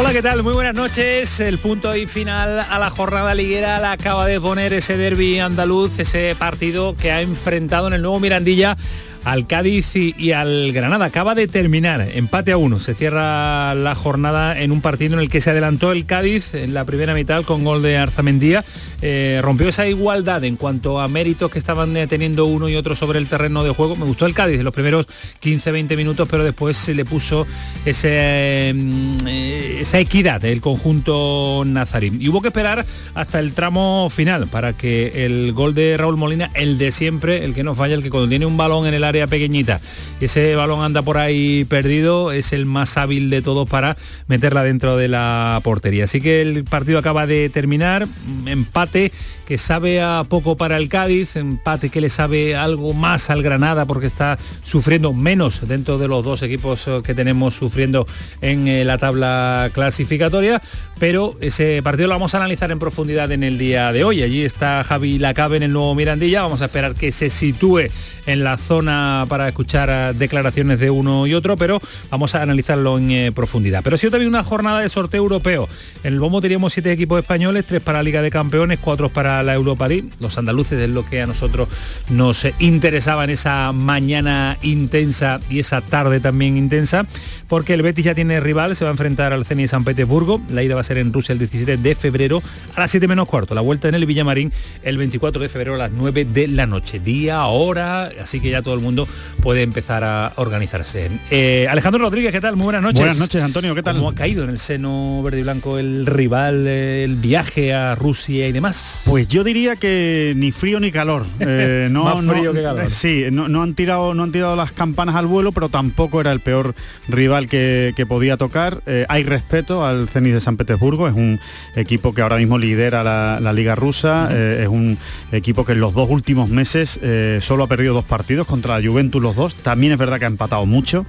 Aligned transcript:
Hola, 0.00 0.14
¿qué 0.14 0.22
tal? 0.22 0.42
Muy 0.42 0.54
buenas 0.54 0.72
noches. 0.72 1.40
El 1.40 1.58
punto 1.58 1.94
y 1.94 2.06
final 2.06 2.58
a 2.58 2.78
la 2.78 2.88
jornada 2.88 3.34
liguera 3.34 3.78
la 3.80 3.92
acaba 3.92 4.24
de 4.24 4.40
poner 4.40 4.72
ese 4.72 4.96
derby 4.96 5.38
andaluz, 5.40 5.98
ese 5.98 6.34
partido 6.38 6.96
que 6.96 7.12
ha 7.12 7.20
enfrentado 7.20 7.86
en 7.88 7.92
el 7.92 8.00
nuevo 8.00 8.18
Mirandilla 8.18 8.78
al 9.24 9.46
Cádiz 9.46 9.94
y, 9.94 10.32
al 10.32 10.72
Granada. 10.72 11.06
Acaba 11.06 11.34
de 11.34 11.48
terminar, 11.48 12.08
empate 12.14 12.52
a 12.52 12.56
uno. 12.56 12.80
Se 12.80 12.94
cierra 12.94 13.74
la 13.74 13.94
jornada 13.94 14.60
en 14.60 14.72
un 14.72 14.80
partido 14.80 15.14
en 15.14 15.20
el 15.20 15.28
que 15.28 15.40
se 15.40 15.50
adelantó 15.50 15.92
el 15.92 16.06
Cádiz 16.06 16.54
en 16.54 16.74
la 16.74 16.84
primera 16.84 17.14
mitad 17.14 17.44
con 17.44 17.64
gol 17.64 17.82
de 17.82 17.98
Arzamendía. 17.98 18.64
Eh, 19.02 19.40
rompió 19.42 19.68
esa 19.68 19.86
igualdad 19.86 20.44
en 20.44 20.56
cuanto 20.56 21.00
a 21.00 21.08
méritos 21.08 21.50
que 21.50 21.58
estaban 21.58 21.96
eh, 21.96 22.06
teniendo 22.06 22.44
uno 22.44 22.68
y 22.68 22.76
otro 22.76 22.94
sobre 22.94 23.18
el 23.18 23.28
terreno 23.28 23.64
de 23.64 23.70
juego. 23.70 23.96
Me 23.96 24.04
gustó 24.04 24.26
el 24.26 24.34
Cádiz 24.34 24.58
en 24.58 24.64
los 24.64 24.74
primeros 24.74 25.06
15-20 25.42 25.96
minutos, 25.96 26.28
pero 26.30 26.44
después 26.44 26.76
se 26.76 26.94
le 26.94 27.04
puso 27.04 27.46
ese, 27.84 28.72
mm, 28.74 29.16
eh, 29.26 29.78
esa 29.80 29.98
equidad 29.98 30.40
del 30.40 30.60
conjunto 30.60 31.64
nazarín. 31.66 32.20
Y 32.20 32.28
hubo 32.28 32.42
que 32.42 32.48
esperar 32.48 32.84
hasta 33.14 33.38
el 33.38 33.52
tramo 33.52 34.08
final 34.10 34.48
para 34.48 34.74
que 34.74 35.24
el 35.24 35.52
gol 35.52 35.74
de 35.74 35.96
Raúl 35.96 36.16
Molina, 36.16 36.50
el 36.54 36.78
de 36.78 36.90
siempre, 36.90 37.44
el 37.44 37.54
que 37.54 37.64
no 37.64 37.74
falla, 37.74 37.94
el 37.94 38.02
que 38.02 38.10
cuando 38.10 38.28
tiene 38.28 38.46
un 38.46 38.56
balón 38.56 38.86
en 38.86 38.94
el 38.94 39.04
área 39.10 39.26
pequeñita, 39.26 39.80
ese 40.20 40.54
balón 40.56 40.82
anda 40.82 41.02
por 41.02 41.18
ahí 41.18 41.64
perdido, 41.66 42.32
es 42.32 42.52
el 42.52 42.64
más 42.64 42.96
hábil 42.96 43.30
de 43.30 43.42
todos 43.42 43.68
para 43.68 43.96
meterla 44.26 44.64
dentro 44.64 44.96
de 44.96 45.08
la 45.08 45.60
portería. 45.62 46.04
Así 46.04 46.20
que 46.20 46.40
el 46.40 46.64
partido 46.64 46.98
acaba 46.98 47.26
de 47.26 47.50
terminar, 47.50 48.08
empate 48.46 49.12
que 49.50 49.58
sabe 49.58 50.00
a 50.00 50.22
poco 50.28 50.56
para 50.56 50.76
el 50.76 50.88
Cádiz, 50.88 51.34
empate 51.34 51.90
que 51.90 52.00
le 52.00 52.08
sabe 52.08 52.54
algo 52.54 52.92
más 52.92 53.30
al 53.30 53.42
Granada 53.42 53.84
porque 53.84 54.06
está 54.06 54.38
sufriendo 54.62 55.12
menos 55.12 55.66
dentro 55.66 55.98
de 55.98 56.06
los 56.06 56.24
dos 56.24 56.42
equipos 56.42 56.86
eh, 56.86 57.00
que 57.02 57.16
tenemos 57.16 57.56
sufriendo 57.56 58.06
en 58.42 58.68
eh, 58.68 58.84
la 58.84 58.96
tabla 58.96 59.72
clasificatoria, 59.74 60.62
pero 61.00 61.36
ese 61.40 61.82
partido 61.82 62.06
lo 62.06 62.14
vamos 62.14 62.32
a 62.36 62.38
analizar 62.38 62.70
en 62.70 62.78
profundidad 62.78 63.32
en 63.32 63.42
el 63.42 63.58
día 63.58 63.92
de 63.92 64.04
hoy. 64.04 64.22
Allí 64.22 64.44
está 64.44 64.84
Javi 64.84 65.18
Lacabe 65.18 65.56
en 65.56 65.64
el 65.64 65.72
nuevo 65.72 65.96
Mirandilla, 65.96 66.42
vamos 66.42 66.62
a 66.62 66.66
esperar 66.66 66.94
que 66.94 67.10
se 67.10 67.28
sitúe 67.28 67.88
en 68.26 68.44
la 68.44 68.56
zona 68.56 69.26
para 69.28 69.48
escuchar 69.48 69.88
eh, 69.90 70.16
declaraciones 70.16 70.78
de 70.78 70.90
uno 70.90 71.26
y 71.26 71.34
otro, 71.34 71.56
pero 71.56 71.80
vamos 72.08 72.36
a 72.36 72.42
analizarlo 72.42 72.98
en 72.98 73.34
profundidad. 73.34 73.80
Pero 73.82 73.96
ha 73.96 73.98
sido 73.98 74.12
también 74.12 74.28
una 74.28 74.44
jornada 74.44 74.78
de 74.78 74.88
sorteo 74.88 75.24
europeo. 75.24 75.68
En 76.04 76.12
el 76.12 76.20
bombo 76.20 76.40
teníamos 76.40 76.72
siete 76.72 76.92
equipos 76.92 77.20
españoles, 77.20 77.64
tres 77.66 77.82
para 77.82 77.98
la 77.98 78.04
Liga 78.04 78.22
de 78.22 78.30
Campeones, 78.30 78.78
cuatro 78.80 79.08
para 79.08 79.39
la 79.42 79.54
Europa 79.54 79.88
League. 79.88 80.08
Los 80.20 80.38
andaluces 80.38 80.80
es 80.80 80.90
lo 80.90 81.04
que 81.04 81.22
a 81.22 81.26
nosotros 81.26 81.68
nos 82.08 82.46
interesaba 82.58 83.24
en 83.24 83.30
esa 83.30 83.72
mañana 83.72 84.58
intensa 84.62 85.40
y 85.48 85.58
esa 85.58 85.80
tarde 85.80 86.20
también 86.20 86.56
intensa, 86.56 87.06
porque 87.48 87.74
el 87.74 87.82
Betis 87.82 88.04
ya 88.04 88.14
tiene 88.14 88.40
rival, 88.40 88.76
se 88.76 88.84
va 88.84 88.90
a 88.90 88.92
enfrentar 88.92 89.32
al 89.32 89.44
Zenit 89.44 89.64
de 89.64 89.68
San 89.68 89.84
Petersburgo. 89.84 90.40
La 90.50 90.62
ida 90.62 90.74
va 90.74 90.80
a 90.80 90.84
ser 90.84 90.98
en 90.98 91.12
Rusia 91.12 91.32
el 91.32 91.38
17 91.38 91.76
de 91.76 91.94
febrero 91.94 92.42
a 92.74 92.80
las 92.80 92.90
7 92.90 93.08
menos 93.08 93.26
cuarto. 93.28 93.54
La 93.54 93.60
vuelta 93.60 93.88
en 93.88 93.94
el 93.94 94.06
Villamarín 94.06 94.52
el 94.82 94.98
24 94.98 95.42
de 95.42 95.48
febrero 95.48 95.74
a 95.74 95.78
las 95.78 95.92
9 95.92 96.24
de 96.24 96.48
la 96.48 96.66
noche. 96.66 96.98
Día, 96.98 97.44
hora, 97.46 98.10
así 98.22 98.40
que 98.40 98.50
ya 98.50 98.62
todo 98.62 98.74
el 98.74 98.80
mundo 98.80 99.08
puede 99.42 99.62
empezar 99.62 100.04
a 100.04 100.32
organizarse. 100.36 101.10
Eh, 101.30 101.66
Alejandro 101.68 102.00
Rodríguez, 102.00 102.32
¿qué 102.32 102.40
tal? 102.40 102.56
Muy 102.56 102.64
buenas 102.64 102.82
noches. 102.82 103.00
Buenas 103.00 103.18
noches, 103.18 103.42
Antonio, 103.42 103.74
¿qué 103.74 103.82
tal? 103.82 103.96
¿Cómo 103.96 104.10
ha 104.10 104.14
caído 104.14 104.44
en 104.44 104.50
el 104.50 104.58
seno 104.58 105.22
verde 105.22 105.40
y 105.40 105.42
blanco 105.42 105.78
el 105.78 106.06
rival, 106.06 106.66
el 106.66 107.16
viaje 107.16 107.74
a 107.74 107.94
Rusia 107.94 108.48
y 108.48 108.52
demás? 108.52 109.02
Pues 109.04 109.19
yo 109.26 109.44
diría 109.44 109.76
que 109.76 110.34
ni 110.36 110.52
frío 110.52 110.80
ni 110.80 110.90
calor. 110.90 111.26
Eh, 111.40 111.88
no, 111.92 112.04
Más 112.04 112.24
frío 112.24 112.52
que 112.52 112.62
calor. 112.62 112.90
Sí, 112.90 113.24
no, 113.30 113.62
han 113.62 113.74
tirado, 113.74 114.14
no 114.14 114.22
han 114.22 114.32
tirado 114.32 114.56
las 114.56 114.72
campanas 114.72 115.16
al 115.16 115.26
vuelo, 115.26 115.52
pero 115.52 115.68
tampoco 115.68 116.20
era 116.20 116.32
el 116.32 116.40
peor 116.40 116.74
rival 117.08 117.48
que, 117.48 117.94
podía 118.08 118.36
tocar. 118.36 118.82
Eh, 118.86 119.06
hay 119.08 119.24
respeto 119.24 119.84
al 119.84 120.08
Zenit 120.08 120.34
de 120.34 120.40
San 120.40 120.56
Petersburgo, 120.56 121.06
es 121.06 121.14
un 121.14 121.38
equipo 121.76 122.14
que 122.14 122.22
ahora 122.22 122.38
mismo 122.38 122.58
lidera 122.58 123.04
la, 123.04 123.52
liga 123.52 123.74
rusa, 123.74 124.30
es 124.32 124.68
un 124.68 124.96
equipo 125.32 125.64
que 125.64 125.72
en 125.72 125.80
los 125.80 125.92
dos 125.92 126.08
últimos 126.08 126.48
meses 126.48 126.98
solo 127.40 127.64
ha 127.64 127.66
perdido 127.66 127.94
dos 127.94 128.04
partidos 128.04 128.46
contra 128.46 128.78
la 128.78 128.86
Juventus 128.86 129.20
los 129.20 129.36
dos. 129.36 129.54
También 129.54 129.92
es 129.92 129.98
verdad 129.98 130.18
que 130.18 130.24
ha 130.24 130.28
empatado 130.28 130.66
mucho, 130.66 131.04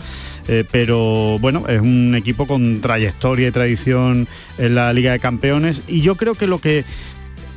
eh, 0.47 0.63
pero 0.69 1.37
bueno, 1.39 1.67
es 1.67 1.81
un 1.81 2.15
equipo 2.15 2.47
con 2.47 2.81
trayectoria 2.81 3.47
y 3.47 3.51
tradición 3.51 4.27
en 4.57 4.75
la 4.75 4.93
Liga 4.93 5.11
de 5.11 5.19
Campeones. 5.19 5.83
Y 5.87 6.01
yo 6.01 6.15
creo 6.15 6.35
que 6.35 6.47
lo 6.47 6.59
que 6.59 6.85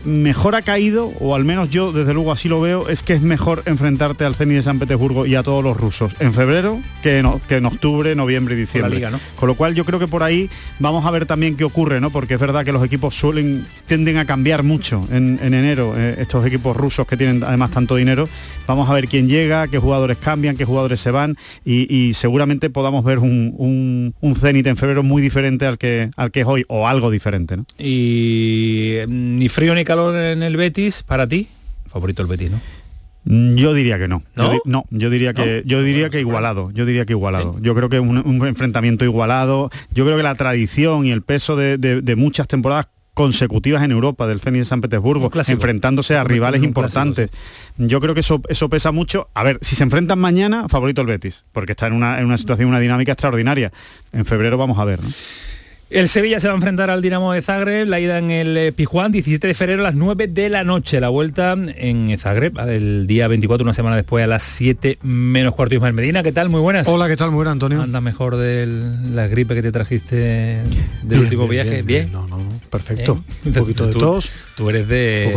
mejor 0.05 0.55
ha 0.55 0.63
caído, 0.63 1.13
o 1.19 1.35
al 1.35 1.45
menos 1.45 1.71
yo 1.71 1.93
desde 1.93 2.15
luego 2.15 2.33
así 2.33 2.49
lo 2.49 2.61
veo, 2.61 2.89
es 2.89 3.03
que 3.03 3.15
es 3.15 3.23
mejor 3.23 3.63
enfrentarte 3.67 4.25
al 4.25 4.35
Zenit 4.35 4.57
de 4.57 4.63
San 4.63 4.79
Petersburgo 4.79 5.27
y 5.27 5.35
a 5.35 5.43
todos 5.43 5.65
los 5.65 5.77
rusos 5.77 6.15
en 6.21 6.33
febrero 6.35 6.81
que 7.03 7.19
en, 7.19 7.41
que 7.41 7.57
en 7.57 7.67
octubre, 7.67 8.15
noviembre 8.15 8.55
y 8.55 8.59
diciembre. 8.59 9.07
Con 9.37 9.49
lo 9.49 9.55
cual 9.55 9.75
yo 9.75 9.85
creo 9.85 9.99
que 9.99 10.09
por 10.09 10.23
ahí 10.23 10.51
vamos 10.79 11.05
a 11.07 11.11
ver 11.11 11.27
también 11.27 11.57
qué 11.57 11.65
ocurre, 11.65 12.01
¿no? 12.01 12.11
Porque 12.11 12.35
es 12.35 12.41
verdad 12.41 12.65
que 12.65 12.73
los 12.73 12.85
equipos 12.85 13.15
suelen, 13.15 13.67
tienden 13.87 14.19
a 14.19 14.25
cambiar 14.25 14.63
mucho 14.63 15.07
en, 15.11 15.39
enero, 15.43 15.95
eh, 15.97 16.17
estos 16.19 16.45
equipos 16.47 16.77
rusos 16.77 17.07
que 17.07 17.17
tienen 17.17 17.43
además 17.43 17.71
tanto 17.71 17.97
dinero. 17.97 18.29
Vamos 18.67 18.89
a 18.89 18.95
ver 18.95 19.09
quién 19.09 19.29
llega, 19.29 19.69
qué 19.69 19.79
jugadores 19.79 20.17
cambian, 20.19 20.57
qué 20.57 20.65
jugadores 20.65 21.01
se 21.01 21.11
van 21.11 21.37
y, 21.65 22.13
seguramente 22.15 22.71
podamos 22.71 23.05
ver 23.05 23.19
un, 23.19 23.55
un, 23.57 24.15
un 24.21 24.35
Zenit 24.35 24.67
en 24.67 24.77
febrero 24.77 25.03
muy 25.03 25.21
diferente 25.21 25.67
al 25.67 25.79
que, 25.79 26.11
al 26.17 26.31
que 26.31 26.41
es 26.41 26.47
hoy 26.47 26.65
o 26.69 26.89
algo 26.89 27.11
diferente. 27.11 27.57
¿no? 27.57 27.67
Y 27.79 28.97
mm, 29.07 29.37
ni 29.37 29.49
frío 29.49 29.75
ni 29.75 29.85
calor 29.85 30.17
en 30.17 30.43
el 30.43 30.57
Betis 30.57 31.03
para 31.03 31.27
ti? 31.29 31.49
Favorito 31.87 32.23
el 32.23 32.29
Betis, 32.29 32.51
¿no? 32.51 32.61
Mm, 33.25 33.55
yo 33.57 33.75
diría 33.75 33.99
que 33.99 34.09
no. 34.09 34.23
¿No? 34.65 34.85
Yo, 34.91 35.11
diría 35.11 35.35
que 35.35 35.63
yo 35.67 35.83
diría 35.83 36.11
que 36.11 36.21
igualado. 36.21 36.71
Yo 36.73 36.85
diría 36.85 37.07
que 37.07 37.15
igualado. 37.15 37.57
Yo 37.61 37.75
creo 37.75 37.89
que 37.89 38.01
un, 38.01 38.19
un 38.19 38.47
enfrentamiento 38.47 39.05
igualado. 39.05 39.71
Yo 39.93 40.05
creo 40.05 40.17
que 40.17 40.23
la 40.23 40.35
tradición 40.35 41.07
y 41.07 41.11
el 41.11 41.23
peso 41.23 41.57
de, 41.57 42.15
muchas 42.17 42.49
temporadas 42.49 42.89
consecutivas 43.15 43.83
en 43.83 43.93
Europa 43.93 44.27
del 44.27 44.41
Zenit 44.41 44.61
de 44.61 44.65
San 44.65 44.81
Petersburgo, 44.81 45.31
enfrentándose 45.47 46.17
a 46.17 46.25
rivales 46.25 46.63
importantes. 46.63 47.31
Yo 47.79 48.01
creo 48.01 48.13
que 48.15 48.21
eso, 48.21 48.43
eso 48.49 48.69
pesa 48.69 48.93
mucho. 48.93 49.29
A 49.35 49.45
ver, 49.45 49.59
si 49.63 49.77
se 49.77 49.85
enfrentan 49.85 50.19
mañana, 50.19 50.69
favorito 50.69 51.01
el 51.01 51.07
Betis, 51.07 51.45
porque 51.53 51.73
está 51.73 51.87
en 51.87 51.95
una, 51.95 52.19
en 52.19 52.27
una 52.27 52.37
situación, 52.37 52.69
una 52.69 52.81
dinámica 52.81 53.13
extraordinaria. 53.13 53.73
En 54.13 54.25
febrero 54.27 54.59
vamos 54.59 54.79
a 54.79 54.85
ver. 54.85 55.03
¿no? 55.03 55.11
El 55.91 56.09
Sevilla 56.09 56.41
se 56.41 56.49
va 56.49 56.55
a 56.55 56.57
enfrentar 56.57 56.89
al 56.91 57.03
Dinamo 57.03 57.33
de 57.33 57.43
Zagreb, 57.43 57.87
la 57.87 58.01
ida 58.01 58.19
en 58.19 58.31
el 58.31 58.57
eh, 58.57 58.73
Pijuán, 58.73 59.13
17 59.13 59.47
de 59.47 59.55
febrero 59.55 59.83
a 59.83 59.85
las 59.85 59.95
9 59.95 60.29
de 60.29 60.49
la 60.49 60.65
noche, 60.65 60.99
la 60.99 61.11
vuelta 61.11 61.53
en 61.53 62.19
Zagreb, 62.19 62.59
el 62.69 63.07
día 63.07 63.29
24, 63.29 63.63
una 63.63 63.75
semana 63.75 63.95
después 63.95 64.25
a 64.25 64.27
las 64.27 64.43
7 64.43 64.99
menos 65.03 65.55
cuarto. 65.55 65.75
Ismael 65.75 65.93
Medina, 65.93 66.23
¿qué 66.23 66.33
tal? 66.33 66.49
Muy 66.49 66.61
buenas. 66.61 66.89
Hola, 66.89 67.07
¿qué 67.07 67.17
tal? 67.17 67.31
Muy 67.31 67.37
buenas, 67.37 67.53
Antonio. 67.53 67.83
¿Anda 67.83 68.01
mejor 68.01 68.37
de 68.37 68.67
la 69.13 69.29
gripe 69.29 69.55
que 69.55 69.63
te 69.63 69.73
trajiste 69.73 70.63
del 71.03 71.21
último 71.21 71.47
viaje? 71.47 71.83
Bien, 71.83 72.11
No, 72.11 72.27
no, 72.29 72.39
perfecto. 72.71 73.23
¿Eh? 73.23 73.49
Un 73.49 73.53
poquito 73.53 73.87
de 73.87 73.93
tos. 73.93 74.31
Tú 74.57 74.71
eres 74.71 74.87
de, 74.87 75.33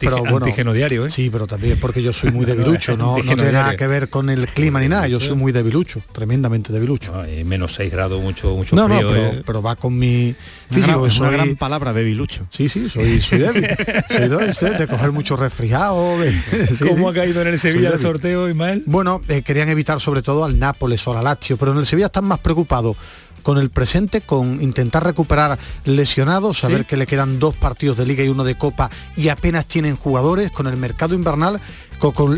pero 0.00 0.18
bueno, 0.18 0.38
antígeno 0.38 0.72
diario, 0.72 1.06
¿eh? 1.06 1.10
Sí, 1.10 1.30
pero 1.30 1.46
también 1.46 1.74
es 1.74 1.78
porque 1.78 2.02
yo 2.02 2.12
soy 2.12 2.32
muy 2.32 2.44
debilucho, 2.44 2.96
no, 2.96 3.16
no 3.18 3.22
tiene 3.22 3.52
nada 3.52 3.76
que 3.76 3.86
ver 3.86 4.08
con 4.08 4.28
el 4.28 4.48
clima 4.48 4.80
ni 4.80 4.88
nada, 4.88 5.06
yo 5.06 5.20
soy 5.20 5.36
muy 5.36 5.52
debilucho, 5.52 6.02
tremendamente 6.12 6.72
debilucho. 6.72 7.12
menos 7.44 7.74
6 7.74 7.92
grados, 7.92 8.20
mucho, 8.20 8.56
mucho 8.56 8.74
no, 8.74 8.86
frío. 8.86 9.02
No, 9.02 9.08
pero, 9.12 9.42
pero 9.46 9.62
va 9.62 9.76
con 9.76 9.96
mi 9.96 10.34
físico. 10.70 11.06
Es 11.06 11.18
una, 11.18 11.30
gran 11.30 11.54
palabra, 11.56 11.92
debilucho. 11.92 12.46
Sí, 12.50 12.68
sí, 12.68 12.88
soy, 12.88 13.20
soy 13.20 13.38
débil. 13.38 13.66
soy 14.08 14.28
débil 14.28 14.78
de 14.78 14.86
coger 14.88 15.12
mucho 15.12 15.36
resfriado. 15.36 16.16
¿Cómo 16.88 17.10
ha 17.10 17.14
caído 17.14 17.42
en 17.42 17.48
el 17.48 17.58
Sevilla 17.58 17.90
el 17.90 17.98
sorteo, 17.98 18.48
Ismael? 18.48 18.82
Bueno, 18.86 19.22
eh, 19.28 19.42
querían 19.42 19.68
evitar 19.68 20.00
sobre 20.00 20.22
todo 20.22 20.44
al 20.44 20.58
Nápoles 20.58 21.06
o 21.06 21.16
al 21.16 21.24
Lazio, 21.24 21.56
pero 21.56 21.72
en 21.72 21.78
el 21.78 21.86
Sevilla 21.86 22.06
están 22.06 22.24
más 22.24 22.38
preocupados 22.40 22.96
con 23.46 23.58
el 23.58 23.70
presente, 23.70 24.22
con 24.22 24.60
intentar 24.60 25.04
recuperar 25.04 25.56
lesionados, 25.84 26.58
saber 26.58 26.84
que 26.84 26.96
le 26.96 27.06
quedan 27.06 27.38
dos 27.38 27.54
partidos 27.54 27.96
de 27.96 28.04
liga 28.04 28.24
y 28.24 28.28
uno 28.28 28.42
de 28.42 28.56
copa 28.56 28.90
y 29.14 29.28
apenas 29.28 29.66
tienen 29.66 29.94
jugadores, 29.94 30.50
con 30.50 30.66
el 30.66 30.76
mercado 30.76 31.14
invernal, 31.14 31.60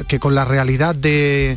que 0.06 0.18
con 0.20 0.34
la 0.34 0.44
realidad 0.44 0.94
de 0.94 1.56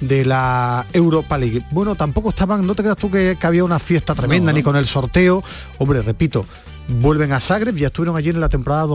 de 0.00 0.24
la 0.24 0.84
Europa 0.92 1.38
League. 1.38 1.62
Bueno, 1.70 1.94
tampoco 1.94 2.30
estaban, 2.30 2.66
no 2.66 2.74
te 2.74 2.82
creas 2.82 2.96
tú 2.96 3.08
que, 3.08 3.38
había 3.40 3.62
una 3.62 3.78
fiesta 3.78 4.16
tremenda 4.16 4.52
ni 4.52 4.64
con 4.64 4.74
el 4.74 4.86
sorteo. 4.86 5.44
Hombre, 5.78 6.02
repito, 6.02 6.44
vuelven 7.00 7.32
a 7.32 7.40
Zagreb, 7.40 7.76
ya 7.76 7.86
estuvieron 7.86 8.16
allí 8.16 8.30
en 8.30 8.40
la 8.40 8.48
temporada 8.48 8.86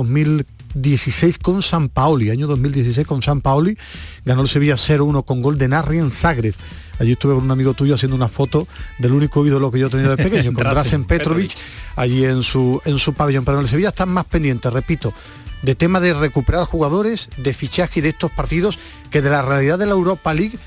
2016 0.74 1.38
con 1.40 1.62
San 1.62 1.90
Paoli, 1.90 2.30
año 2.30 2.48
2016 2.48 3.06
con 3.06 3.22
San 3.22 3.42
Paoli, 3.42 3.78
ganó 4.26 4.42
el 4.42 4.48
Sevilla 4.48 4.76
0-1 4.76 5.24
con 5.26 5.42
gol 5.42 5.58
de 5.58 5.68
Narri 5.68 6.00
en 6.00 6.12
Zagreb. 6.12 6.56
Allí 7.00 7.14
estuve 7.14 7.34
con 7.36 7.44
un 7.44 7.52
amigo 7.52 7.74
tuyo 7.74 7.96
haciendo 7.96 8.16
una 8.16 8.28
foto 8.28 8.68
del 9.00 9.14
único 9.14 9.46
ídolo 9.46 9.72
que 9.72 9.80
yo 9.80 9.88
he 9.88 9.90
tenido 9.90 10.16
de 10.16 10.24
pequeño, 10.24 10.54
con 10.54 10.64
Drasen 10.64 11.06
Petrovic, 11.06 11.56
allí 11.96 12.26
en 12.26 12.44
su, 12.44 12.82
en 12.86 12.98
su 12.98 13.14
pabellón. 13.14 13.46
Pero 13.46 13.58
en 13.58 13.64
el 13.64 13.70
Sevilla 13.70 13.90
están 13.90 14.10
más 14.10 14.26
pendientes, 14.26 14.72
repito, 14.72 15.14
de 15.62 15.76
tema 15.76 16.00
de 16.00 16.14
recuperar 16.14 16.66
jugadores, 16.66 17.30
de 17.38 17.54
fichaje 17.54 18.02
de 18.02 18.10
estos 18.10 18.32
partidos, 18.32 18.80
que 19.10 19.22
de 19.22 19.30
la 19.30 19.42
realidad 19.42 19.80
de 19.80 19.86
la 19.86 19.94
Europa 19.94 20.34
League 20.34 20.58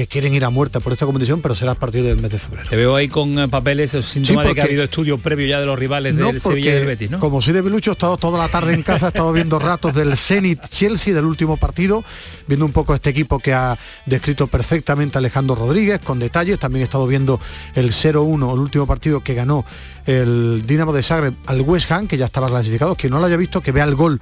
que 0.00 0.06
quieren 0.06 0.32
ir 0.32 0.46
a 0.46 0.50
muerta 0.50 0.80
por 0.80 0.94
esta 0.94 1.04
competición, 1.04 1.42
pero 1.42 1.54
será 1.54 1.72
a 1.72 1.74
partir 1.74 2.02
del 2.02 2.16
mes 2.16 2.30
de 2.30 2.38
febrero. 2.38 2.66
Te 2.70 2.74
veo 2.74 2.96
ahí 2.96 3.08
con 3.08 3.38
eh, 3.38 3.48
papeles, 3.48 3.92
esos 3.92 4.06
síntomas 4.06 4.46
de 4.46 4.54
que 4.54 4.62
ha 4.62 4.64
habido 4.64 4.82
estudio 4.82 5.18
previo 5.18 5.46
ya 5.46 5.60
de 5.60 5.66
los 5.66 5.78
rivales 5.78 6.16
del 6.16 6.40
Sevilla 6.40 6.70
y 6.70 6.74
del 6.74 6.86
Betis, 6.86 7.10
¿no? 7.10 7.20
Como 7.20 7.42
soy 7.42 7.52
de 7.52 7.60
Bilucho, 7.60 7.90
he 7.90 7.92
estado 7.92 8.16
toda 8.16 8.38
la 8.38 8.48
tarde 8.48 8.72
en 8.72 8.82
casa, 8.82 9.06
he 9.06 9.08
estado 9.08 9.30
viendo 9.30 9.58
ratos 9.58 9.94
del 9.94 10.16
Zenit 10.16 10.58
Chelsea 10.70 11.12
del 11.12 11.26
último 11.26 11.58
partido, 11.58 12.02
viendo 12.46 12.64
un 12.64 12.72
poco 12.72 12.94
este 12.94 13.10
equipo 13.10 13.40
que 13.40 13.52
ha 13.52 13.78
descrito 14.06 14.46
perfectamente 14.46 15.18
Alejandro 15.18 15.54
Rodríguez, 15.54 16.00
con 16.00 16.18
detalles. 16.18 16.58
También 16.58 16.80
he 16.80 16.84
estado 16.84 17.06
viendo 17.06 17.38
el 17.74 17.90
0-1, 17.90 18.54
el 18.54 18.58
último 18.58 18.86
partido 18.86 19.20
que 19.20 19.34
ganó 19.34 19.66
el 20.06 20.62
Dinamo 20.66 20.94
de 20.94 21.02
Zagreb 21.02 21.34
al 21.44 21.60
West 21.60 21.92
Ham, 21.92 22.08
que 22.08 22.16
ya 22.16 22.24
estaba 22.24 22.48
clasificado. 22.48 22.94
Quien 22.94 23.12
no 23.12 23.18
lo 23.18 23.26
haya 23.26 23.36
visto, 23.36 23.60
que 23.60 23.70
vea 23.70 23.84
el 23.84 23.96
gol 23.96 24.18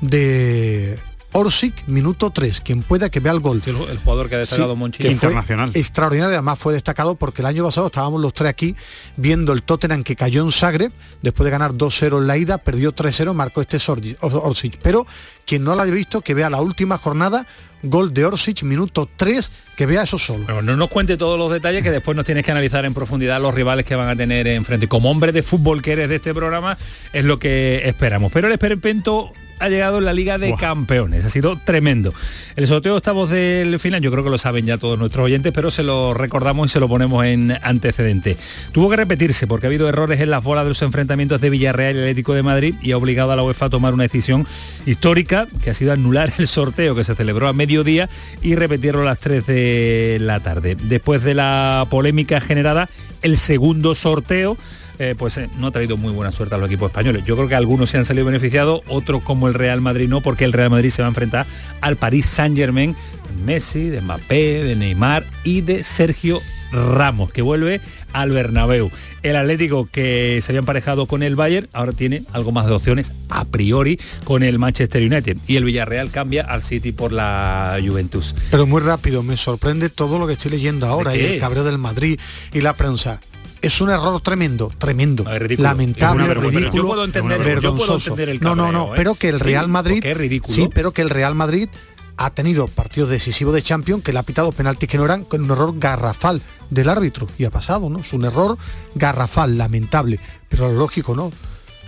de 0.00 0.96
Orsic, 1.38 1.86
minuto 1.86 2.30
3. 2.30 2.62
Quien 2.62 2.82
pueda 2.82 3.10
que 3.10 3.20
vea 3.20 3.30
el 3.32 3.40
gol. 3.40 3.60
el, 3.66 3.98
jugador 3.98 4.30
que 4.30 4.36
ha 4.36 4.38
destacado 4.38 4.74
sí, 4.96 5.06
internacional. 5.06 5.70
Extraordinario, 5.74 6.32
además 6.32 6.58
fue 6.58 6.72
destacado 6.72 7.14
porque 7.14 7.42
el 7.42 7.46
año 7.46 7.62
pasado 7.62 7.88
estábamos 7.88 8.22
los 8.22 8.32
tres 8.32 8.48
aquí 8.48 8.74
viendo 9.18 9.52
el 9.52 9.62
Tottenham 9.62 10.02
que 10.02 10.16
cayó 10.16 10.42
en 10.42 10.50
Zagreb, 10.50 10.92
después 11.20 11.44
de 11.44 11.50
ganar 11.50 11.74
2-0 11.74 12.20
en 12.20 12.26
la 12.26 12.38
ida, 12.38 12.56
perdió 12.56 12.94
3-0, 12.94 13.34
marcó 13.34 13.60
este 13.60 13.76
Orsic. 14.22 14.78
Pero 14.82 15.06
quien 15.44 15.62
no 15.62 15.74
lo 15.74 15.82
haya 15.82 15.92
visto, 15.92 16.22
que 16.22 16.32
vea 16.32 16.48
la 16.48 16.62
última 16.62 16.96
jornada, 16.96 17.46
gol 17.82 18.14
de 18.14 18.24
Orsic, 18.24 18.62
minuto 18.62 19.06
3, 19.14 19.50
que 19.76 19.84
vea 19.84 20.04
eso 20.04 20.18
solo. 20.18 20.62
no 20.62 20.74
nos 20.74 20.88
cuente 20.88 21.18
todos 21.18 21.38
los 21.38 21.52
detalles 21.52 21.82
que 21.82 21.90
después 21.90 22.16
nos 22.16 22.24
tienes 22.24 22.46
que 22.46 22.50
analizar 22.50 22.86
en 22.86 22.94
profundidad 22.94 23.42
los 23.42 23.52
rivales 23.54 23.84
que 23.84 23.94
van 23.94 24.08
a 24.08 24.16
tener 24.16 24.46
enfrente. 24.46 24.88
Como 24.88 25.10
hombre 25.10 25.32
de 25.32 25.42
fútbol 25.42 25.82
que 25.82 25.92
eres 25.92 26.08
de 26.08 26.16
este 26.16 26.32
programa, 26.32 26.78
es 27.12 27.26
lo 27.26 27.38
que 27.38 27.82
esperamos. 27.84 28.32
Pero 28.32 28.46
el 28.46 28.54
esperpento 28.54 29.34
ha 29.58 29.68
llegado 29.68 30.00
la 30.00 30.12
Liga 30.12 30.38
de 30.38 30.54
Campeones. 30.54 31.24
Ha 31.24 31.30
sido 31.30 31.56
tremendo. 31.56 32.12
El 32.56 32.66
sorteo 32.66 32.96
estamos 32.96 33.30
del 33.30 33.78
final, 33.78 34.00
yo 34.00 34.10
creo 34.10 34.24
que 34.24 34.30
lo 34.30 34.38
saben 34.38 34.66
ya 34.66 34.78
todos 34.78 34.98
nuestros 34.98 35.24
oyentes, 35.24 35.52
pero 35.54 35.70
se 35.70 35.82
lo 35.82 36.14
recordamos 36.14 36.70
y 36.70 36.72
se 36.72 36.80
lo 36.80 36.88
ponemos 36.88 37.24
en 37.24 37.56
antecedente. 37.62 38.36
Tuvo 38.72 38.90
que 38.90 38.96
repetirse 38.96 39.46
porque 39.46 39.66
ha 39.66 39.68
habido 39.68 39.88
errores 39.88 40.20
en 40.20 40.30
las 40.30 40.42
bolas 40.42 40.64
de 40.64 40.70
los 40.70 40.82
enfrentamientos 40.82 41.40
de 41.40 41.50
Villarreal 41.50 41.96
y 41.96 41.98
Atlético 42.00 42.34
de 42.34 42.42
Madrid 42.42 42.74
y 42.82 42.92
ha 42.92 42.96
obligado 42.96 43.32
a 43.32 43.36
la 43.36 43.42
UEFA 43.42 43.66
a 43.66 43.70
tomar 43.70 43.94
una 43.94 44.04
decisión 44.04 44.46
histórica 44.84 45.46
que 45.62 45.70
ha 45.70 45.74
sido 45.74 45.92
anular 45.92 46.32
el 46.38 46.46
sorteo 46.46 46.94
que 46.94 47.04
se 47.04 47.14
celebró 47.14 47.48
a 47.48 47.52
mediodía 47.52 48.08
y 48.42 48.54
repetirlo 48.54 49.02
a 49.02 49.04
las 49.04 49.18
3 49.18 49.46
de 49.46 50.18
la 50.20 50.40
tarde. 50.40 50.76
Después 50.80 51.22
de 51.22 51.34
la 51.34 51.86
polémica 51.90 52.40
generada, 52.40 52.88
el 53.22 53.36
segundo 53.36 53.94
sorteo 53.94 54.56
eh, 54.98 55.14
pues 55.16 55.36
eh, 55.38 55.48
no 55.58 55.68
ha 55.68 55.70
traído 55.70 55.96
muy 55.96 56.12
buena 56.12 56.32
suerte 56.32 56.54
a 56.54 56.58
los 56.58 56.68
equipos 56.68 56.90
españoles. 56.90 57.24
Yo 57.24 57.36
creo 57.36 57.48
que 57.48 57.54
algunos 57.54 57.90
se 57.90 57.98
han 57.98 58.04
salido 58.04 58.26
beneficiados, 58.26 58.82
otros 58.88 59.22
como 59.22 59.48
el 59.48 59.54
Real 59.54 59.80
Madrid 59.80 60.08
no, 60.08 60.20
porque 60.20 60.44
el 60.44 60.52
Real 60.52 60.70
Madrid 60.70 60.90
se 60.90 61.02
va 61.02 61.08
a 61.08 61.10
enfrentar 61.10 61.46
al 61.80 61.96
París 61.96 62.26
Saint 62.26 62.56
Germain, 62.56 62.94
de 62.94 63.44
Messi, 63.44 63.88
de 63.88 64.00
Mbappé, 64.00 64.64
de 64.64 64.76
Neymar 64.76 65.24
y 65.44 65.60
de 65.60 65.84
Sergio 65.84 66.40
Ramos, 66.72 67.32
que 67.32 67.42
vuelve 67.42 67.80
al 68.12 68.30
Bernabéu. 68.30 68.90
El 69.22 69.36
Atlético 69.36 69.88
que 69.90 70.40
se 70.42 70.52
había 70.52 70.60
emparejado 70.60 71.06
con 71.06 71.22
el 71.22 71.36
Bayern, 71.36 71.68
ahora 71.72 71.92
tiene 71.92 72.22
algo 72.32 72.52
más 72.52 72.66
de 72.66 72.72
opciones 72.72 73.12
a 73.28 73.44
priori 73.44 73.98
con 74.24 74.42
el 74.42 74.58
Manchester 74.58 75.02
United. 75.02 75.36
Y 75.46 75.56
el 75.56 75.64
Villarreal 75.64 76.10
cambia 76.10 76.42
al 76.42 76.62
City 76.62 76.92
por 76.92 77.12
la 77.12 77.78
Juventus. 77.84 78.34
Pero 78.50 78.66
muy 78.66 78.80
rápido, 78.80 79.22
me 79.22 79.36
sorprende 79.36 79.90
todo 79.90 80.18
lo 80.18 80.26
que 80.26 80.34
estoy 80.34 80.50
leyendo 80.52 80.86
ahora, 80.86 81.16
y 81.16 81.20
el 81.20 81.40
cabreo 81.40 81.64
del 81.64 81.78
Madrid 81.78 82.18
y 82.52 82.60
la 82.60 82.74
prensa 82.74 83.20
es 83.62 83.80
un 83.80 83.90
error 83.90 84.20
tremendo, 84.20 84.72
tremendo, 84.78 85.24
lamentable, 85.58 86.34
ridículo, 86.34 86.72
yo 86.72 86.86
puedo 86.86 87.04
entender, 87.04 87.42
vergonzoso. 87.42 88.16
no, 88.40 88.54
no, 88.54 88.72
no, 88.72 88.86
¿eh? 88.86 88.96
pero 88.96 89.14
que 89.14 89.28
el 89.28 89.40
Real 89.40 89.68
Madrid, 89.68 90.04
sí, 90.48 90.68
pero 90.72 90.92
que 90.92 91.02
el 91.02 91.10
Real 91.10 91.34
Madrid 91.34 91.68
ha 92.16 92.30
tenido 92.30 92.66
partidos 92.66 93.10
decisivos 93.10 93.54
de 93.54 93.62
Champions 93.62 94.02
que 94.02 94.12
le 94.12 94.18
ha 94.18 94.22
pitado 94.22 94.52
penaltis 94.52 94.88
que 94.88 94.96
no 94.96 95.04
eran 95.04 95.24
con 95.24 95.42
un 95.42 95.50
error 95.50 95.74
garrafal 95.78 96.40
del 96.70 96.88
árbitro 96.88 97.26
y 97.38 97.44
ha 97.44 97.50
pasado, 97.50 97.88
¿no? 97.88 98.00
Es 98.00 98.12
un 98.12 98.24
error 98.24 98.56
garrafal, 98.94 99.58
lamentable, 99.58 100.18
pero 100.48 100.68
lo 100.68 100.78
lógico, 100.78 101.14
¿no? 101.14 101.30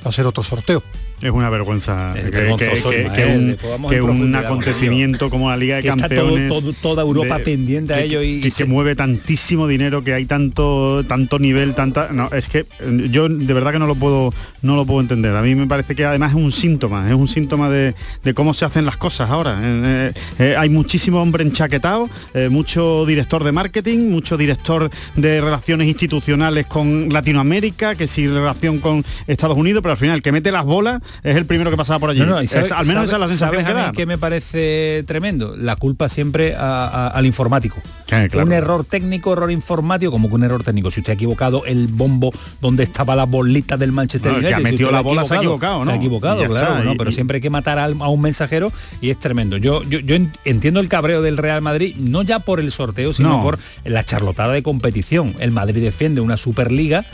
Va 0.05 0.11
a 0.11 0.13
ser 0.13 0.27
otro 0.27 0.43
sorteo. 0.43 0.83
Es 1.21 1.33
una 1.33 1.51
vergüenza 1.51 2.15
que, 2.15 4.03
un, 4.03 4.35
acontecimiento 4.37 5.31
como 5.31 5.51
la 5.51 5.57
Liga 5.57 5.77
de 5.77 5.83
Campeones 5.83 6.53
toda 6.81 7.03
Europa 7.03 7.41
pendiente 7.41 7.93
a 7.95 8.01
ello 8.01 8.23
y 8.23 8.41
que, 8.41 8.53
se 8.53 8.67
mueve 8.67 8.95
tantísimo 8.95 9.67
dinero 9.67 10.05
que 10.05 10.15
hay 10.15 10.27
tanto 10.27 11.05
tanto 11.07 11.39
nivel 11.39 11.75
tanta 11.75 12.11
no 12.13 12.31
es 12.33 12.47
que 12.47 12.67
eh, 12.81 13.09
yo 13.11 13.29
de 13.29 13.53
verdad 13.53 13.73
que 13.73 13.79
no 13.81 13.87
lo 13.87 13.97
puedo 13.97 14.33
no 14.63 14.77
lo 14.77 14.87
puedo 14.87 15.01
entender. 15.01 15.35
A 15.35 15.43
mí 15.43 15.57
me 15.57 15.67
parece 15.67 15.97
que 15.97 16.05
además 16.05 16.31
es 16.31 16.37
un 16.37 16.53
síntoma 16.53 17.09
es 17.09 17.15
un 17.15 17.27
síntoma 17.27 17.69
de, 17.69 17.95
cómo 18.35 18.55
se 18.55 18.65
hacen 18.65 18.87
las 18.87 18.97
cosas 18.97 19.31
ahora. 19.31 19.61
Eh, 19.61 20.13
eh, 20.39 20.55
hay 20.57 20.69
muchísimo 20.69 21.21
hombre 21.21 21.43
enchaquetado 21.43 22.09
mucho 22.51 23.05
director 23.07 23.43
de 23.43 23.51
marketing 23.51 24.11
mucho 24.11 24.37
director 24.37 24.89
de 25.17 25.41
relaciones 25.41 25.89
institucionales 25.89 26.67
con 26.67 27.09
Latinoamérica 27.13 27.97
que 27.97 28.07
si 28.07 28.29
relación 28.29 28.79
con 28.79 29.05
Estados 29.27 29.57
Unidos 29.57 29.83
pero 29.83 29.93
al 29.93 29.99
final 29.99 30.23
que 30.23 30.31
mete 30.31 30.53
las 30.53 30.65
bolas 30.65 31.01
es 31.23 31.37
el 31.37 31.47
primero 31.47 31.71
que 31.71 31.77
pasaba 31.77 31.99
por 31.99 32.11
allí. 32.11 32.21
al 32.21 32.29
menos 32.29 32.43
esa 32.43 32.61
es 32.61 33.11
la 33.13 33.29
sensación 33.29 33.65
que 33.65 33.73
da. 33.73 33.93
que 33.93 34.07
me 34.07 34.19
parece 34.19 35.05
tremendo? 35.07 35.57
La 35.57 35.77
culpa 35.77 36.09
siempre 36.09 36.55
al 36.57 37.27
informático. 37.27 37.81
Un 38.35 38.53
error 38.53 38.85
técnico, 38.85 39.33
error 39.33 39.51
informático, 39.51 40.11
como 40.11 40.29
que 40.29 40.35
un 40.35 40.45
error 40.45 40.63
técnico. 40.63 40.91
Si 40.91 41.01
usted 41.01 41.13
ha 41.13 41.15
equivocado 41.15 41.65
el 41.65 41.89
bombo 41.89 42.33
donde 42.61 42.85
estaba 42.85 43.15
la 43.15 43.25
bolita 43.25 43.77
del 43.77 43.93
Manchester 43.93 44.33
United, 44.33 44.49
que 44.49 44.55
ha 44.55 44.61
metido 44.61 44.91
la 44.91 45.01
bola 45.01 45.25
se 45.25 45.35
ha 45.35 45.37
equivocado, 45.39 45.85
¿no? 45.85 45.91
Se 45.91 45.97
ha 45.97 45.97
equivocado, 45.97 46.45
claro, 46.47 46.95
pero 46.97 47.13
siempre 47.13 47.37
hay 47.37 47.41
que 47.41 47.51
matar 47.51 47.79
a, 47.79 47.89
un 47.89 48.21
mensajero 48.21 48.73
y 49.01 49.11
es 49.11 49.19
tremendo. 49.19 49.57
Yo, 49.57 49.83
yo, 49.83 50.17
entiendo 50.45 50.81
el 50.81 50.89
cabreo 50.89 51.23
del 51.23 51.37
Real 51.37 51.63
Madrid, 51.63 51.95
no 51.97 52.23
ya 52.23 52.39
por 52.39 52.61
el 52.61 52.73
sorteo, 52.73 53.13
sino 53.13 53.43
por 53.43 53.59
la 53.85 54.03
charlotada 54.03 54.53
de 54.53 54.63
competición. 54.63 55.35
El 55.39 55.51
Madrid 55.51 55.83
defiende 55.83 56.21
una 56.21 56.37
Superliga 56.37 57.05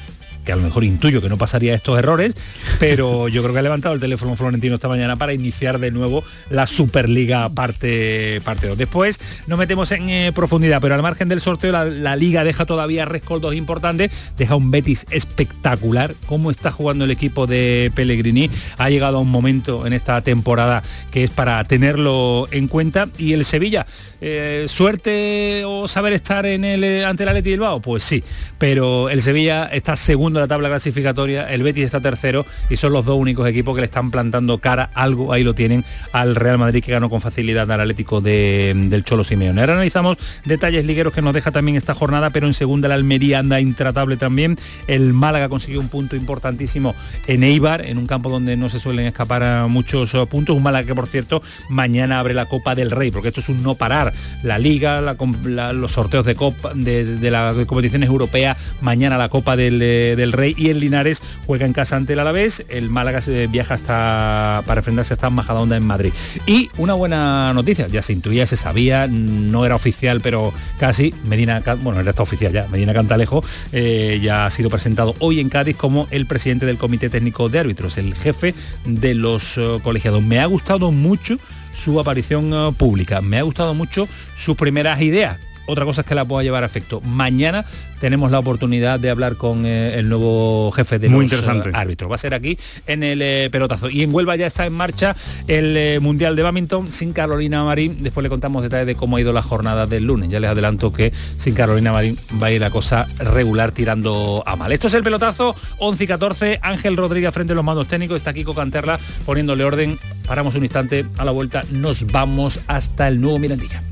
que 0.44 0.52
a 0.52 0.56
lo 0.56 0.62
mejor 0.62 0.84
intuyo 0.84 1.20
que 1.20 1.28
no 1.28 1.38
pasaría 1.38 1.74
estos 1.74 1.98
errores, 1.98 2.34
pero 2.78 3.28
yo 3.28 3.42
creo 3.42 3.52
que 3.52 3.60
ha 3.60 3.62
levantado 3.62 3.94
el 3.94 4.00
teléfono 4.00 4.36
Florentino 4.36 4.74
esta 4.76 4.88
mañana 4.88 5.16
para 5.16 5.32
iniciar 5.32 5.78
de 5.78 5.90
nuevo 5.90 6.24
la 6.50 6.66
Superliga 6.66 7.48
parte, 7.48 8.40
parte 8.44 8.68
2. 8.68 8.78
Después 8.78 9.20
nos 9.46 9.58
metemos 9.58 9.90
en 9.92 10.08
eh, 10.10 10.32
profundidad, 10.34 10.80
pero 10.80 10.94
al 10.94 11.02
margen 11.02 11.28
del 11.28 11.40
sorteo 11.40 11.72
la, 11.72 12.16
liga 12.16 12.44
deja 12.44 12.64
todavía 12.64 13.04
rescoldos 13.04 13.54
importantes, 13.54 14.10
deja 14.36 14.54
un 14.54 14.70
Betis 14.70 15.06
espectacular, 15.10 16.14
cómo 16.26 16.50
está 16.50 16.70
jugando 16.70 17.04
el 17.04 17.10
equipo 17.10 17.46
de 17.46 17.90
Pellegrini, 17.94 18.50
ha 18.78 18.88
llegado 18.88 19.18
a 19.18 19.20
un 19.20 19.30
momento 19.30 19.86
en 19.86 19.92
esta 19.92 20.20
temporada 20.20 20.82
que 21.10 21.24
es 21.24 21.30
para 21.30 21.62
tenerlo 21.64 22.48
en 22.50 22.68
cuenta. 22.68 23.08
Y 23.18 23.32
el 23.32 23.44
Sevilla, 23.44 23.86
eh, 24.20 24.66
suerte 24.68 25.64
o 25.66 25.88
saber 25.88 26.12
estar 26.12 26.46
en 26.46 26.64
el, 26.64 26.84
eh, 26.84 27.04
ante 27.04 27.24
el 27.24 27.28
Atleti 27.30 27.50
Bilbao, 27.50 27.80
pues 27.80 28.04
sí, 28.04 28.22
pero 28.58 29.08
el 29.08 29.22
Sevilla 29.22 29.66
está 29.66 29.96
segundo 29.96 30.33
la 30.40 30.48
tabla 30.48 30.68
clasificatoria, 30.68 31.44
el 31.52 31.62
Betis 31.62 31.84
está 31.84 32.00
tercero 32.00 32.46
y 32.70 32.76
son 32.76 32.92
los 32.92 33.04
dos 33.04 33.16
únicos 33.18 33.48
equipos 33.48 33.74
que 33.74 33.80
le 33.80 33.86
están 33.86 34.10
plantando 34.10 34.58
cara, 34.58 34.90
algo 34.94 35.32
ahí 35.32 35.44
lo 35.44 35.54
tienen, 35.54 35.84
al 36.12 36.34
Real 36.34 36.58
Madrid 36.58 36.82
que 36.82 36.92
ganó 36.92 37.10
con 37.10 37.20
facilidad 37.20 37.70
al 37.70 37.80
Atlético 37.80 38.20
del 38.20 39.04
Cholo 39.04 39.24
Simeone. 39.24 39.60
Ahora 39.60 39.74
analizamos 39.74 40.18
detalles 40.44 40.84
ligueros 40.84 41.12
que 41.12 41.22
nos 41.22 41.34
deja 41.34 41.50
también 41.50 41.76
esta 41.76 41.94
jornada, 41.94 42.30
pero 42.30 42.46
en 42.46 42.54
segunda 42.54 42.88
la 42.88 42.94
Almería 42.94 43.38
anda 43.38 43.60
intratable 43.60 44.16
también. 44.16 44.56
El 44.86 45.12
Málaga 45.12 45.48
consiguió 45.48 45.80
un 45.80 45.88
punto 45.88 46.16
importantísimo 46.16 46.94
en 47.26 47.42
Eibar, 47.42 47.84
en 47.84 47.98
un 47.98 48.06
campo 48.06 48.30
donde 48.30 48.56
no 48.56 48.68
se 48.68 48.78
suelen 48.78 49.06
escapar 49.06 49.68
muchos 49.68 50.14
eh, 50.14 50.26
puntos. 50.26 50.56
Un 50.56 50.62
Málaga 50.62 50.86
que, 50.86 50.94
por 50.94 51.06
cierto, 51.06 51.42
mañana 51.68 52.18
abre 52.18 52.34
la 52.34 52.46
Copa 52.46 52.74
del 52.74 52.90
Rey, 52.90 53.10
porque 53.10 53.28
esto 53.28 53.40
es 53.40 53.48
un 53.48 53.62
no 53.62 53.74
parar. 53.74 54.12
La 54.42 54.58
Liga, 54.58 55.00
los 55.00 55.92
sorteos 55.92 56.24
de 56.24 56.34
Copa 56.34 56.72
de, 56.74 57.30
las 57.30 57.56
competiciones 57.66 58.08
europeas, 58.08 58.74
mañana 58.80 59.18
la 59.18 59.28
Copa 59.28 59.56
del, 59.56 59.80
eh, 59.82 60.23
del 60.24 60.32
Rey 60.32 60.54
y 60.56 60.70
el 60.70 60.80
Linares 60.80 61.22
juega 61.46 61.66
en 61.66 61.74
casa 61.74 61.96
ante 61.96 62.14
el 62.14 62.18
Alavés, 62.18 62.64
el 62.70 62.88
Málaga 62.88 63.20
se 63.20 63.46
viaja 63.46 63.74
hasta 63.74 64.62
para 64.66 64.80
enfrentarse 64.80 65.12
hasta 65.12 65.28
Majadahonda 65.28 65.76
en 65.76 65.84
Madrid. 65.84 66.12
Y 66.46 66.70
una 66.78 66.94
buena 66.94 67.52
noticia, 67.52 67.86
ya 67.88 68.00
se 68.00 68.14
intuía, 68.14 68.46
se 68.46 68.56
sabía, 68.56 69.06
no 69.06 69.66
era 69.66 69.74
oficial, 69.74 70.20
pero 70.22 70.52
casi, 70.78 71.14
Medina, 71.24 71.62
bueno, 71.82 72.00
era 72.00 72.14
oficial 72.18 72.52
ya, 72.52 72.66
Medina 72.68 72.94
Cantalejo 72.94 73.44
eh, 73.72 74.18
ya 74.22 74.46
ha 74.46 74.50
sido 74.50 74.70
presentado 74.70 75.14
hoy 75.18 75.40
en 75.40 75.50
Cádiz 75.50 75.76
como 75.76 76.08
el 76.10 76.26
presidente 76.26 76.64
del 76.64 76.78
Comité 76.78 77.10
Técnico 77.10 77.50
de 77.50 77.58
Árbitros, 77.58 77.98
el 77.98 78.14
jefe 78.14 78.54
de 78.86 79.14
los 79.14 79.58
eh, 79.58 79.78
colegiados. 79.82 80.22
Me 80.22 80.40
ha 80.40 80.46
gustado 80.46 80.90
mucho 80.90 81.36
su 81.76 82.00
aparición 82.00 82.50
eh, 82.54 82.72
pública, 82.78 83.20
me 83.20 83.38
ha 83.38 83.42
gustado 83.42 83.74
mucho 83.74 84.08
sus 84.36 84.56
primeras 84.56 85.02
ideas 85.02 85.38
otra 85.66 85.84
cosa 85.84 86.02
es 86.02 86.06
que 86.06 86.14
la 86.14 86.24
pueda 86.24 86.42
llevar 86.42 86.62
a 86.62 86.66
efecto. 86.66 87.00
Mañana 87.02 87.64
tenemos 88.00 88.30
la 88.30 88.38
oportunidad 88.38 89.00
de 89.00 89.10
hablar 89.10 89.36
con 89.36 89.66
eh, 89.66 89.98
el 89.98 90.08
nuevo 90.08 90.70
jefe 90.72 90.98
de 90.98 91.08
Muy 91.08 91.24
los 91.24 91.32
interesante. 91.32 91.70
Eh, 91.70 91.72
árbitros. 91.74 92.10
Va 92.10 92.16
a 92.16 92.18
ser 92.18 92.34
aquí 92.34 92.58
en 92.86 93.02
el 93.02 93.22
eh, 93.22 93.48
pelotazo. 93.50 93.90
Y 93.90 94.02
en 94.02 94.14
Huelva 94.14 94.36
ya 94.36 94.46
está 94.46 94.66
en 94.66 94.72
marcha 94.72 95.16
el 95.48 96.00
Mundial 96.00 96.36
de 96.36 96.42
Badminton 96.42 96.92
sin 96.92 97.12
Carolina 97.12 97.64
Marín. 97.64 97.98
Después 98.00 98.22
le 98.22 98.30
contamos 98.30 98.62
detalles 98.62 98.86
de 98.86 98.94
cómo 98.94 99.16
ha 99.16 99.20
ido 99.20 99.32
la 99.32 99.42
jornada 99.42 99.86
del 99.86 100.04
lunes. 100.04 100.28
Ya 100.28 100.40
les 100.40 100.50
adelanto 100.50 100.92
que 100.92 101.12
sin 101.36 101.54
Carolina 101.54 101.92
Marín 101.92 102.18
va 102.42 102.48
a 102.48 102.52
ir 102.52 102.60
la 102.60 102.70
cosa 102.70 103.06
regular 103.18 103.72
tirando 103.72 104.42
a 104.46 104.56
mal. 104.56 104.72
Esto 104.72 104.88
es 104.88 104.94
el 104.94 105.02
pelotazo 105.02 105.54
11 105.78 106.04
y 106.04 106.06
14. 106.06 106.58
Ángel 106.62 106.96
Rodríguez 106.96 107.32
frente 107.32 107.52
a 107.52 107.56
los 107.56 107.64
mandos 107.64 107.88
técnicos. 107.88 108.16
Está 108.16 108.32
Kiko 108.32 108.54
Canterla 108.54 108.98
poniéndole 109.24 109.64
orden 109.64 109.98
Paramos 110.26 110.54
un 110.54 110.62
instante, 110.62 111.04
a 111.18 111.24
la 111.24 111.32
vuelta 111.32 111.64
nos 111.70 112.06
vamos 112.06 112.60
hasta 112.66 113.08
el 113.08 113.20
nuevo 113.20 113.38
Mirandilla. 113.38 113.82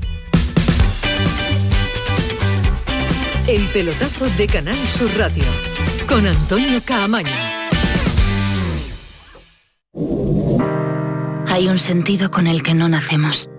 El 3.47 3.67
pelotazo 3.67 4.25
de 4.37 4.47
Canal 4.47 4.77
Sur 4.87 5.11
Radio 5.17 5.43
con 6.07 6.25
Antonio 6.25 6.79
Caamaño. 6.85 7.27
Hay 11.47 11.67
un 11.67 11.77
sentido 11.77 12.31
con 12.31 12.47
el 12.47 12.63
que 12.63 12.73
no 12.73 12.87
nacemos, 12.87 13.49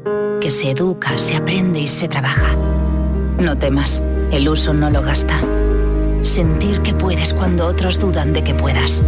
que 0.41 0.51
se 0.51 0.71
educa, 0.71 1.19
se 1.19 1.37
aprende 1.37 1.81
y 1.81 1.89
se 1.89 2.09
trabaja. 2.09 2.57
No 3.39 3.59
temas, 3.59 4.03
el 4.33 4.49
uso 4.49 4.73
no 4.73 4.89
lo 4.89 5.03
gasta. 5.03 5.39
Sentir 6.23 6.81
que 6.81 6.95
puedes 6.95 7.35
cuando 7.35 7.67
otros 7.67 8.01
dudan 8.01 8.33
de 8.33 8.43
que 8.43 8.55
puedas. 8.55 9.05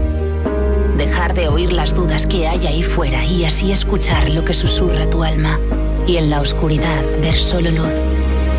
Dejar 0.98 1.32
de 1.32 1.48
oír 1.48 1.72
las 1.72 1.94
dudas 1.94 2.26
que 2.26 2.48
hay 2.48 2.66
ahí 2.66 2.82
fuera 2.82 3.24
y 3.24 3.46
así 3.46 3.72
escuchar 3.72 4.28
lo 4.28 4.44
que 4.44 4.52
susurra 4.52 5.08
tu 5.08 5.24
alma. 5.24 5.58
Y 6.06 6.18
en 6.18 6.28
la 6.28 6.42
oscuridad 6.42 7.02
ver 7.22 7.36
solo 7.36 7.70
luz, 7.70 7.94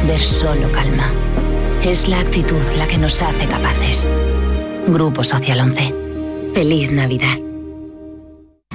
ver 0.08 0.22
solo 0.22 0.72
calma. 0.72 1.12
Es 1.84 2.07
la 2.07 2.19
actitud 2.19 2.62
la 2.77 2.88
que 2.88 2.98
nos 2.98 3.22
hace 3.22 3.48
capaces. 3.48 4.07
Grupo 4.88 5.24
Social 5.24 5.60
11. 5.60 5.93
Feliz 6.53 6.91
Navidad. 6.91 7.38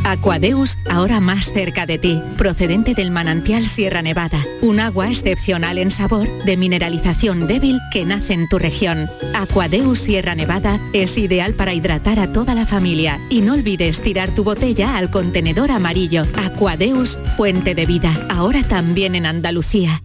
Aquadeus, 0.05 0.77
ahora 0.91 1.21
más 1.21 1.53
cerca 1.53 1.87
de 1.87 1.99
ti, 1.99 2.21
procedente 2.37 2.95
del 2.95 3.11
manantial 3.11 3.67
Sierra 3.67 4.03
Nevada, 4.03 4.39
un 4.61 4.81
agua 4.81 5.09
excepcional 5.09 5.79
en 5.79 5.91
sabor, 5.91 6.29
de 6.45 6.57
mineralización 6.57 7.47
débil 7.47 7.79
que 7.93 8.05
nace 8.05 8.35
en 8.35 8.49
tu 8.49 8.59
región. 8.59 9.09
Aquadeus 9.35 10.01
Sierra 10.01 10.35
Nevada 10.35 10.81
es 10.93 11.17
ideal 11.19 11.55
para 11.55 11.73
hidratar 11.73 12.19
a 12.19 12.33
toda 12.33 12.55
la 12.55 12.67
familia 12.67 13.21
y 13.31 13.41
no 13.41 13.55
olvides 13.55 14.03
tirar 14.03 14.35
tu 14.35 14.45
botella 14.45 14.97
al 14.97 15.11
contenedor 15.11 15.71
amarillo. 15.71 16.25
Aquadeus, 16.35 17.19
fuente 17.37 17.75
de 17.75 17.87
vida, 17.87 18.27
ahora 18.29 18.63
también 18.63 19.15
en 19.15 19.27
Andalucía. 19.27 20.03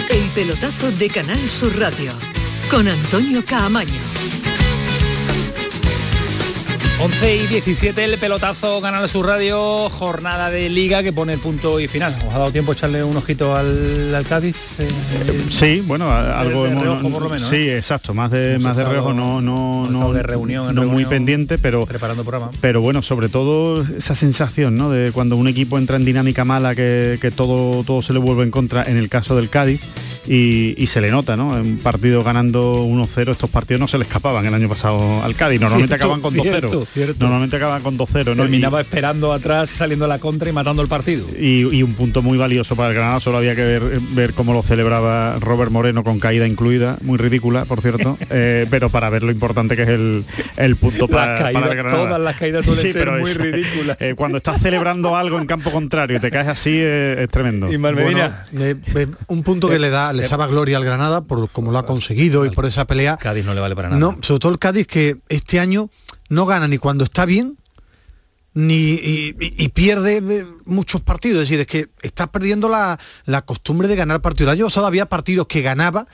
El 0.08 0.24
pelotazo 0.34 0.90
de 0.92 1.08
Canal 1.08 1.50
Sur 1.50 1.78
Radio 1.78 2.12
con 2.70 2.88
Antonio 2.88 3.44
Caamaño. 3.44 4.00
11 7.02 7.36
y 7.36 7.46
17 7.48 8.04
el 8.04 8.16
pelotazo 8.18 8.80
Canal 8.80 9.08
Sur 9.08 9.26
Radio, 9.26 9.88
jornada 9.90 10.50
de 10.50 10.68
liga 10.68 11.02
que 11.02 11.12
pone 11.12 11.32
el 11.32 11.40
punto 11.40 11.80
y 11.80 11.88
final. 11.88 12.14
¿Os 12.26 12.32
ha 12.32 12.38
dado 12.38 12.52
tiempo 12.52 12.72
echarle 12.72 13.02
un 13.02 13.16
ojito 13.16 13.56
al, 13.56 14.14
al 14.14 14.24
Cádiz? 14.24 14.78
Eh, 14.78 14.88
sí, 15.48 15.82
bueno, 15.84 16.12
algo 16.12 16.64
de 16.64 16.74
reojo, 16.76 17.10
por 17.10 17.22
lo 17.22 17.28
menos, 17.28 17.48
Sí, 17.48 17.66
¿no? 17.66 17.72
exacto, 17.72 18.14
más 18.14 18.30
de 18.30 18.52
Hemos 18.52 18.62
más 18.64 18.76
de 18.76 18.84
reojo 18.84 19.12
no 19.12 19.40
no 19.40 19.88
no, 19.90 20.12
de 20.12 20.22
reunión 20.22 20.72
no 20.74 20.84
muy 20.84 21.04
pendiente, 21.04 21.58
pero 21.58 21.86
preparando 21.86 22.22
programa. 22.22 22.52
pero 22.60 22.80
bueno, 22.80 23.02
sobre 23.02 23.28
todo 23.28 23.82
esa 23.82 24.14
sensación, 24.14 24.76
¿no? 24.76 24.88
De 24.88 25.10
cuando 25.10 25.36
un 25.36 25.48
equipo 25.48 25.78
entra 25.78 25.96
en 25.96 26.04
dinámica 26.04 26.44
mala 26.44 26.76
que, 26.76 27.18
que 27.20 27.32
todo 27.32 27.82
todo 27.82 28.02
se 28.02 28.12
le 28.12 28.20
vuelve 28.20 28.44
en 28.44 28.52
contra 28.52 28.84
en 28.84 28.96
el 28.96 29.08
caso 29.08 29.34
del 29.34 29.50
Cádiz. 29.50 29.80
Y, 30.26 30.74
y 30.80 30.86
se 30.86 31.00
le 31.00 31.10
nota, 31.10 31.36
¿no? 31.36 31.58
En 31.58 31.66
un 31.66 31.78
partido 31.78 32.22
ganando 32.22 32.84
1-0, 32.86 33.32
estos 33.32 33.50
partidos 33.50 33.80
no 33.80 33.88
se 33.88 33.98
le 33.98 34.04
escapaban 34.04 34.46
el 34.46 34.54
año 34.54 34.68
pasado 34.68 35.22
al 35.24 35.34
Cádiz. 35.34 35.60
Normalmente 35.60 35.96
Cierto, 35.96 36.04
acaban 36.06 36.20
con 36.20 36.34
2-0. 36.34 36.42
cierto, 36.42 36.86
cierto. 36.92 37.24
Normalmente 37.24 37.56
acaban 37.56 37.82
con 37.82 37.98
2-0, 37.98 38.36
¿no? 38.36 38.42
Terminaba 38.42 38.80
esperando 38.80 39.32
atrás, 39.32 39.70
saliendo 39.70 40.04
a 40.04 40.08
la 40.08 40.18
contra 40.20 40.48
y 40.48 40.52
matando 40.52 40.80
el 40.82 40.88
partido. 40.88 41.26
y, 41.38 41.62
y 41.76 41.82
un 41.82 41.94
punto 41.94 42.22
muy 42.22 42.38
valioso 42.38 42.76
para 42.76 42.90
el 42.90 42.94
Granada 42.94 43.18
solo 43.20 43.38
había 43.38 43.54
que 43.56 43.62
ver, 43.64 43.82
ver 44.12 44.32
cómo 44.34 44.52
lo 44.52 44.62
celebraba 44.62 45.38
Robert 45.40 45.70
Moreno 45.72 46.04
con 46.04 46.20
caída 46.20 46.46
incluida 46.46 46.96
muy 47.02 47.18
ridícula 47.18 47.64
por 47.64 47.80
cierto 47.80 48.16
eh, 48.30 48.66
pero 48.70 48.90
para 48.90 49.10
ver 49.10 49.22
lo 49.24 49.32
importante 49.32 49.74
que 49.76 49.82
es 49.82 49.88
el, 49.88 50.24
el 50.56 50.76
punto 50.76 51.08
para, 51.08 51.32
Las 51.32 51.42
caídas- 51.42 51.62
para 51.62 51.72
el 51.72 51.78
Granada 51.78 52.04
todas 52.06 52.20
las 52.20 52.36
caídas 52.36 52.64
suelen 52.64 52.92
ser 52.92 53.04
pero 53.04 53.18
muy 53.18 53.30
es- 53.30 53.36
ridículas. 53.36 53.96
eh, 54.00 54.14
cuando 54.14 54.38
estás 54.38 54.60
celebrando 54.62 55.16
algo 55.16 55.38
en 55.38 55.46
campo 55.46 55.70
contrario 55.70 56.16
y 56.18 56.20
te 56.20 56.30
caes 56.30 56.48
así 56.48 56.70
eh, 56.74 57.16
es 57.22 57.28
tremendo 57.28 57.66
Bueno, 57.66 58.30
eh, 58.58 58.76
un 59.26 59.42
punto 59.42 59.68
que 59.68 59.78
le 59.78 59.90
da, 59.90 60.11
le 60.12 60.26
sabe 60.26 60.46
gloria 60.46 60.76
al 60.76 60.84
Granada 60.84 61.22
por 61.22 61.48
cómo 61.50 61.72
lo 61.72 61.78
ha 61.78 61.86
conseguido 61.86 62.46
y 62.46 62.50
por 62.50 62.66
esa 62.66 62.86
pelea. 62.86 63.16
Cádiz 63.16 63.44
no 63.44 63.54
le 63.54 63.60
vale 63.60 63.76
para 63.76 63.88
nada. 63.88 64.00
No, 64.00 64.18
sobre 64.22 64.40
todo 64.40 64.52
el 64.52 64.58
Cádiz 64.58 64.86
que 64.86 65.16
este 65.28 65.60
año 65.60 65.90
no 66.28 66.46
gana 66.46 66.68
ni 66.68 66.78
cuando 66.78 67.04
está 67.04 67.24
bien 67.24 67.56
ni 68.54 69.00
y, 69.02 69.68
pierde 69.68 70.18
eh, 70.18 70.46
muchos 70.66 71.00
partidos. 71.00 71.42
Es 71.42 71.48
decir, 71.48 71.60
es 71.60 71.66
que 71.66 71.88
está 72.02 72.30
perdiendo 72.30 72.68
la, 72.68 72.98
la 73.24 73.42
costumbre 73.42 73.88
de 73.88 73.96
ganar 73.96 74.20
partidos. 74.20 74.52
El 74.52 74.58
año 74.60 74.66
pasado 74.66 74.86
había 74.86 75.06
partidos 75.06 75.46
que 75.46 75.62
ganaba 75.62 76.06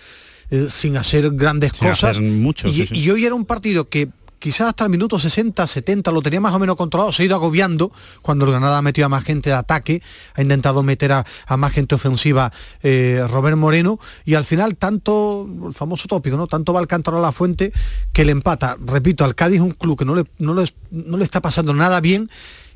eh, 0.50 0.69
sin 0.71 0.97
hacer 0.97 1.31
grandes 1.33 1.73
Sin 1.73 1.88
cosas. 1.88 2.11
hacer 2.12 2.23
mucho, 2.23 2.69
y, 2.69 2.75
sí, 2.75 2.87
sí. 2.87 2.99
y 2.99 3.11
hoy 3.11 3.26
era 3.26 3.35
un 3.35 3.45
partido 3.45 3.88
que 3.88 4.09
quizás 4.38 4.68
hasta 4.68 4.85
el 4.85 4.90
minuto 4.90 5.18
60, 5.18 5.66
70 5.66 6.11
lo 6.11 6.23
tenía 6.23 6.40
más 6.40 6.54
o 6.54 6.59
menos 6.59 6.76
controlado, 6.76 7.12
se 7.12 7.23
ha 7.23 7.26
ido 7.26 7.35
agobiando 7.35 7.90
cuando 8.23 8.45
el 8.45 8.52
Granada 8.52 8.78
ha 8.78 8.83
metido 8.83 9.07
a 9.07 9.09
más 9.09 9.25
gente 9.25 9.50
de 9.50 9.57
ataque, 9.57 10.02
ha 10.35 10.42
intentado 10.42 10.83
meter 10.83 11.12
a, 11.12 11.25
más 11.57 11.73
gente 11.73 11.95
ofensiva 11.95 12.52
eh, 12.83 13.25
Robert 13.28 13.57
Moreno 13.57 13.99
y 14.25 14.35
al 14.35 14.45
final 14.45 14.76
tanto, 14.76 15.49
el 15.66 15.75
famoso 15.75 16.09
tópico, 16.09 16.37
¿no? 16.37 16.47
Tanto 16.47 16.73
va 16.73 16.80
el 16.80 16.87
cántaro 16.87 17.18
a 17.18 17.21
la 17.21 17.33
fuente 17.33 17.73
que 18.12 18.25
le 18.25 18.33
empata. 18.33 18.76
Repito, 18.85 19.25
al 19.25 19.35
Cádiz 19.35 19.61
un 19.61 19.73
club 19.73 19.99
que 19.99 20.04
no 20.04 20.14
le, 20.14 20.25
no 20.38 20.54
le, 20.54 20.64
no 20.90 21.16
le 21.16 21.25
está 21.25 21.40
pasando 21.40 21.75
nada 21.75 22.00
bien 22.00 22.28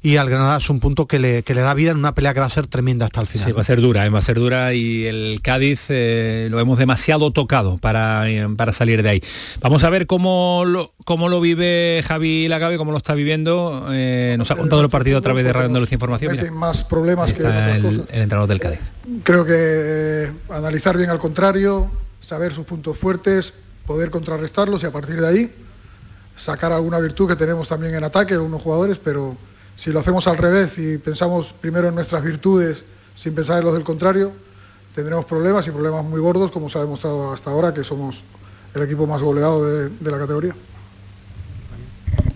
y 0.02 0.16
al 0.16 0.28
Granada 0.28 0.56
es 0.56 0.68
un 0.68 0.80
punto 0.80 1.06
que 1.06 1.18
le, 1.18 1.42
que 1.42 1.54
le 1.54 1.60
da 1.60 1.74
vida 1.74 1.92
en 1.92 1.98
una 1.98 2.14
pelea 2.14 2.34
que 2.34 2.40
va 2.40 2.46
a 2.46 2.50
ser 2.50 2.66
tremenda 2.66 3.06
hasta 3.06 3.20
el 3.20 3.26
final. 3.26 3.46
Sí, 3.46 3.52
va 3.52 3.60
a 3.60 3.64
ser 3.64 3.80
dura, 3.80 4.04
eh, 4.04 4.10
va 4.10 4.18
a 4.18 4.22
ser 4.22 4.38
dura 4.38 4.74
y 4.74 5.06
el 5.06 5.40
Cádiz 5.42 5.86
eh, 5.88 6.48
lo 6.50 6.58
hemos 6.60 6.78
demasiado 6.78 7.30
tocado 7.30 7.78
para, 7.78 8.28
eh, 8.28 8.48
para 8.56 8.72
salir 8.72 9.02
de 9.02 9.08
ahí. 9.08 9.22
Vamos 9.60 9.84
a 9.84 9.90
ver 9.90 10.06
cómo 10.06 10.64
lo, 10.66 10.92
cómo 11.04 11.28
lo 11.28 11.40
vive 11.40 12.02
Javi 12.06 12.48
Lagabe, 12.48 12.78
cómo 12.78 12.90
lo 12.92 12.98
está 12.98 13.14
viviendo. 13.14 13.88
Eh, 13.92 14.34
nos 14.38 14.50
ha 14.50 14.56
contado 14.56 14.82
el 14.82 14.90
partido 14.90 15.18
a 15.18 15.20
través 15.20 15.44
de 15.44 15.52
Radio 15.52 15.66
Andalucía 15.66 15.96
Información. 15.96 16.32
Mira, 16.32 16.50
más 16.50 16.82
problemas 16.84 17.32
que 17.32 17.44
otras 17.44 17.76
el, 17.76 17.82
cosas. 17.82 18.00
el 18.10 18.22
entrenador 18.22 18.48
del 18.48 18.60
Cádiz. 18.60 18.80
Creo 19.22 19.44
que 19.44 19.52
eh, 19.54 20.32
analizar 20.50 20.96
bien 20.96 21.10
al 21.10 21.18
contrario, 21.18 21.90
saber 22.20 22.52
sus 22.52 22.66
puntos 22.66 22.98
fuertes, 22.98 23.52
poder 23.86 24.10
contrarrestarlos 24.10 24.82
y 24.82 24.86
a 24.86 24.92
partir 24.92 25.20
de 25.20 25.28
ahí 25.28 25.52
sacar 26.36 26.72
alguna 26.72 26.98
virtud 26.98 27.28
que 27.28 27.36
tenemos 27.36 27.68
también 27.68 27.94
en 27.94 28.04
ataque, 28.04 28.34
algunos 28.34 28.62
jugadores, 28.62 28.98
pero 28.98 29.36
Si 29.76 29.90
lo 29.90 30.00
hacemos 30.00 30.26
al 30.28 30.38
revés 30.38 30.78
y 30.78 30.98
pensamos 30.98 31.54
primero 31.60 31.88
en 31.88 31.94
nuestras 31.94 32.22
virtudes 32.22 32.84
sin 33.14 33.34
pensar 33.34 33.58
en 33.58 33.64
los 33.64 33.74
del 33.74 33.84
contrario, 33.84 34.32
tendremos 34.94 35.24
problemas 35.24 35.66
y 35.66 35.70
problemas 35.70 36.04
muy 36.04 36.20
gordos, 36.20 36.50
como 36.50 36.68
se 36.68 36.78
ha 36.78 36.82
demostrado 36.82 37.32
hasta 37.32 37.50
ahora, 37.50 37.72
que 37.72 37.84
somos 37.84 38.24
el 38.74 38.82
equipo 38.82 39.06
más 39.06 39.22
goleado 39.22 39.64
de, 39.64 40.10
la 40.10 40.18
categoría. 40.18 40.54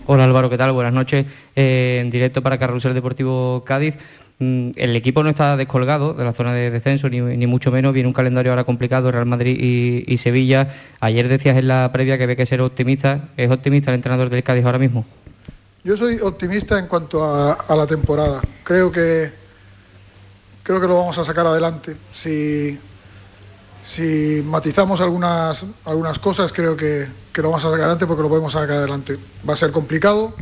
Hola 0.05 0.23
Álvaro, 0.23 0.49
¿qué 0.49 0.57
tal? 0.57 0.71
Buenas 0.71 0.93
noches. 0.93 1.25
Eh, 1.55 1.99
en 2.01 2.09
directo 2.09 2.41
para 2.41 2.57
Carrusel 2.57 2.93
Deportivo 2.93 3.63
Cádiz. 3.65 3.95
Mm, 4.39 4.69
el 4.75 4.95
equipo 4.95 5.23
no 5.23 5.29
está 5.29 5.57
descolgado 5.57 6.13
de 6.13 6.23
la 6.23 6.31
zona 6.31 6.53
de 6.53 6.69
descenso, 6.69 7.09
ni, 7.09 7.47
mucho 7.47 7.71
menos. 7.71 7.93
Viene 7.93 8.07
un 8.07 8.13
calendario 8.13 8.51
ahora 8.51 8.63
complicado, 8.63 9.11
Real 9.11 9.25
Madrid 9.25 9.57
y, 9.59 10.03
y, 10.07 10.17
Sevilla. 10.17 10.75
Ayer 10.99 11.27
decías 11.27 11.57
en 11.57 11.67
la 11.67 11.91
previa 11.91 12.17
que 12.17 12.27
ve 12.27 12.35
que 12.35 12.45
ser 12.45 12.61
optimista. 12.61 13.29
¿Es 13.35 13.51
optimista 13.51 13.91
el 13.91 13.95
entrenador 13.95 14.29
del 14.29 14.43
Cádiz 14.43 14.63
ahora 14.63 14.79
mismo? 14.79 15.05
Yo 15.87 15.95
soy 15.95 16.19
optimista 16.19 16.77
en 16.77 16.87
cuanto 16.87 17.23
a, 17.23 17.73
la 17.73 17.87
temporada. 17.87 18.41
Creo 18.61 18.91
que, 18.91 19.31
creo 20.61 20.81
que 20.81 20.87
lo 20.87 20.97
vamos 20.97 21.17
a 21.17 21.23
sacar 21.23 21.47
adelante. 21.47 21.95
Si, 22.11 22.77
si 23.85 24.43
matizamos 24.43 24.99
algunas, 24.99 25.65
algunas 25.85 26.19
cosas, 26.19 26.51
creo 26.51 26.75
que, 26.75 27.07
que 27.31 27.41
lo 27.41 27.51
vamos 27.51 27.63
a 27.63 27.69
sacar 27.69 27.85
adelante 27.85 28.05
porque 28.05 28.21
lo 28.21 28.27
podemos 28.27 28.51
sacar 28.51 28.79
adelante. 28.79 29.17
Va 29.49 29.53
a 29.53 29.55
ser 29.55 29.71
complicado, 29.71 30.33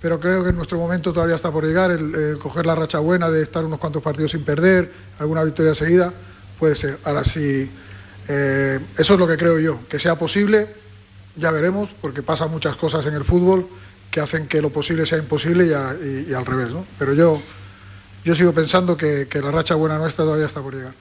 pero 0.00 0.18
creo 0.18 0.42
que 0.42 0.48
en 0.48 0.56
nuestro 0.56 0.78
momento 0.78 1.12
todavía 1.12 1.36
está 1.36 1.52
por 1.52 1.66
llegar, 1.66 1.90
el, 1.90 2.38
coger 2.38 2.64
la 2.64 2.74
racha 2.74 2.98
buena 2.98 3.28
de 3.28 3.42
estar 3.42 3.62
unos 3.62 3.78
cuantos 3.78 4.02
partidos 4.02 4.30
sin 4.30 4.42
perder, 4.42 4.90
alguna 5.18 5.44
victoria 5.44 5.74
seguida, 5.74 6.14
puede 6.58 6.76
ser. 6.76 6.98
Ahora 7.04 7.24
sí, 7.24 7.70
eh, 8.26 8.80
eso 8.96 9.12
es 9.12 9.20
lo 9.20 9.26
que 9.26 9.36
creo 9.36 9.58
yo, 9.58 9.80
que 9.86 9.98
sea 9.98 10.18
posible, 10.18 10.66
ya 11.36 11.50
veremos, 11.50 11.90
porque 12.00 12.22
pasan 12.22 12.50
muchas 12.50 12.76
cosas 12.76 13.04
en 13.04 13.12
el 13.12 13.24
fútbol 13.24 13.68
que 14.14 14.20
hacen 14.20 14.46
que 14.46 14.62
lo 14.62 14.70
posible 14.70 15.06
sea 15.06 15.18
imposible 15.18 15.66
y, 15.66 16.32
al 16.32 16.46
revés, 16.46 16.72
¿no? 16.72 16.86
Pero 17.00 17.14
yo, 17.14 17.42
yo 18.24 18.36
sigo 18.36 18.52
pensando 18.52 18.96
que, 18.96 19.26
la 19.42 19.50
racha 19.50 19.74
buena 19.74 19.98
nuestra 19.98 20.24
todavía 20.24 20.46
está 20.46 20.62
por 20.62 20.72
llegar. 20.72 20.92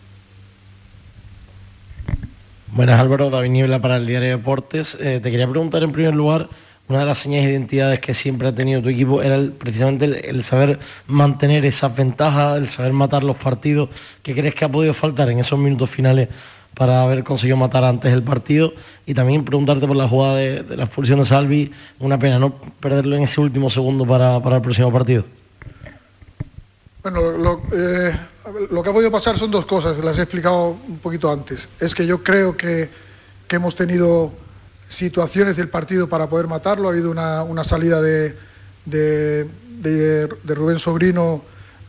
Buenas 2.72 3.00
Álvaro, 3.00 3.30
David 3.30 3.52
Niebla 3.52 3.80
para 3.80 3.98
el 3.98 4.08
Diario 4.08 4.30
de 4.30 4.38
Deportes. 4.38 4.98
Eh, 5.00 5.20
te 5.22 5.30
quería 5.30 5.48
preguntar 5.48 5.84
en 5.84 5.92
primer 5.92 6.16
lugar, 6.16 6.50
una 6.88 7.02
de 7.02 7.06
las 7.06 7.20
señas 7.20 7.46
de 7.46 7.52
identidades 7.52 8.00
que 8.00 8.16
siempre 8.16 8.48
ha 8.48 8.56
tenido 8.56 8.82
tu 8.82 8.90
equipo 8.90 9.22
era 9.22 9.40
precisamente 9.60 10.06
el, 10.06 10.16
el, 10.16 10.44
saber 10.44 10.80
mantener 11.06 11.66
esas 11.66 11.96
ventajas, 11.96 12.58
el 12.58 12.68
saber 12.68 12.94
matar 12.94 13.24
los 13.24 13.38
partidos. 13.38 13.90
¿Qué 14.24 14.34
crees 14.34 14.56
que 14.56 14.66
ha 14.66 14.70
podido 14.70 14.96
faltar 14.96 15.30
en 15.30 15.38
esos 15.38 15.60
minutos 15.60 15.88
finales 15.88 16.30
para 16.76 17.04
haber 17.04 17.24
conseguido 17.24 17.58
matar 17.58 17.84
antes 17.84 18.14
el 18.14 18.24
partido? 18.24 18.74
Y 19.06 19.14
también 19.14 19.46
preguntarte 19.46 19.88
por 19.88 19.96
la 19.96 20.08
jugada 20.08 20.36
de, 20.36 20.64
de 20.64 20.78
la 20.78 20.86
expulsión 20.86 21.20
de 21.20 21.26
Salvi, 21.26 21.72
una 22.00 22.18
pena 22.18 22.40
no 22.40 22.54
perderlo 22.80 23.16
en 23.16 23.24
ese 23.24 23.42
último 23.42 23.70
segundo 23.70 24.06
para, 24.06 24.42
para 24.42 24.58
el 24.58 24.62
próximo 24.62 24.92
partido. 24.92 25.26
Bueno, 27.04 27.34
lo, 27.34 27.62
eh, 27.74 28.18
lo, 28.72 28.82
que 28.82 28.90
ha 28.90 28.94
podido 28.94 29.12
pasar 29.12 29.38
son 29.38 29.52
dos 29.52 29.66
cosas, 29.66 29.98
las 29.98 30.18
he 30.20 30.22
explicado 30.22 30.78
un 30.88 31.00
poquito 31.00 31.30
antes. 31.30 31.68
Es 31.78 31.94
que 31.94 32.06
yo 32.06 32.24
creo 32.24 32.56
que, 32.56 32.90
que 33.46 33.58
hemos 33.58 33.76
tenido 33.76 34.32
situaciones 34.88 35.58
del 35.58 35.68
partido 35.68 36.08
para 36.08 36.30
poder 36.30 36.48
matarlo. 36.48 36.88
Ha 36.88 36.92
habido 36.92 37.12
una, 37.12 37.44
una 37.44 37.66
salida 37.66 38.02
de, 38.02 38.38
de, 38.86 40.30
Rubén 40.46 40.80
Sobrino 40.80 41.44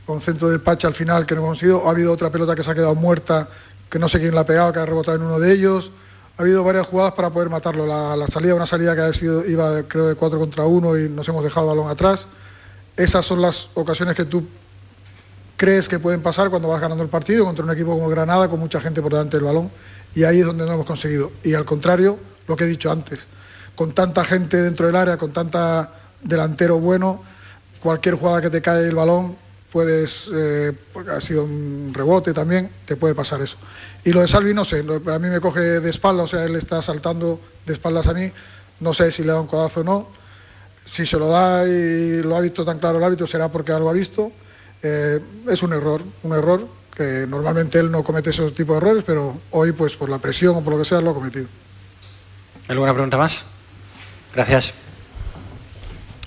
con 0.04 0.20
centro 0.20 0.50
del 0.50 0.60
Pacha 0.60 0.88
al 0.88 0.94
final 0.94 1.26
que 1.26 1.36
no 1.36 1.42
hemos 1.42 1.50
conseguido. 1.50 1.86
Ha 1.86 1.90
habido 1.90 2.12
otra 2.12 2.30
pelota 2.30 2.56
que 2.56 2.64
se 2.64 2.72
ha 2.72 2.74
quedado 2.74 2.96
muerta, 2.96 3.48
que 3.94 4.00
no 4.00 4.08
sé 4.08 4.18
quién 4.18 4.34
la 4.34 4.40
ha 4.40 4.44
pegado, 4.44 4.72
que 4.72 4.80
ha 4.80 4.86
rebotado 4.86 5.18
en 5.18 5.22
uno 5.22 5.38
de 5.38 5.52
ellos. 5.52 5.92
Ha 6.36 6.42
habido 6.42 6.64
varias 6.64 6.84
jugadas 6.84 7.12
para 7.12 7.30
poder 7.30 7.48
matarlo. 7.48 7.86
La, 7.86 8.26
salida, 8.26 8.56
una 8.56 8.66
salida 8.66 8.96
que 8.96 9.02
ha 9.02 9.14
sido, 9.14 9.46
iba 9.46 9.84
creo 9.84 10.08
de 10.08 10.16
4 10.16 10.36
contra 10.36 10.64
1 10.64 10.98
y 10.98 11.08
nos 11.08 11.28
hemos 11.28 11.44
dejado 11.44 11.70
el 11.70 11.76
balón 11.76 11.92
atrás. 11.92 12.26
Esas 12.96 13.24
son 13.24 13.40
las 13.40 13.68
ocasiones 13.74 14.16
que 14.16 14.24
tú 14.24 14.44
crees 15.56 15.88
que 15.88 16.00
pueden 16.00 16.22
pasar 16.22 16.50
cuando 16.50 16.66
vas 16.66 16.80
ganando 16.80 17.04
el 17.04 17.08
partido 17.08 17.44
contra 17.44 17.64
un 17.64 17.70
equipo 17.70 17.92
como 17.92 18.08
Granada 18.08 18.48
con 18.48 18.58
mucha 18.58 18.80
gente 18.80 19.00
por 19.00 19.12
delante 19.12 19.36
del 19.36 19.44
balón 19.44 19.70
y 20.12 20.24
ahí 20.24 20.40
es 20.40 20.46
donde 20.46 20.66
no 20.66 20.72
hemos 20.72 20.86
conseguido. 20.86 21.30
Y 21.44 21.54
al 21.54 21.64
contrario, 21.64 22.18
lo 22.48 22.56
que 22.56 22.64
he 22.64 22.66
dicho 22.66 22.90
antes, 22.90 23.28
con 23.76 23.92
tanta 23.92 24.24
gente 24.24 24.60
dentro 24.60 24.86
del 24.86 24.96
área, 24.96 25.18
con 25.18 25.32
tanta 25.32 25.92
delantero 26.20 26.80
bueno, 26.80 27.22
cualquier 27.80 28.16
jugada 28.16 28.42
que 28.42 28.50
te 28.50 28.60
cae 28.60 28.88
el 28.88 28.96
balón 28.96 29.36
puedes, 29.74 30.30
eh, 30.32 30.72
porque 30.92 31.10
ha 31.10 31.20
sido 31.20 31.42
un 31.42 31.90
rebote 31.92 32.32
también, 32.32 32.70
te 32.86 32.94
puede 32.94 33.12
pasar 33.12 33.42
eso. 33.42 33.56
Y 34.04 34.12
lo 34.12 34.20
de 34.20 34.28
Salvi 34.28 34.54
no 34.54 34.64
sé, 34.64 34.84
a 35.06 35.18
mí 35.18 35.28
me 35.28 35.40
coge 35.40 35.80
de 35.80 35.90
espalda, 35.90 36.22
o 36.22 36.28
sea, 36.28 36.44
él 36.44 36.54
está 36.54 36.80
saltando 36.80 37.40
de 37.66 37.72
espaldas 37.72 38.06
a 38.06 38.14
mí, 38.14 38.30
no 38.78 38.94
sé 38.94 39.10
si 39.10 39.22
le 39.22 39.32
da 39.32 39.40
un 39.40 39.48
codazo 39.48 39.80
o 39.80 39.82
no, 39.82 40.08
si 40.86 41.04
se 41.04 41.18
lo 41.18 41.26
da 41.26 41.66
y 41.66 42.22
lo 42.22 42.36
ha 42.36 42.40
visto 42.40 42.64
tan 42.64 42.78
claro 42.78 42.98
el 42.98 43.04
árbitro 43.04 43.26
será 43.26 43.50
porque 43.50 43.72
algo 43.72 43.90
ha 43.90 43.92
visto, 43.92 44.30
eh, 44.80 45.18
es 45.50 45.60
un 45.64 45.72
error, 45.72 46.02
un 46.22 46.32
error 46.34 46.68
que 46.94 47.26
normalmente 47.28 47.80
él 47.80 47.90
no 47.90 48.04
comete 48.04 48.30
esos 48.30 48.54
tipos 48.54 48.76
de 48.76 48.86
errores, 48.86 49.02
pero 49.04 49.40
hoy 49.50 49.72
pues 49.72 49.96
por 49.96 50.08
la 50.08 50.18
presión 50.18 50.54
o 50.54 50.62
por 50.62 50.74
lo 50.74 50.78
que 50.78 50.84
sea 50.84 51.00
lo 51.00 51.10
ha 51.10 51.14
cometido. 51.14 51.46
¿Alguna 52.68 52.92
pregunta 52.92 53.18
más? 53.18 53.42
Gracias. 54.36 54.83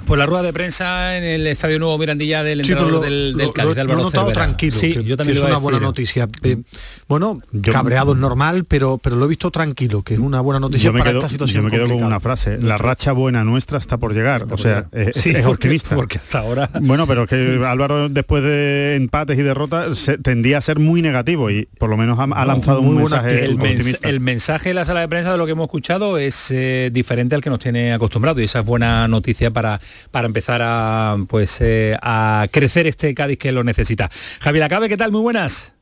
Pues 0.08 0.18
la 0.18 0.26
rueda 0.26 0.42
de 0.42 0.54
prensa 0.54 1.18
en 1.18 1.26
el 1.26 1.46
Estadio 1.48 1.80
Nuevo 1.80 1.98
Mirandilla 1.98 2.42
del 2.42 2.62
entrenador 2.62 2.88
sí, 2.88 2.96
lo, 2.96 3.02
del, 3.02 3.36
del 3.36 3.52
Cádiz, 3.52 3.76
de 3.76 3.82
Álvaro 3.82 3.98
lo 3.98 4.02
he 4.02 4.06
notado 4.06 4.28
Cervera. 4.28 4.46
tranquilo, 4.46 4.78
sí, 4.78 4.94
que, 4.94 5.04
yo 5.04 5.18
también 5.18 5.36
que 5.36 5.40
es 5.40 5.44
lo 5.44 5.48
una 5.48 5.58
buena 5.58 5.80
noticia. 5.82 6.30
Eh, 6.44 6.62
bueno, 7.10 7.42
yo, 7.52 7.74
cabreado 7.74 8.14
es 8.14 8.18
normal, 8.18 8.64
pero, 8.64 9.00
pero 9.04 9.18
lo 9.18 9.26
he 9.26 9.28
visto 9.28 9.52
tranquilo, 9.52 10.04
que 10.04 10.14
es 10.14 10.20
una 10.22 10.40
buena 10.40 10.62
noticia 10.62 10.94
para 10.94 11.04
quedo, 11.04 11.18
esta 11.20 11.28
situación 11.28 11.58
Yo 11.58 11.64
me 11.64 11.72
quedo 11.72 11.82
complicada. 11.82 12.06
con 12.06 12.14
una 12.14 12.20
frase, 12.22 12.58
la 12.58 12.78
racha 12.78 13.12
buena 13.12 13.44
nuestra 13.44 13.80
está 13.80 13.98
por 13.98 14.14
llegar, 14.14 14.44
está 14.44 14.48
por 14.48 14.60
o 14.60 14.64
sea, 14.64 14.88
llegar. 14.94 15.10
Es, 15.10 15.22
sí, 15.22 15.32
es, 15.32 15.46
optimista. 15.46 15.94
Porque 15.94 16.20
hasta 16.20 16.40
ahora... 16.40 16.70
Bueno, 16.80 17.06
pero 17.06 17.28
que 17.28 17.62
Álvaro 17.68 18.08
después 18.08 18.44
de 18.44 18.96
empates 18.96 19.38
y 19.38 19.42
derrotas 19.42 19.98
se, 19.98 20.18
tendía 20.18 20.60
a 20.60 20.62
ser 20.62 20.80
muy 20.80 21.02
negativo 21.02 21.52
y 21.52 21.68
por 21.78 21.90
lo 21.90 21.98
menos 21.98 22.18
ha, 22.18 22.24
ha 22.24 22.46
lanzado 22.46 22.80
un 22.80 22.96
mensaje 22.96 23.44
el, 23.44 23.60
optimista. 23.60 24.08
el 24.08 24.22
mensaje 24.22 24.70
de 24.70 24.76
la 24.76 24.86
sala 24.86 25.02
de 25.02 25.10
prensa 25.10 25.34
de 25.34 25.38
lo 25.38 25.46
que 25.46 25.52
hemos 25.52 25.66
escuchado 25.66 26.18
es 26.18 26.50
eh, 26.52 26.92
diferente 26.94 27.36
al 27.36 27.42
que 27.42 27.50
nos 27.50 27.60
tiene 27.60 27.92
acostumbrado 27.92 28.40
y 28.40 28.46
esa 28.46 28.60
es 28.60 28.66
buena 28.66 29.06
noticia 29.10 29.52
para, 29.52 29.82
para 30.12 30.28
empezar 30.28 30.62
a 30.64 31.18
pues 31.28 31.60
eh, 31.62 31.98
a 32.02 32.48
crecer 32.52 32.88
este 32.88 33.14
Cádiz 33.14 33.38
que 33.38 33.52
lo 33.52 33.64
necesita. 33.64 34.10
Javier 34.40 34.64
Acabe, 34.64 34.90
¿qué 34.90 34.98
tal? 34.98 35.12
Muy 35.12 35.22
buenas. 35.22 35.76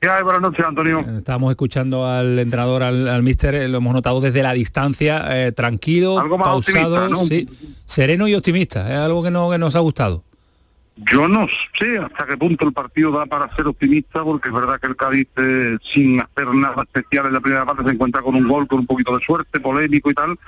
¿Qué 0.00 0.08
hay? 0.08 0.22
Buenas 0.22 0.40
noches, 0.40 0.64
Antonio. 0.64 1.04
Estábamos 1.18 1.50
escuchando 1.50 2.06
al 2.06 2.38
entrenador, 2.38 2.82
al, 2.82 3.06
al 3.06 3.22
mister, 3.22 3.54
eh, 3.54 3.68
lo 3.68 3.78
hemos 3.78 3.92
notado 3.92 4.22
desde 4.22 4.42
la 4.42 4.54
distancia, 4.54 5.26
eh, 5.28 5.52
tranquilo, 5.52 6.18
algo 6.18 6.38
más 6.38 6.48
pausado, 6.48 7.06
¿no? 7.10 7.26
sí, 7.26 7.46
sereno 7.84 8.26
y 8.26 8.34
optimista. 8.34 8.88
Es 8.88 8.96
algo 8.96 9.22
que, 9.22 9.30
no, 9.30 9.50
que 9.50 9.58
nos 9.58 9.76
ha 9.76 9.80
gustado. 9.80 10.24
Yo 10.96 11.28
no 11.28 11.46
sé 11.78 11.98
hasta 11.98 12.26
qué 12.26 12.36
punto 12.38 12.66
el 12.66 12.72
partido 12.72 13.10
da 13.10 13.26
para 13.26 13.54
ser 13.54 13.66
optimista, 13.66 14.22
porque 14.22 14.48
es 14.48 14.54
verdad 14.54 14.80
que 14.80 14.86
el 14.86 14.96
Cádiz, 14.96 15.28
eh, 15.36 15.76
sin 15.82 16.20
hacer 16.20 16.48
nada 16.54 16.82
especial 16.82 17.26
en 17.26 17.34
la 17.34 17.40
primera 17.40 17.66
parte, 17.66 17.84
se 17.84 17.90
encuentra 17.90 18.22
con 18.22 18.34
un 18.34 18.48
gol, 18.48 18.66
con 18.66 18.80
un 18.80 18.86
poquito 18.86 19.16
de 19.16 19.22
suerte, 19.22 19.60
polémico 19.60 20.10
y 20.10 20.14
tal, 20.14 20.38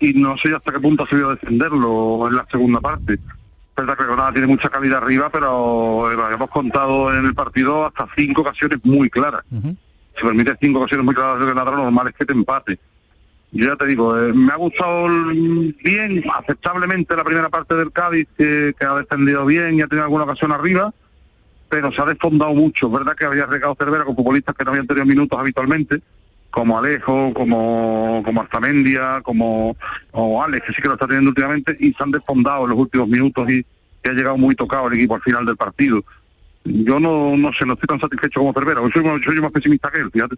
y 0.00 0.14
no 0.14 0.36
sé 0.36 0.54
hasta 0.54 0.72
qué 0.72 0.80
punto 0.80 1.04
ha 1.04 1.08
sabido 1.08 1.30
defenderlo 1.30 2.26
en 2.28 2.36
la 2.36 2.46
segunda 2.50 2.80
parte. 2.80 3.18
Verdad 3.76 3.96
que 3.96 4.04
Granada 4.04 4.32
tiene 4.32 4.48
mucha 4.48 4.68
calidad 4.68 5.02
arriba, 5.02 5.30
pero 5.30 6.10
eh, 6.10 6.34
hemos 6.34 6.50
contado 6.50 7.14
en 7.14 7.24
el 7.24 7.34
partido 7.34 7.86
hasta 7.86 8.08
cinco 8.16 8.40
ocasiones 8.40 8.78
muy 8.82 9.08
claras. 9.08 9.42
Uh 9.50 9.56
-huh. 9.56 9.76
Si 10.16 10.22
permite 10.24 10.56
cinco 10.60 10.80
ocasiones 10.80 11.04
muy 11.04 11.14
claras 11.14 11.38
de 11.38 11.46
Granada, 11.46 11.70
lo 11.70 11.84
normal 11.84 12.08
es 12.08 12.14
que 12.14 12.26
te 12.26 12.32
empate. 12.32 12.78
Yo 13.52 13.66
ya 13.66 13.76
te 13.76 13.86
digo, 13.86 14.18
eh, 14.18 14.32
me 14.32 14.52
ha 14.52 14.56
gustado 14.56 15.08
bien, 15.82 16.22
aceptablemente 16.38 17.16
la 17.16 17.24
primera 17.24 17.48
parte 17.48 17.74
del 17.74 17.90
Cádiz, 17.90 18.28
que, 18.36 18.74
que 18.78 18.86
ha 18.86 18.94
defendido 18.94 19.44
bien 19.44 19.74
y 19.74 19.82
ha 19.82 19.86
tenido 19.88 20.04
alguna 20.04 20.24
ocasión 20.24 20.52
arriba, 20.52 20.92
pero 21.68 21.90
se 21.90 22.00
ha 22.00 22.06
desfondado 22.06 22.54
mucho. 22.54 22.90
Verdad 22.90 23.14
que 23.16 23.24
había 23.24 23.46
regado 23.46 23.76
Cervera 23.78 24.04
con 24.04 24.14
futbolistas 24.14 24.54
que 24.54 24.64
no 24.64 24.70
habían 24.70 24.86
tenido 24.86 25.04
minutos 25.06 25.38
habitualmente, 25.38 26.00
como 26.50 26.78
Alejo, 26.78 27.32
como, 27.32 28.22
como 28.24 28.40
Artamendia, 28.40 29.20
como 29.22 29.76
o 30.12 30.42
Alex, 30.42 30.66
que 30.66 30.72
sí 30.74 30.82
que 30.82 30.88
lo 30.88 30.94
está 30.94 31.06
teniendo 31.06 31.30
últimamente, 31.30 31.76
y 31.78 31.92
se 31.92 32.02
han 32.02 32.10
desfondado 32.10 32.64
en 32.64 32.70
los 32.70 32.78
últimos 32.78 33.08
minutos 33.08 33.50
y, 33.50 33.64
y 34.04 34.08
ha 34.08 34.12
llegado 34.12 34.36
muy 34.36 34.54
tocado 34.54 34.88
el 34.88 34.94
equipo 34.94 35.14
al 35.14 35.22
final 35.22 35.46
del 35.46 35.56
partido. 35.56 36.04
Yo 36.64 37.00
no, 37.00 37.36
no 37.36 37.52
sé, 37.52 37.64
no 37.64 37.74
estoy 37.74 37.86
tan 37.86 38.00
satisfecho 38.00 38.40
como 38.40 38.52
Cervera, 38.52 38.80
soy, 38.92 39.22
soy 39.22 39.40
más 39.40 39.52
pesimista 39.52 39.90
que 39.90 40.00
él, 40.00 40.10
fíjate. 40.10 40.36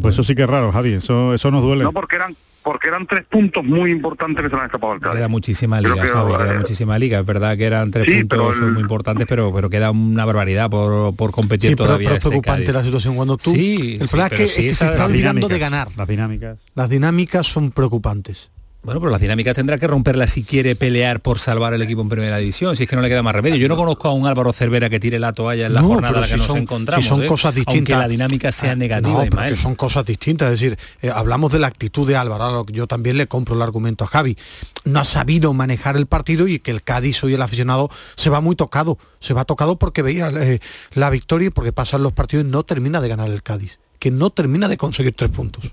Pues 0.00 0.14
eso 0.14 0.22
sí 0.22 0.34
que 0.34 0.42
es 0.42 0.48
raro, 0.48 0.70
Javi, 0.70 0.94
eso, 0.94 1.34
eso 1.34 1.50
nos 1.50 1.62
duele. 1.62 1.84
No, 1.84 1.92
porque 1.92 2.16
eran 2.16 2.36
porque 2.62 2.88
eran 2.88 3.06
tres 3.06 3.24
puntos 3.24 3.64
muy 3.64 3.90
importantes 3.90 4.44
que 4.44 4.50
se 4.50 4.56
han 4.56 4.66
escapado 4.66 4.92
al 4.92 5.00
Cádiz. 5.00 5.16
Queda 5.16 5.28
muchísima 5.28 5.80
liga, 5.80 6.02
que, 6.02 6.08
Javi, 6.08 6.32
queda 6.36 6.58
muchísima 6.58 6.98
liga. 6.98 7.20
Es 7.20 7.24
verdad 7.24 7.56
que 7.56 7.64
eran 7.64 7.90
tres 7.90 8.04
sí, 8.04 8.24
puntos 8.24 8.56
el... 8.58 8.72
muy 8.72 8.82
importantes, 8.82 9.26
pero 9.26 9.54
pero 9.54 9.70
queda 9.70 9.90
una 9.90 10.26
barbaridad 10.26 10.68
por, 10.68 11.16
por 11.16 11.30
competir 11.30 11.70
sí, 11.70 11.76
pero, 11.76 11.86
todavía. 11.86 12.08
Pero 12.10 12.18
es 12.18 12.24
preocupante 12.26 12.64
este 12.64 12.72
la 12.74 12.82
situación 12.82 13.16
cuando 13.16 13.38
tú... 13.38 13.52
Sí, 13.52 13.96
el 13.98 14.06
problema 14.06 14.28
sí, 14.28 14.34
es 14.34 14.40
que, 14.40 14.48
sí, 14.48 14.66
es 14.66 14.78
que 14.78 14.84
se 14.84 14.92
está 14.92 15.06
olvidando 15.06 15.48
de 15.48 15.58
ganar. 15.58 15.88
Las 15.96 16.08
dinámicas. 16.08 16.60
Las 16.74 16.90
dinámicas 16.90 17.46
son 17.46 17.70
preocupantes. 17.70 18.50
Bueno, 18.80 19.00
pero 19.00 19.10
las 19.10 19.20
dinámicas 19.20 19.54
tendrá 19.54 19.76
que 19.76 19.86
romperla 19.88 20.26
si 20.28 20.44
quiere 20.44 20.76
pelear 20.76 21.20
por 21.20 21.40
salvar 21.40 21.74
el 21.74 21.82
equipo 21.82 22.00
en 22.00 22.08
primera 22.08 22.38
división, 22.38 22.76
si 22.76 22.84
es 22.84 22.88
que 22.88 22.94
no 22.94 23.02
le 23.02 23.08
queda 23.08 23.22
más 23.24 23.34
remedio. 23.34 23.56
Yo 23.56 23.68
no 23.68 23.76
conozco 23.76 24.08
a 24.08 24.12
un 24.12 24.26
Álvaro 24.26 24.52
Cervera 24.52 24.88
que 24.88 25.00
tire 25.00 25.18
la 25.18 25.32
toalla 25.32 25.66
en 25.66 25.74
la 25.74 25.82
No, 25.82 25.88
jornada 25.88 26.14
en 26.14 26.20
la 26.22 26.26
que 26.28 26.32
si 26.34 26.38
nos 26.38 26.46
son- 26.46 26.58
encontramos. 26.58 27.04
si 27.04 27.08
son 27.08 27.22
¿eh? 27.22 27.26
cosas 27.26 27.54
distintas. 27.56 27.94
Aunque 27.94 28.02
la 28.04 28.08
dinámica 28.08 28.52
sea 28.52 28.72
Ah, 28.72 28.76
negativa, 28.76 29.26
No, 29.50 29.56
son 29.56 29.74
cosas 29.74 30.06
distintas. 30.06 30.52
Es 30.54 30.60
decir, 30.60 30.78
eh, 31.02 31.10
hablamos 31.12 31.52
de 31.52 31.58
la 31.58 31.66
actitud 31.66 32.06
de 32.06 32.16
Álvaro, 32.16 32.64
yo 32.70 32.86
también 32.86 33.18
le 33.18 33.26
compro 33.26 33.56
el 33.56 33.62
argumento 33.62 34.04
a 34.04 34.06
Javi. 34.06 34.38
No 34.84 35.00
ha 35.00 35.04
sabido 35.04 35.52
manejar 35.52 35.96
el 35.96 36.06
partido 36.06 36.46
y 36.46 36.60
que 36.60 36.70
el 36.70 36.82
Cádiz 36.82 37.22
hoy 37.24 37.34
el 37.34 37.42
aficionado 37.42 37.90
se 38.14 38.30
va 38.30 38.40
muy 38.40 38.54
tocado. 38.56 38.96
Se 39.18 39.34
va 39.34 39.44
tocado 39.44 39.76
porque 39.76 40.02
veía 40.02 40.28
eh, 40.28 40.60
la 40.94 41.10
victoria 41.10 41.48
y 41.48 41.50
porque 41.50 41.72
pasan 41.72 42.02
los 42.04 42.12
partidos 42.12 42.46
y 42.46 42.48
no 42.48 42.62
termina 42.62 43.00
de 43.00 43.08
ganar 43.08 43.28
el 43.28 43.42
Cádiz. 43.42 43.80
Que 43.98 44.12
no 44.12 44.30
termina 44.30 44.68
de 44.68 44.76
conseguir 44.76 45.12
tres 45.14 45.30
puntos. 45.30 45.72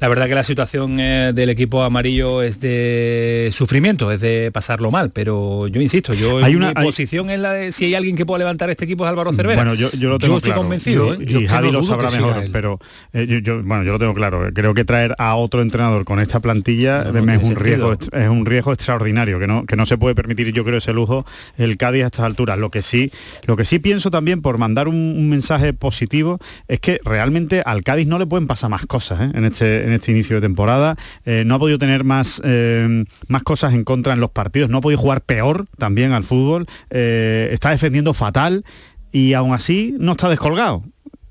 La 0.00 0.08
verdad 0.08 0.28
que 0.28 0.34
la 0.34 0.44
situación 0.44 0.98
eh, 0.98 1.32
del 1.34 1.50
equipo 1.50 1.82
amarillo 1.82 2.42
es 2.42 2.58
de 2.58 3.50
sufrimiento, 3.52 4.10
es 4.10 4.20
de 4.22 4.50
pasarlo 4.50 4.90
mal, 4.90 5.10
pero 5.10 5.66
yo 5.68 5.80
insisto, 5.82 6.14
yo 6.14 6.38
Hay 6.42 6.52
en 6.52 6.56
una- 6.58 6.68
mi 6.68 6.72
hay- 6.76 6.84
posición 6.86 7.28
es 7.28 7.38
la 7.38 7.52
de 7.52 7.70
si 7.70 7.84
hay 7.84 7.94
alguien 7.94 8.16
que 8.16 8.24
pueda 8.24 8.38
levantar 8.38 8.70
este 8.70 8.86
equipo 8.86 9.04
es 9.04 9.10
Álvaro 9.10 9.30
Cervera. 9.34 9.56
Bueno, 9.62 9.74
yo, 9.74 9.90
yo 9.92 10.08
lo 10.08 10.18
tengo 10.18 10.36
estoy 10.38 10.48
claro. 10.52 10.62
convencido, 10.62 11.08
Yo- 11.08 11.14
¿eh? 11.14 11.18
y 11.20 11.26
Yo 11.26 11.38
que 11.40 11.48
Javi 11.48 11.66
no 11.70 11.80
lo 11.80 11.82
sabrá 11.82 12.10
mejor, 12.10 12.34
pero 12.50 12.78
eh, 13.12 13.26
yo, 13.28 13.38
yo- 13.40 13.62
bueno, 13.62 13.84
yo 13.84 13.92
lo 13.92 13.98
tengo 13.98 14.14
claro. 14.14 14.48
Creo 14.54 14.72
que 14.72 14.86
traer 14.86 15.14
a 15.18 15.34
otro 15.34 15.60
entrenador 15.60 16.06
con 16.06 16.18
esta 16.18 16.40
plantilla 16.40 17.04
No, 17.04 17.12
no 17.20 17.32
es, 17.34 17.42
un 17.42 17.56
riesgo, 17.56 17.92
es 17.92 18.28
un 18.28 18.46
riesgo 18.46 18.72
extraordinario 18.72 19.38
que 19.38 19.46
no, 19.46 19.66
que 19.66 19.76
no 19.76 19.84
se 19.84 19.98
puede 19.98 20.14
permitir, 20.14 20.50
yo 20.52 20.64
creo, 20.64 20.78
ese 20.78 20.94
lujo 20.94 21.26
el 21.58 21.76
Cádiz 21.76 22.04
a 22.04 22.06
estas 22.06 22.24
alturas. 22.24 22.56
Lo 22.58 22.70
que 22.70 22.80
sí, 22.80 23.12
lo 23.46 23.54
que 23.54 23.66
sí 23.66 23.78
pienso 23.78 24.10
también 24.10 24.40
por 24.40 24.56
mandar 24.56 24.88
un, 24.88 24.94
un 24.96 25.28
mensaje 25.28 25.74
positivo 25.74 26.38
es 26.68 26.80
que 26.80 27.00
realmente 27.04 27.62
al 27.66 27.82
Cádiz 27.82 28.06
no 28.06 28.18
le 28.18 28.24
pueden 28.26 28.46
pasar 28.46 28.70
más 28.70 28.86
cosas 28.86 29.20
¿eh? 29.20 29.30
en 29.34 29.44
este 29.44 29.89
en 29.90 29.96
este 30.00 30.12
inicio 30.12 30.36
de 30.36 30.42
temporada. 30.42 30.96
Eh, 31.24 31.44
no 31.46 31.54
ha 31.54 31.58
podido 31.58 31.78
tener 31.78 32.04
más 32.04 32.40
eh, 32.44 33.04
más 33.28 33.42
cosas 33.42 33.74
en 33.74 33.84
contra 33.84 34.12
en 34.14 34.20
los 34.20 34.30
partidos, 34.30 34.70
no 34.70 34.78
ha 34.78 34.80
podido 34.80 35.00
jugar 35.00 35.20
peor 35.22 35.66
también 35.78 36.12
al 36.12 36.24
fútbol. 36.24 36.66
Eh, 36.90 37.48
está 37.52 37.70
defendiendo 37.70 38.14
fatal 38.14 38.64
y 39.12 39.34
aún 39.34 39.52
así 39.52 39.94
no 39.98 40.12
está 40.12 40.28
descolgado. 40.28 40.82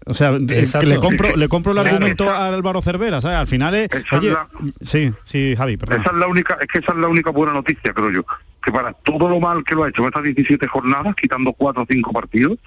O 0.06 0.14
sea, 0.16 0.32
Exacto. 0.50 0.88
le 0.88 0.98
compro, 0.98 1.36
le 1.36 1.48
compro 1.50 1.72
el 1.72 1.76
Claro. 1.78 1.90
argumento 1.96 2.30
a 2.30 2.48
Álvaro 2.48 2.82
Cervera, 2.82 3.22
¿sabes? 3.22 3.38
Al 3.38 3.46
final 3.48 3.76
es. 3.76 3.90
Esa 3.94 4.20
la- 4.22 4.48
sí, 4.82 5.14
sí, 5.24 5.54
Javi, 5.56 5.78
perdón. 5.78 6.02
Esa 6.02 6.10
es 6.12 6.18
la 6.18 6.28
única, 6.28 6.58
es 6.60 6.68
que 6.68 6.80
esa 6.80 6.94
es 6.94 6.98
la 6.98 7.08
única 7.08 7.30
buena 7.30 7.54
noticia, 7.54 7.94
creo 7.94 8.10
yo. 8.12 8.26
Que 8.64 8.72
para 8.72 8.92
todo 8.94 9.30
lo 9.30 9.40
mal 9.40 9.64
que 9.64 9.76
lo 9.76 9.84
ha 9.84 9.90
hecho 9.90 10.02
en 10.02 10.08
estas 10.08 10.24
17 10.24 10.66
jornadas, 10.68 11.16
quitando 11.16 11.54
cuatro 11.54 11.84
o 11.84 11.86
cinco 11.88 12.12
partidos, 12.12 12.58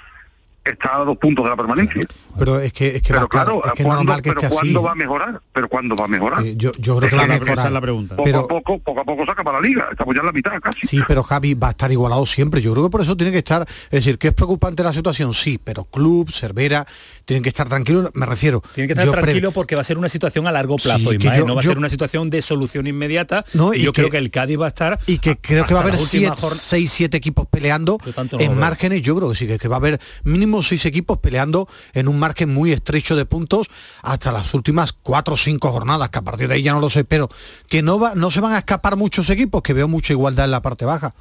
está 0.65 0.97
a 0.97 1.05
dos 1.05 1.17
puntos 1.19 1.45
de 1.45 1.51
la 1.51 1.57
permanencia. 1.57 2.03
Pero 2.39 2.59
es 2.61 2.73
que 2.73 2.97
es 2.97 3.03
que, 3.03 3.13
va 3.13 3.23
a 3.23 3.29
Pero 3.29 3.43
estar- 3.43 3.45
claro, 3.45 3.63
es 3.65 3.73
que 3.73 3.83
es 3.83 3.87
¿cuándo, 3.87 4.05
normal 4.05 4.23
que 4.23 4.31
pero 4.31 4.41
esté 4.41 4.47
así. 4.47 4.55
¿cuándo 4.57 4.83
va 4.83 4.93
a 4.93 4.95
mejorar? 4.95 5.41
Pero 5.53 5.69
¿cuándo 5.69 5.97
va 5.97 6.05
a 6.05 6.09
mejorar? 6.09 6.47
Eh, 6.47 6.55
yo, 6.57 6.71
yo 6.79 6.97
creo 6.97 7.01
que 7.01 7.07
Esa 7.09 7.17
va 7.17 7.23
a 7.23 7.25
es 7.25 7.29
la- 7.29 7.35
mejorar. 7.35 7.59
esa 7.59 7.67
es 7.67 7.73
la 7.73 7.81
pregunta. 7.81 8.17
Poco 8.17 8.25
Pero- 8.25 8.39
a 8.41 8.49
poco, 8.49 8.79
poco 8.79 9.01
a 9.01 9.05
poco 9.05 9.27
saca 9.27 9.45
para 9.45 9.61
la 9.61 9.67
liga. 9.69 9.89
Estamos 9.91 10.15
ya 10.15 10.21
en 10.21 10.27
la 10.27 10.33
mitad 10.33 10.53
casi. 10.61 10.87
Sí, 10.87 11.01
pero 11.07 11.23
Javi 11.23 11.55
va 11.55 11.69
a 11.69 11.71
estar 11.71 11.93
igualado 11.93 12.25
siempre. 12.25 12.63
Yo 12.63 12.73
creo 12.73 12.85
que 12.85 12.91
por 12.91 13.01
eso 13.03 13.17
tiene 13.17 13.33
que 13.33 13.39
estar, 13.39 13.63
es 13.69 13.91
decir, 13.91 14.17
que 14.19 14.29
es 14.29 14.35
preocupante 14.35 14.83
la 14.83 14.93
situación, 14.93 15.35
sí, 15.35 15.59
pero 15.63 15.85
Club, 15.85 16.31
Cervera, 16.33 16.87
tienen 17.27 17.43
que 17.43 17.51
estar 17.51 17.69
tranquilos, 17.69 18.09
me 18.15 18.25
refiero. 18.25 18.63
Tiene 18.73 18.87
que 18.89 18.93
estar 18.95 19.05
yo 19.07 19.13
pre- 19.13 19.23
tranquilo 19.23 19.53
porque 19.53 19.75
va 19.75 19.83
a 19.83 19.85
ser 19.85 19.99
una 19.99 20.09
situación 20.09 20.47
a 20.47 20.53
largo 20.53 20.77
plazo, 20.77 21.11
Sí, 21.11 21.19
que 21.19 21.25
Ismael, 21.25 21.41
yo- 21.41 21.47
no 21.47 21.55
va 21.55 21.61
a 21.61 21.65
ser 21.65 21.77
una 21.79 21.89
situación 21.91 22.31
de 22.31 22.41
solución 22.41 22.87
inmediata. 22.87 23.45
No, 23.55 23.75
y, 23.75 23.79
y 23.79 23.83
yo 23.83 23.93
que- 23.93 24.03
creo 24.03 24.11
que 24.11 24.19
el 24.19 24.31
Cádiz 24.31 24.59
va 24.59 24.65
a 24.67 24.69
estar 24.69 24.99
y 25.07 25.19
que 25.19 25.37
creo 25.37 25.65
que 25.67 25.75
va 25.75 25.81
a 25.81 25.83
haber 25.83 25.95
la 25.97 26.01
última 26.01 26.35
siete, 26.35 26.41
jorn- 26.55 26.59
seis, 26.59 26.91
siete 26.93 27.17
equipos 27.19 27.47
peleando 27.47 27.99
en 28.39 28.59
márgenes. 28.59 29.03
Yo 29.03 29.15
creo 29.17 29.29
que 29.31 29.37
sí, 29.37 29.47
que, 29.47 29.59
que 29.59 29.69
va 29.69 29.77
a 29.77 29.79
haber 29.79 30.01
mínimo 30.25 30.52
seis 30.61 30.85
equipos 30.85 31.19
peleando 31.19 31.69
en 31.95 32.09
un 32.09 32.19
margen 32.19 32.53
muy 32.53 32.73
estrecho 32.73 33.17
de 33.17 33.25
puntos 33.25 33.71
hasta 34.03 34.33
las 34.33 34.53
últimas 34.53 34.93
cuatro 34.93 35.35
o 35.35 35.37
cinco 35.39 35.71
jornadas, 35.71 36.11
que 36.11 36.19
a 36.19 36.23
partir 36.23 36.49
de 36.49 36.55
ahí 36.57 36.63
ya 36.63 36.73
no 36.73 36.81
lo 36.81 36.91
sé, 36.91 37.05
pero 37.05 37.31
que 37.69 37.81
no 37.81 37.99
va, 37.99 38.17
no 38.17 38.31
se 38.31 38.41
van 38.41 38.53
a 38.53 38.59
escapar 38.59 38.97
muchos 38.97 39.31
equipos, 39.31 39.63
que 39.63 39.73
veo 39.73 39.89
mucha 39.89 40.13
igualdad 40.13 40.45
en 40.45 40.51
la 40.51 40.63
parte 40.63 40.85
baja. 40.85 41.15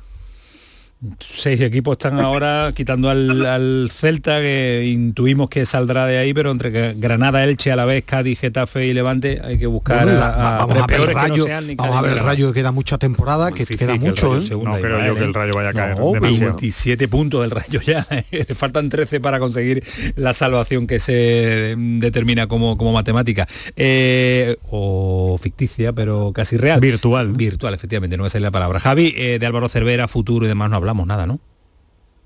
Seis 1.19 1.59
equipos 1.61 1.93
están 1.93 2.19
ahora 2.19 2.69
quitando 2.75 3.09
al, 3.09 3.43
al 3.47 3.89
Celta, 3.91 4.39
que 4.39 4.83
intuimos 4.87 5.49
que 5.49 5.65
saldrá 5.65 6.05
de 6.05 6.19
ahí, 6.19 6.31
pero 6.31 6.51
entre 6.51 6.93
Granada, 6.93 7.43
Elche, 7.43 7.71
a 7.71 7.75
la 7.75 7.85
vez 7.85 8.03
Cádiz, 8.05 8.39
Getafe 8.39 8.85
y 8.85 8.93
Levante, 8.93 9.41
hay 9.43 9.57
que 9.57 9.65
buscar 9.65 10.03
Bueno, 10.03 10.21
a, 10.21 10.57
a- 10.61 10.65
vamos 10.65 10.77
a 10.77 10.85
ver 10.85 10.99
el 11.01 11.05
peores 11.07 11.07
que 11.07 11.13
no 11.15 11.27
rayo, 11.29 11.45
sean 11.45 11.65
ni 11.67 11.73
vamos 11.73 11.95
a 11.97 12.01
ver 12.03 12.11
el 12.11 12.19
rayo 12.19 12.47
que 12.53 12.59
queda 12.59 12.71
mucha 12.71 12.99
temporada, 12.99 13.51
que 13.51 13.61
Difícil 13.61 13.87
queda 13.87 13.95
mucho, 13.97 14.35
Rayo 14.35 14.55
¿eh? 14.61 14.63
No 14.63 14.77
creo 14.79 15.05
yo 15.07 15.15
que 15.15 15.21
¿eh? 15.21 15.25
el 15.25 15.33
Rayo 15.33 15.53
vaya 15.55 15.69
a 15.69 15.73
caer 15.73 15.97
No, 15.97 16.11
demasiado. 16.11 16.51
27 16.53 17.07
puntos 17.07 17.41
del 17.41 17.49
Rayo 17.49 17.81
ya. 17.81 18.05
Le 18.29 18.45
faltan 18.53 18.87
13 18.89 19.19
para 19.19 19.39
conseguir 19.39 19.83
la 20.17 20.33
salvación 20.35 20.85
que 20.85 20.99
se 20.99 21.75
determina 21.77 22.45
como, 22.45 22.77
como 22.77 22.93
matemática. 22.93 23.47
Eh, 23.75 24.55
o 24.69 25.39
ficticia, 25.41 25.93
pero 25.93 26.31
casi 26.31 26.57
real. 26.57 26.79
Virtual. 26.79 27.29
Virtual, 27.31 27.73
efectivamente, 27.73 28.17
no 28.17 28.23
me 28.23 28.29
sale 28.29 28.43
la 28.43 28.51
palabra. 28.51 28.79
Javi, 28.79 29.15
eh, 29.17 29.37
de 29.39 29.45
Álvaro 29.47 29.67
Cervera, 29.67 30.07
futuro 30.07 30.45
y 30.45 30.47
demás 30.47 30.69
no 30.69 30.75
hablamos 30.75 30.90
nada, 30.93 31.25
¿no? 31.25 31.39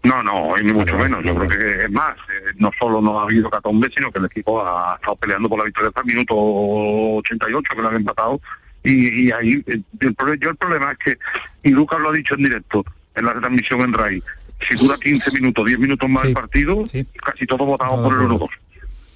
No, 0.03 0.21
no, 0.21 0.55
ni 0.57 0.71
mucho 0.71 0.95
menos. 0.97 1.23
Yo 1.23 1.33
creo 1.35 1.49
que 1.49 1.83
es 1.85 1.91
más, 1.91 2.15
eh, 2.15 2.51
no 2.57 2.69
solo 2.77 3.01
no 3.01 3.19
ha 3.19 3.23
habido 3.23 3.49
catombe, 3.49 3.89
sino 3.95 4.11
que 4.11 4.19
el 4.19 4.25
equipo 4.25 4.63
ha 4.65 4.95
estado 4.95 5.15
peleando 5.15 5.49
por 5.49 5.57
la 5.57 5.65
victoria 5.65 5.87
hasta 5.89 6.01
el 6.01 6.05
minuto 6.07 6.35
88, 6.35 7.73
que 7.75 7.81
lo 7.81 7.87
han 7.89 7.95
empatado. 7.95 8.39
Y, 8.83 9.25
y 9.27 9.31
ahí, 9.31 9.63
el, 9.65 10.15
prole- 10.15 10.37
yo 10.39 10.51
el 10.51 10.57
problema 10.57 10.91
es 10.91 10.97
que, 10.99 11.17
y 11.63 11.71
Lucas 11.71 11.99
lo 11.99 12.09
ha 12.09 12.13
dicho 12.13 12.35
en 12.35 12.43
directo, 12.43 12.85
en 13.15 13.25
la 13.25 13.33
transmisión 13.33 13.81
en 13.81 13.93
RAI, 13.93 14.21
si 14.59 14.75
dura 14.75 14.95
15 15.01 15.31
minutos, 15.31 15.65
10 15.65 15.79
minutos 15.79 16.07
más 16.07 16.21
Sí, 16.21 16.27
el 16.29 16.33
partido, 16.35 16.85
sí. 16.85 17.03
casi 17.23 17.47
todos 17.47 17.65
votamos 17.65 18.01
por 18.03 18.13
el 18.13 18.19
de 18.19 18.25
acuerdo. 18.25 18.45
1-2. 18.47 18.59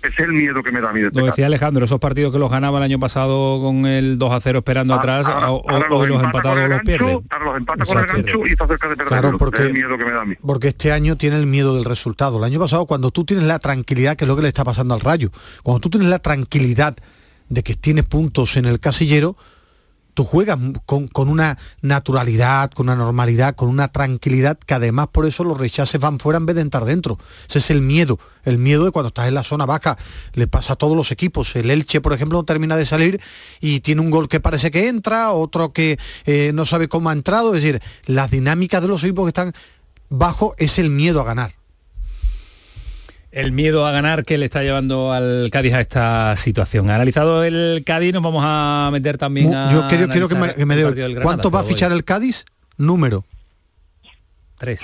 Es 0.02 0.18
el 0.20 0.32
miedo 0.32 0.64
que 0.64 0.72
me 0.72 0.80
da 0.80 0.92
a 0.92 0.94
mí 0.94 1.02
de 1.02 1.08
este 1.08 1.20
Lo 1.20 1.26
caso. 1.26 1.34
decía 1.36 1.48
Alejandro, 1.48 1.84
esos 1.84 2.00
partidos 2.00 2.32
que 2.32 2.40
los 2.40 2.50
ganaba 2.50 2.78
el 2.78 2.86
año 2.86 3.00
pasado 3.00 3.60
con 3.62 3.86
el 3.86 4.18
2 4.18 4.32
a 4.32 4.40
0 4.40 4.60
esperando 4.60 4.94
Ah, 4.94 4.98
atrás, 5.00 5.28
ahora- 5.28 5.52
o, 5.52 5.56
o- 5.58 5.70
ahora 5.70 5.88
hoy 5.92 6.08
los 6.08 6.24
empata 6.24 6.38
empatados 6.38 6.60
los 6.60 6.70
gancho, 6.70 6.86
pierde. 6.86 7.12
Ahora 7.30 7.46
los 7.46 7.58
empata 7.58 7.86
con 7.86 7.98
el 7.98 8.04
Exacto. 8.06 8.24
gancho 8.32 8.48
y 8.48 8.52
está 8.52 8.68
cerca 8.68 8.88
de 8.90 8.96
perderlo. 8.96 9.22
Claro, 9.22 9.38
porque- 9.38 9.58
Es 9.60 9.66
el 9.66 9.74
miedo 9.74 9.98
que 9.98 10.06
me 10.06 10.12
da 10.12 10.22
a 10.22 10.26
mí. 10.26 10.36
porque 10.42 10.68
este 10.70 10.92
año 10.94 11.18
tiene 11.18 11.36
el 11.36 11.48
miedo 11.48 11.76
del 11.76 11.84
resultado. 11.84 12.38
El 12.38 12.46
año 12.46 12.60
pasado, 12.60 12.86
cuando 12.86 13.12
tú 13.12 13.26
tienes 13.26 13.46
la 13.46 13.60
tranquilidad, 13.60 14.16
que 14.16 14.24
es 14.24 14.28
lo 14.30 14.38
que 14.38 14.42
le 14.44 14.48
está 14.48 14.64
pasando 14.64 14.94
al 14.94 15.02
Rayo, 15.02 15.32
cuando 15.64 15.82
tú 15.82 15.90
tienes 15.90 16.08
la 16.10 16.20
tranquilidad 16.20 16.96
de 17.50 17.64
que 17.64 17.76
tienes 17.76 18.06
puntos 18.06 18.56
en 18.56 18.66
el 18.66 18.80
casillero, 18.80 19.36
tú 20.20 20.26
juegas 20.26 20.60
con, 20.86 21.08
con 21.08 21.30
una 21.30 21.58
naturalidad, 21.80 22.72
con 22.72 22.88
una 22.88 22.98
normalidad, 22.98 23.56
con 23.56 23.70
una 23.70 23.88
tranquilidad, 23.88 24.60
que 24.60 24.74
además 24.74 25.08
por 25.14 25.26
eso 25.26 25.46
los 25.46 25.58
rechaces 25.58 26.02
van 26.02 26.20
fuera 26.20 26.36
en 26.36 26.46
vez 26.46 26.58
de 26.58 26.62
entrar 26.62 26.84
dentro. 26.84 27.18
Ese 27.48 27.60
es 27.60 27.70
el 27.70 27.82
miedo, 27.82 28.20
el 28.44 28.58
miedo 28.58 28.84
de 28.84 28.92
cuando 28.92 29.08
estás 29.08 29.30
en 29.30 29.34
la 29.34 29.46
zona 29.46 29.66
baja. 29.66 29.98
Le 30.34 30.46
pasa 30.46 30.74
a 30.74 30.76
todos 30.76 30.98
los 30.98 31.14
equipos. 31.14 31.56
El 31.56 31.72
Elche, 31.72 32.02
por 32.02 32.12
ejemplo, 32.12 32.44
termina 32.44 32.76
de 32.76 32.86
salir 32.86 33.22
y 33.62 33.80
tiene 33.80 34.02
un 34.02 34.12
gol 34.12 34.28
que 34.28 34.42
parece 34.42 34.72
que 34.72 34.90
entra, 34.90 35.32
otro 35.32 35.72
que 35.72 35.98
eh, 36.26 36.52
no 36.54 36.66
sabe 36.66 36.90
cómo 36.90 37.10
ha 37.10 37.14
entrado. 37.14 37.56
Es 37.56 37.64
decir, 37.64 37.82
las 38.06 38.30
dinámicas 38.30 38.82
de 38.82 38.90
los 38.90 39.02
equipos 39.06 39.24
que 39.24 39.30
están 39.30 39.54
bajo 40.10 40.54
es 40.58 40.80
el 40.80 40.90
miedo 40.90 41.22
a 41.22 41.24
ganar. 41.24 41.54
El 43.32 43.52
miedo 43.52 43.86
a 43.86 43.92
ganar 43.92 44.26
que 44.26 44.38
le 44.40 44.46
está 44.46 44.64
llevando 44.64 45.14
al 45.14 45.50
Cádiz 45.52 45.74
a 45.76 45.82
esta 45.82 46.36
situación. 46.36 46.90
Analizado 46.90 47.44
el 47.44 47.84
Cádiz, 47.86 48.12
nos 48.14 48.24
vamos 48.24 48.42
a 48.44 48.90
meter 48.92 49.18
también 49.20 49.54
a 49.54 49.72
Yo 49.72 49.88
quiero, 49.88 50.08
quiero 50.10 50.28
que 50.28 50.36
me, 50.36 50.54
que 50.54 50.66
me 50.66 50.76
dé- 50.76 50.90
Granada, 50.92 51.22
¿Cuánto 51.22 51.52
va 51.52 51.60
a 51.60 51.64
fichar 51.64 51.92
el 51.92 52.04
Cádiz? 52.04 52.46
Número. 52.78 53.24
Tres. 54.58 54.82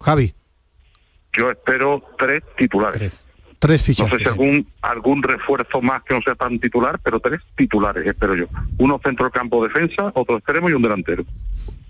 Javi, 0.00 0.34
Yo 1.32 1.50
espero 1.50 2.02
tres 2.18 2.42
titulares. 2.56 2.98
Tres. 2.98 3.24
tres 3.58 3.80
No 3.80 3.84
fichajes. 4.06 4.12
sé 4.18 4.18
si 4.24 4.28
algún 4.28 4.66
algún 4.82 5.22
refuerzo 5.22 5.80
más 5.80 6.02
que 6.02 6.14
no 6.14 6.20
sea 6.22 6.34
tan 6.34 6.58
titular, 6.58 6.98
pero 7.02 7.18
tres 7.20 7.40
titulares 7.56 8.06
espero 8.06 8.34
yo. 8.34 8.46
Uno 8.78 9.00
centro 9.02 9.24
del 9.26 9.32
campo 9.32 9.62
defensa, 9.66 10.10
otro 10.14 10.36
extremo 10.36 10.68
y 10.68 10.74
un 10.74 10.82
delantero. 10.82 11.24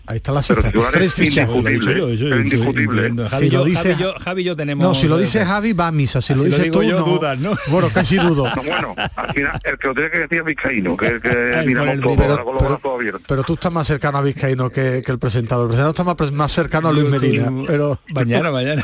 Ahí 0.06 0.16
está 0.16 0.32
la 0.32 0.40
Pero 0.40 0.56
cifra. 0.62 0.70
titulares 0.72 1.14
Tres. 1.14 1.34
Yo, 1.34 1.62
yo, 1.62 2.08
yo, 2.14 2.34
es 2.34 2.44
indiscutible. 2.44 3.08
Si 3.10 3.28
Javi, 3.28 3.50
lo 3.50 3.58
yo- 3.60 3.64
dice- 3.64 3.92
Javi, 3.94 4.02
yo, 4.02 4.14
Javi 4.18 4.42
y 4.42 4.44
yo 4.44 4.56
tenemos... 4.56 4.82
No, 4.88 4.94
si 4.94 5.06
lo 5.06 5.16
dice 5.18 5.44
Javi 5.44 5.72
va 5.72 5.86
a 5.88 5.92
misa. 5.92 6.20
Si 6.20 6.34
lo 6.34 6.42
digo 6.42 6.80
tú, 6.80 6.82
yo, 6.82 6.98
no. 7.00 7.04
dudas, 7.04 7.38
¿no? 7.38 7.52
Bueno, 7.68 7.88
casi 7.94 8.16
dudo. 8.16 8.44
No, 8.56 8.62
bueno, 8.62 8.94
al 9.16 9.32
final, 9.34 9.60
el 9.62 9.78
que 9.78 9.86
lo 9.86 9.94
tiene 9.94 10.10
que 10.10 10.18
decir 10.18 10.38
es 10.38 10.44
Vizcaíno, 10.44 10.96
que 10.96 11.06
es 11.06 11.12
el 11.12 11.20
que 11.22 11.54
Ay, 11.56 11.66
miramos 11.66 11.94
el 11.94 12.00
todo, 12.00 12.10
dinero. 12.12 12.30
ahora 12.32 12.44
con 12.44 12.54
los 12.54 12.62
brazos 12.64 12.94
abiertos. 12.98 13.22
Pero 13.28 13.42
tú 13.44 13.54
estás 13.54 13.72
más 13.72 13.86
cercano 13.86 14.18
a 14.18 14.22
Vizcaíno 14.22 14.70
que, 14.70 15.02
que 15.04 15.12
el 15.12 15.18
presentador. 15.18 15.64
El 15.66 15.68
presentador 15.76 15.94
está 16.16 16.24
más, 16.24 16.32
más 16.32 16.52
cercano 16.52 16.88
a 16.88 16.92
Luis 16.92 17.08
Medina. 17.08 17.50
Pero 17.66 17.98
Mañana, 18.12 18.50
mañana. 18.50 18.82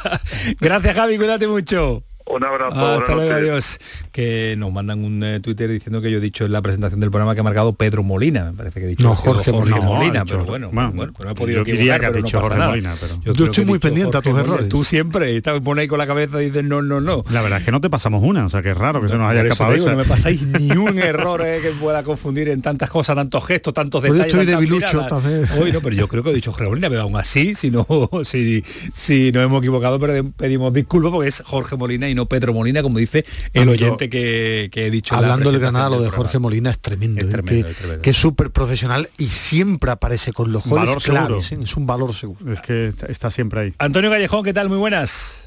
Gracias, 0.60 0.96
Javi, 0.96 1.16
cuídate 1.16 1.46
mucho. 1.46 2.02
Un 2.26 2.42
abrazo, 2.42 2.72
Hasta 2.74 2.96
buenas 2.96 3.16
luego, 3.16 3.32
adiós. 3.34 3.78
Que 4.10 4.54
nos 4.56 4.72
mandan 4.72 5.04
un 5.04 5.22
eh, 5.22 5.40
Twitter 5.40 5.68
diciendo 5.70 6.00
que 6.00 6.10
yo 6.10 6.18
he 6.18 6.20
dicho 6.22 6.46
en 6.46 6.52
la 6.52 6.62
presentación 6.62 6.98
del 7.00 7.10
programa 7.10 7.34
que 7.34 7.40
ha 7.40 7.44
marcado 7.44 7.74
Pedro 7.74 8.02
Molina. 8.02 8.44
Me 8.44 8.52
parece 8.56 8.80
que 8.80 8.86
he 8.86 8.88
dicho 8.90 9.02
No, 9.02 9.14
Jorge 9.14 9.52
Molina. 9.52 10.20
No, 10.20 10.24
pero 10.26 10.44
bueno, 10.46 10.70
bueno, 10.72 10.92
bueno, 10.94 11.12
pero 11.16 11.28
me 11.28 11.32
he 11.32 11.34
podido 11.34 11.58
yo 11.64 11.72
diría 11.76 11.98
que 12.00 12.06
ha 12.06 12.10
no 12.10 12.22
Jorge 12.26 12.56
nada. 12.56 12.70
Molina, 12.70 12.94
pero- 12.98 13.20
Yo, 13.22 13.32
Yo 13.34 13.44
estoy 13.44 13.66
muy 13.66 13.78
pendiente 13.78 14.16
a 14.16 14.22
tus 14.22 14.32
Molina. 14.32 14.48
errores. 14.54 14.68
Tú 14.70 14.84
siempre 14.84 15.36
estás 15.36 15.60
pone 15.60 15.82
ahí 15.82 15.88
con 15.88 15.98
la 15.98 16.06
cabeza 16.06 16.42
y 16.42 16.46
dices 16.46 16.64
no, 16.64 16.80
no, 16.80 17.00
no. 17.02 17.22
La 17.30 17.42
verdad 17.42 17.58
es 17.58 17.64
que 17.66 17.70
no 17.70 17.80
te 17.82 17.90
pasamos 17.90 18.22
una, 18.24 18.46
o 18.46 18.48
sea 18.48 18.62
que 18.62 18.70
es 18.70 18.76
raro 18.76 19.02
que 19.02 19.08
se 19.10 19.16
nos 19.18 19.30
haya 19.30 19.42
escapado 19.42 19.74
esa. 19.74 19.90
no 19.90 19.98
me 19.98 20.04
pasáis 20.04 20.42
ni 20.46 20.70
un 20.72 20.98
error 20.98 21.42
eh, 21.44 21.58
que 21.60 21.70
pueda 21.72 22.02
confundir 22.04 22.48
en 22.48 22.62
tantas 22.62 22.88
cosas, 22.88 23.16
tantos 23.16 23.44
gestos, 23.46 23.74
tantos 23.74 24.00
Pues 24.00 24.08
yo 24.12 24.14
detalles. 24.24 24.48
estoy 24.48 24.90
tantas 25.02 25.24
debilucho. 25.24 25.62
Hoy 25.62 25.72
no, 25.72 25.80
pero 25.82 25.94
yo 25.94 26.08
creo 26.08 26.22
que 26.22 26.30
he 26.30 26.34
dicho 26.34 26.52
Jorge 26.52 26.68
Molina, 26.68 26.88
pero 26.88 27.02
aún 27.02 27.16
así, 27.16 27.52
si 27.54 27.70
no, 27.70 27.86
si, 28.24 28.62
si 28.94 29.30
nos 29.30 29.44
hemos 29.44 29.58
equivocado, 29.60 29.98
pero 29.98 30.24
pedimos 30.30 30.72
disculpas 30.72 31.12
porque 31.12 31.28
es 31.28 31.42
Jorge 31.44 31.76
Molina 31.76 32.08
y 32.08 32.13
no 32.14 32.24
no 32.24 32.26
Pedro 32.26 32.54
Molina, 32.54 32.82
como 32.82 32.98
dice 32.98 33.24
el 33.52 33.68
oyente 33.68 34.08
que, 34.08 34.70
he 34.72 34.90
dicho. 34.90 35.14
Hablando 35.14 35.50
del 35.50 35.60
Granada, 35.60 35.90
lo 35.90 36.02
de 36.02 36.10
Jorge 36.10 36.38
Molina 36.38 36.70
es 36.70 36.78
tremendo. 36.78 37.20
Es 37.20 37.26
¿eh? 37.26 37.98
que, 38.02 38.10
es 38.10 38.16
súper 38.16 38.50
profesional 38.50 39.08
y 39.18 39.26
siempre 39.26 39.90
aparece 39.90 40.32
con 40.32 40.52
los 40.52 40.64
goles 40.64 40.96
claves. 41.04 41.52
¿eh? 41.52 41.58
Es 41.62 41.76
un 41.76 41.86
valor 41.86 42.14
seguro. 42.14 42.52
Es 42.52 42.60
que 42.60 42.92
está 43.08 43.30
siempre 43.30 43.60
ahí. 43.60 43.74
Antonio 43.78 44.10
Callejón, 44.10 44.44
¿qué 44.44 44.52
tal? 44.52 44.68
Muy 44.68 44.78
buenas. 44.78 45.43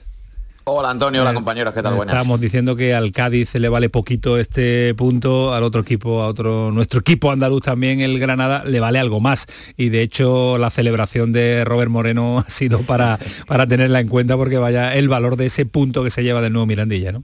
Hola 0.69 0.89
Antonio, 0.89 1.21
hola 1.21 1.31
eh, 1.31 1.33
compañeros, 1.33 1.73
¿qué 1.73 1.81
tal? 1.81 1.95
Buenas. 1.95 2.13
Estamos 2.13 2.41
diciendo 2.41 2.75
que 2.75 2.93
al 2.93 3.13
Cádiz 3.13 3.47
se 3.47 3.59
le 3.61 3.69
vale 3.69 3.87
poquito 3.87 4.37
este 4.37 4.93
punto, 4.95 5.53
al 5.53 5.63
otro 5.63 5.79
equipo, 5.79 6.21
a 6.21 6.27
otro, 6.27 6.73
nuestro 6.73 6.99
equipo 6.99 7.31
andaluz 7.31 7.61
también, 7.61 8.01
el 8.01 8.19
Granada, 8.19 8.65
le 8.65 8.81
vale 8.81 8.99
algo 8.99 9.21
más. 9.21 9.47
Y 9.77 9.87
de 9.87 10.01
hecho 10.01 10.57
la 10.57 10.69
celebración 10.69 11.31
de 11.31 11.63
Robert 11.63 11.89
Moreno 11.89 12.39
ha 12.45 12.49
sido 12.49 12.81
para, 12.81 13.17
para 13.47 13.65
tenerla 13.65 14.01
en 14.01 14.09
cuenta 14.09 14.35
porque 14.35 14.57
vaya 14.57 14.93
el 14.93 15.07
valor 15.07 15.37
de 15.37 15.45
ese 15.45 15.65
punto 15.65 16.03
que 16.03 16.09
se 16.09 16.23
lleva 16.23 16.41
del 16.41 16.51
nuevo 16.51 16.65
Mirandilla, 16.65 17.13
¿no? 17.13 17.23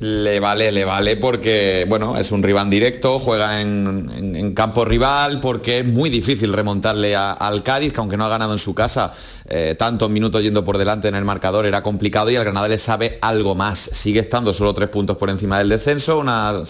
Le 0.00 0.40
vale, 0.40 0.72
le 0.72 0.84
vale 0.84 1.16
porque, 1.16 1.86
bueno, 1.88 2.18
es 2.18 2.32
un 2.32 2.42
rival 2.42 2.68
directo, 2.68 3.20
juega 3.20 3.60
en, 3.60 4.52
campo 4.52 4.84
rival, 4.84 5.38
porque 5.40 5.78
es 5.78 5.86
muy 5.86 6.10
difícil 6.10 6.52
remontarle 6.52 7.14
al 7.14 7.62
Cádiz, 7.62 7.92
que 7.92 8.00
aunque 8.00 8.16
no 8.16 8.24
ha 8.24 8.28
ganado 8.28 8.52
en 8.52 8.58
su 8.58 8.74
casa, 8.74 9.12
eh, 9.46 9.76
tantos 9.78 10.10
minutos 10.10 10.42
yendo 10.42 10.64
por 10.64 10.78
delante 10.78 11.06
en 11.06 11.14
el 11.14 11.24
marcador 11.24 11.64
era 11.64 11.82
complicado 11.82 12.28
y 12.30 12.36
al 12.36 12.42
Granada 12.42 12.66
le 12.66 12.78
sabe 12.78 13.18
algo 13.22 13.54
más. 13.54 13.78
Sigue 13.78 14.18
estando 14.18 14.52
solo 14.52 14.74
tres 14.74 14.88
puntos 14.88 15.16
por 15.16 15.30
encima 15.30 15.58
del 15.58 15.68
descenso, 15.68 16.18
una, 16.18 16.60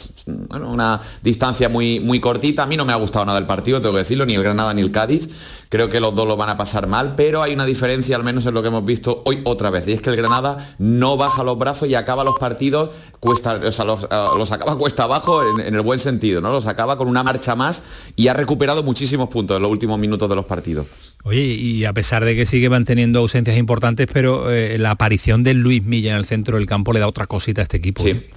una 0.50 1.00
distancia 1.22 1.70
muy, 1.70 2.00
muy 2.00 2.20
cortita. 2.20 2.64
A 2.64 2.66
mí 2.66 2.76
no 2.76 2.84
me 2.84 2.92
ha 2.92 2.96
gustado 2.96 3.24
nada 3.24 3.38
el 3.38 3.46
partido, 3.46 3.80
tengo 3.80 3.94
que 3.94 4.00
decirlo, 4.00 4.26
ni 4.26 4.34
el 4.34 4.42
Granada 4.42 4.74
ni 4.74 4.82
el 4.82 4.92
Cádiz. 4.92 5.64
Creo 5.70 5.88
que 5.88 5.98
los 5.98 6.14
dos 6.14 6.28
lo 6.28 6.36
van 6.36 6.50
a 6.50 6.56
pasar 6.58 6.86
mal, 6.86 7.14
pero 7.16 7.42
hay 7.42 7.54
una 7.54 7.64
diferencia, 7.64 8.16
al 8.16 8.22
menos 8.22 8.44
en 8.44 8.52
lo 8.52 8.60
que 8.60 8.68
hemos 8.68 8.84
visto 8.84 9.22
hoy 9.24 9.40
otra 9.44 9.70
vez, 9.70 9.88
y 9.88 9.92
es 9.92 10.02
que 10.02 10.10
el 10.10 10.16
Granada 10.16 10.58
no 10.78 11.16
baja 11.16 11.42
los 11.42 11.58
brazos 11.58 11.88
y 11.88 11.94
acaba 11.94 12.22
los 12.22 12.36
partidos 12.38 12.90
cuesta, 13.24 13.54
o 13.54 13.72
sea, 13.72 13.84
los, 13.86 14.04
eh, 14.04 14.54
acaba 14.54 14.76
cuesta 14.78 15.04
abajo 15.04 15.42
en, 15.58 15.74
el 15.74 15.80
buen 15.80 15.98
sentido, 15.98 16.40
¿no? 16.40 16.52
Los 16.52 16.66
acaba 16.66 16.98
con 16.98 17.08
una 17.08 17.22
marcha 17.22 17.56
más 17.56 18.12
y 18.16 18.28
ha 18.28 18.34
recuperado 18.34 18.82
muchísimos 18.82 19.30
puntos 19.30 19.56
en 19.56 19.62
los 19.62 19.70
últimos 19.70 19.98
minutos 19.98 20.28
de 20.28 20.36
los 20.36 20.44
partidos. 20.44 20.86
Oye, 21.24 21.40
y 21.40 21.86
a 21.86 21.94
pesar 21.94 22.24
de 22.24 22.36
que 22.36 22.44
sigue 22.44 22.68
manteniendo 22.68 23.20
ausencias 23.20 23.56
importantes, 23.56 24.06
pero 24.12 24.52
eh, 24.52 24.76
la 24.78 24.90
aparición 24.90 25.42
de 25.42 25.54
Luis 25.54 25.82
Milla 25.84 26.10
en 26.10 26.18
el 26.18 26.26
centro 26.26 26.58
del 26.58 26.66
campo 26.66 26.92
le 26.92 27.00
da 27.00 27.08
otra 27.08 27.26
cosita 27.26 27.62
a 27.62 27.64
este 27.64 27.78
equipo. 27.78 28.02
Sí. 28.02 28.10
¿eh? 28.10 28.30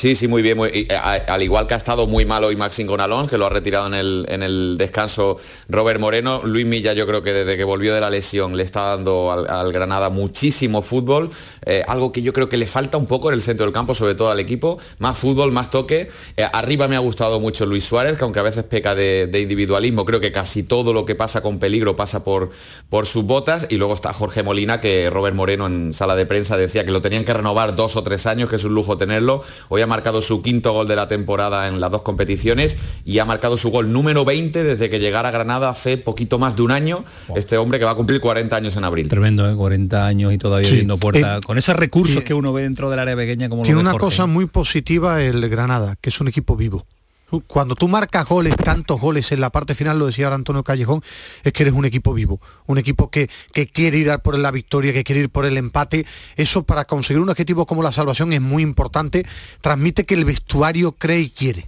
Sí, 0.00 0.14
sí, 0.14 0.28
muy 0.28 0.40
bien. 0.40 0.58
Eh, 0.72 0.88
al 0.96 1.42
igual 1.42 1.66
que 1.66 1.74
ha 1.74 1.76
estado 1.76 2.06
muy 2.06 2.24
malo 2.24 2.46
hoy 2.46 2.56
Maxim 2.56 2.86
Gonalón, 2.86 3.28
que 3.28 3.36
lo 3.36 3.44
ha 3.44 3.50
retirado 3.50 3.86
en 3.86 3.92
el, 3.92 4.24
en 4.30 4.42
el, 4.42 4.78
descanso 4.78 5.36
Robert 5.68 6.00
Moreno, 6.00 6.40
Luis 6.42 6.64
Milla 6.64 6.94
yo 6.94 7.06
creo 7.06 7.22
que 7.22 7.34
desde 7.34 7.58
que 7.58 7.64
volvió 7.64 7.94
de 7.94 8.00
la 8.00 8.08
lesión 8.08 8.56
le 8.56 8.62
está 8.62 8.96
dando 8.96 9.30
al, 9.30 9.72
Granada 9.74 10.08
muchísimo 10.08 10.80
fútbol, 10.80 11.28
eh, 11.66 11.82
algo 11.86 12.12
que 12.12 12.22
yo 12.22 12.32
creo 12.32 12.48
que 12.48 12.56
le 12.56 12.66
falta 12.66 12.96
un 12.96 13.04
poco 13.04 13.28
en 13.28 13.34
el 13.34 13.42
centro 13.42 13.66
del 13.66 13.74
campo, 13.74 13.94
sobre 13.94 14.14
todo 14.14 14.30
al 14.30 14.40
equipo, 14.40 14.78
más 15.00 15.18
fútbol, 15.18 15.52
más 15.52 15.68
toque. 15.68 16.08
Eh, 16.38 16.46
arriba 16.50 16.88
me 16.88 16.96
ha 16.96 17.00
gustado 17.00 17.38
mucho 17.38 17.66
Luis 17.66 17.84
Suárez, 17.84 18.16
que 18.16 18.24
aunque 18.24 18.38
a 18.38 18.44
veces 18.44 18.64
peca 18.64 18.94
de, 18.94 19.28
individualismo, 19.38 20.06
creo 20.06 20.20
que 20.20 20.32
casi 20.32 20.62
todo 20.62 20.94
lo 20.94 21.04
que 21.04 21.14
pasa 21.14 21.42
con 21.42 21.58
peligro 21.58 21.94
pasa 21.94 22.24
por, 22.24 22.48
por 22.88 23.04
sus 23.04 23.24
botas. 23.24 23.66
Y 23.68 23.76
luego 23.76 23.96
está 23.96 24.14
Jorge 24.14 24.42
Molina, 24.42 24.80
que 24.80 25.10
Robert 25.10 25.36
Moreno 25.36 25.66
en 25.66 25.92
sala 25.92 26.16
de 26.16 26.24
prensa 26.24 26.56
decía 26.56 26.86
que 26.86 26.90
lo 26.90 27.02
tenían 27.02 27.26
que 27.26 27.34
renovar 27.34 27.76
dos 27.76 27.96
o 27.96 28.02
tres 28.02 28.24
años, 28.24 28.48
que 28.48 28.56
es 28.56 28.64
un 28.64 28.72
lujo 28.72 28.96
tenerlo. 28.96 29.44
Hoy 29.68 29.82
marcado 29.90 30.22
su 30.22 30.40
quinto 30.40 30.72
gol 30.72 30.88
de 30.88 30.96
la 30.96 31.08
temporada 31.08 31.68
en 31.68 31.80
las 31.80 31.90
dos 31.90 32.00
competiciones 32.00 32.78
y 33.04 33.18
ha 33.18 33.26
marcado 33.26 33.58
su 33.58 33.70
gol 33.70 33.92
número 33.92 34.24
20 34.24 34.64
desde 34.64 34.88
que 34.88 35.00
llegara 35.00 35.28
a 35.28 35.32
Granada 35.32 35.68
hace 35.68 35.98
poquito 35.98 36.38
más 36.38 36.56
de 36.56 36.62
un 36.62 36.70
año. 36.70 37.04
Este 37.34 37.58
hombre 37.58 37.78
que 37.78 37.84
va 37.84 37.90
a 37.90 37.94
cumplir 37.94 38.20
40 38.20 38.56
años 38.56 38.76
en 38.76 38.84
abril. 38.84 39.08
Tremendo, 39.08 39.50
¿eh? 39.50 39.54
40 39.54 40.06
años 40.06 40.32
y 40.32 40.38
todavía 40.38 40.70
sí. 40.70 40.86
puerta. 40.98 41.36
Eh, 41.36 41.40
con 41.44 41.58
esos 41.58 41.76
recursos 41.76 42.22
que 42.22 42.32
uno 42.32 42.52
ve 42.52 42.62
dentro 42.62 42.88
del 42.88 43.00
área 43.00 43.16
pequeña 43.16 43.48
como 43.48 43.62
Tiene 43.62 43.80
una 43.80 43.94
cosa 43.94 44.26
muy 44.26 44.46
positiva 44.46 45.22
el 45.22 45.48
Granada, 45.48 45.96
que 46.00 46.10
es 46.10 46.20
un 46.20 46.28
equipo 46.28 46.56
vivo. 46.56 46.86
Cuando 47.46 47.74
tú 47.74 47.88
marcas 47.88 48.28
goles, 48.28 48.56
tantos 48.56 49.00
goles 49.00 49.32
en 49.32 49.40
la 49.40 49.50
parte 49.50 49.74
final, 49.74 49.98
lo 49.98 50.06
decía 50.06 50.26
ahora 50.26 50.36
Antonio 50.36 50.62
Callejón, 50.62 51.02
es 51.44 51.52
que 51.52 51.62
eres 51.62 51.74
un 51.74 51.84
equipo 51.84 52.14
vivo, 52.14 52.40
un 52.66 52.78
equipo 52.78 53.10
que, 53.10 53.28
que 53.52 53.66
quiere 53.66 53.98
ir 53.98 54.10
por 54.22 54.38
la 54.38 54.50
victoria, 54.50 54.92
que 54.92 55.04
quiere 55.04 55.22
ir 55.22 55.30
por 55.30 55.46
el 55.46 55.56
empate. 55.56 56.06
Eso 56.36 56.64
para 56.64 56.84
conseguir 56.84 57.22
un 57.22 57.28
objetivo 57.28 57.66
como 57.66 57.82
la 57.82 57.92
salvación 57.92 58.32
es 58.32 58.40
muy 58.40 58.62
importante. 58.62 59.24
Transmite 59.60 60.04
que 60.04 60.14
el 60.14 60.24
vestuario 60.24 60.92
cree 60.92 61.20
y 61.20 61.30
quiere. 61.30 61.66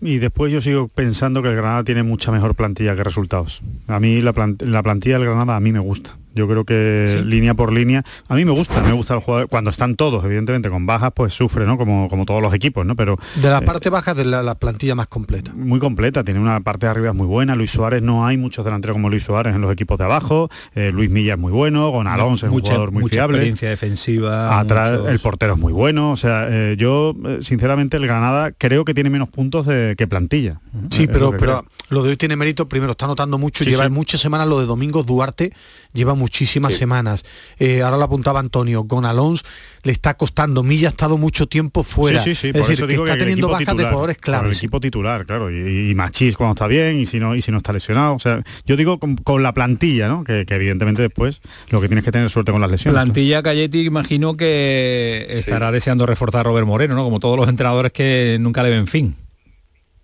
Y 0.00 0.18
después 0.18 0.52
yo 0.52 0.62
sigo 0.62 0.88
pensando 0.88 1.42
que 1.42 1.48
el 1.48 1.56
Granada 1.56 1.84
tiene 1.84 2.02
mucha 2.02 2.32
mejor 2.32 2.54
plantilla 2.54 2.96
que 2.96 3.04
resultados. 3.04 3.62
A 3.86 4.00
mí 4.00 4.20
la, 4.22 4.32
la 4.60 4.82
plantilla 4.82 5.18
del 5.18 5.28
Granada 5.28 5.56
a 5.56 5.60
mí 5.60 5.72
me 5.72 5.80
gusta. 5.80 6.16
Yo 6.34 6.46
creo 6.48 6.64
que 6.64 7.22
línea 7.24 7.54
por 7.54 7.72
línea, 7.72 8.04
a 8.28 8.34
mí 8.34 8.44
me 8.44 8.52
gusta, 8.52 8.80
me 8.82 8.92
gusta 8.92 9.14
el 9.14 9.20
jugador, 9.20 9.48
cuando 9.48 9.70
están 9.70 9.96
todos, 9.96 10.24
evidentemente, 10.24 10.70
con 10.70 10.86
bajas, 10.86 11.10
pues 11.14 11.32
sufre, 11.32 11.66
¿no? 11.66 11.76
Como, 11.76 12.08
como 12.08 12.24
todos 12.24 12.40
los 12.40 12.54
equipos, 12.54 12.86
¿no? 12.86 12.94
Pero. 12.94 13.18
De 13.36 13.48
la 13.48 13.58
eh, 13.58 13.62
parte 13.62 13.90
baja 13.90 14.14
de 14.14 14.24
la, 14.24 14.54
plantilla 14.54 14.94
más 14.94 15.08
completa. 15.08 15.52
Muy 15.54 15.80
completa, 15.80 16.22
tiene 16.22 16.40
una 16.40 16.60
parte 16.60 16.86
de 16.86 16.90
arriba 16.90 17.12
muy 17.12 17.26
buena. 17.26 17.56
Luis 17.56 17.70
Suárez 17.70 18.02
no 18.02 18.26
hay 18.26 18.36
muchos 18.36 18.64
delanteros 18.64 18.94
como 18.94 19.10
Luis 19.10 19.24
Suárez 19.24 19.54
en 19.54 19.60
los 19.60 19.72
equipos 19.72 19.98
de 19.98 20.04
abajo. 20.04 20.50
Eh, 20.74 20.90
Luis 20.92 21.10
Milla 21.10 21.34
es 21.34 21.38
muy 21.38 21.52
bueno, 21.52 21.90
Gon 21.90 22.06
Alonso 22.06 22.46
es 22.46 22.52
un 22.52 22.60
jugador 22.60 22.92
muy 22.92 23.02
mucha 23.02 23.14
fiable. 23.14 23.38
experiencia 23.38 23.68
defensiva. 23.68 24.58
Atrás 24.58 25.00
el 25.08 25.18
portero 25.18 25.54
es 25.54 25.58
muy 25.58 25.72
bueno. 25.72 26.12
O 26.12 26.16
sea, 26.16 26.46
eh, 26.48 26.76
yo, 26.78 27.16
sinceramente, 27.40 27.96
el 27.96 28.06
Granada 28.06 28.52
creo 28.52 28.84
que 28.84 28.94
tiene 28.94 29.10
menos 29.10 29.28
puntos 29.28 29.66
de, 29.66 29.94
que 29.96 30.06
plantilla. 30.06 30.60
Sí, 30.90 31.06
pero, 31.06 31.32
pero 31.36 31.64
lo 31.88 32.02
de 32.02 32.10
hoy 32.10 32.16
tiene 32.16 32.36
mérito, 32.36 32.68
primero 32.68 32.92
está 32.92 33.06
notando 33.06 33.38
mucho, 33.38 33.64
lleva 33.64 33.88
muchas 33.88 34.20
semanas 34.20 34.46
lo 34.46 34.60
de 34.60 34.66
Domingo 34.66 35.02
Duarte, 35.02 35.52
lleva 35.92 36.14
muchísimas 36.14 36.74
semanas. 36.74 37.24
Eh, 37.58 37.82
ahora 37.82 37.96
lo 37.96 38.04
apuntaba 38.04 38.40
Antonio, 38.40 38.86
con 38.86 39.04
Alonso 39.04 39.44
le 39.82 39.92
está 39.92 40.14
costando, 40.14 40.62
Milla 40.62 40.88
ha 40.88 40.90
estado 40.90 41.16
mucho 41.16 41.46
tiempo 41.46 41.82
fuera. 41.84 42.20
Sí, 42.20 42.34
sí, 42.34 42.52
sí, 42.52 42.58
es 42.58 42.68
decir, 42.68 42.86
que 42.86 42.94
está 42.94 43.16
teniendo 43.16 43.48
bajas 43.48 43.76
de 43.76 43.84
jugadores 43.84 44.18
claves. 44.18 44.50
El 44.52 44.56
equipo 44.56 44.80
titular, 44.80 45.24
claro, 45.24 45.50
y, 45.50 45.94
Machís 45.94 46.36
cuando 46.36 46.52
está 46.52 46.66
bien 46.66 46.98
y 46.98 47.06
si 47.06 47.18
no 47.18 47.34
y 47.34 47.42
si 47.42 47.50
no 47.50 47.58
está 47.58 47.72
lesionado. 47.72 48.14
O 48.14 48.18
sea, 48.18 48.42
yo 48.66 48.76
digo 48.76 48.98
con, 48.98 49.42
la 49.42 49.54
plantilla, 49.54 50.08
¿no? 50.08 50.24
Que, 50.24 50.44
evidentemente 50.48 51.02
después 51.02 51.40
lo 51.70 51.80
que 51.80 51.88
tienes 51.88 52.04
que 52.04 52.12
tener 52.12 52.28
suerte 52.28 52.52
con 52.52 52.60
las 52.60 52.70
lesiones. 52.70 52.94
Plantilla 52.94 53.42
Cayeti 53.42 53.86
imagino 53.86 54.36
que 54.36 55.26
estará 55.30 55.72
deseando 55.72 56.06
reforzar 56.06 56.40
a 56.40 56.44
Robert 56.44 56.66
Moreno, 56.66 56.94
¿no? 56.94 57.04
Como 57.04 57.20
todos 57.20 57.36
los 57.36 57.48
entrenadores 57.48 57.92
que 57.92 58.36
nunca 58.40 58.62
le 58.62 58.70
ven 58.70 58.86
fin. 58.86 59.16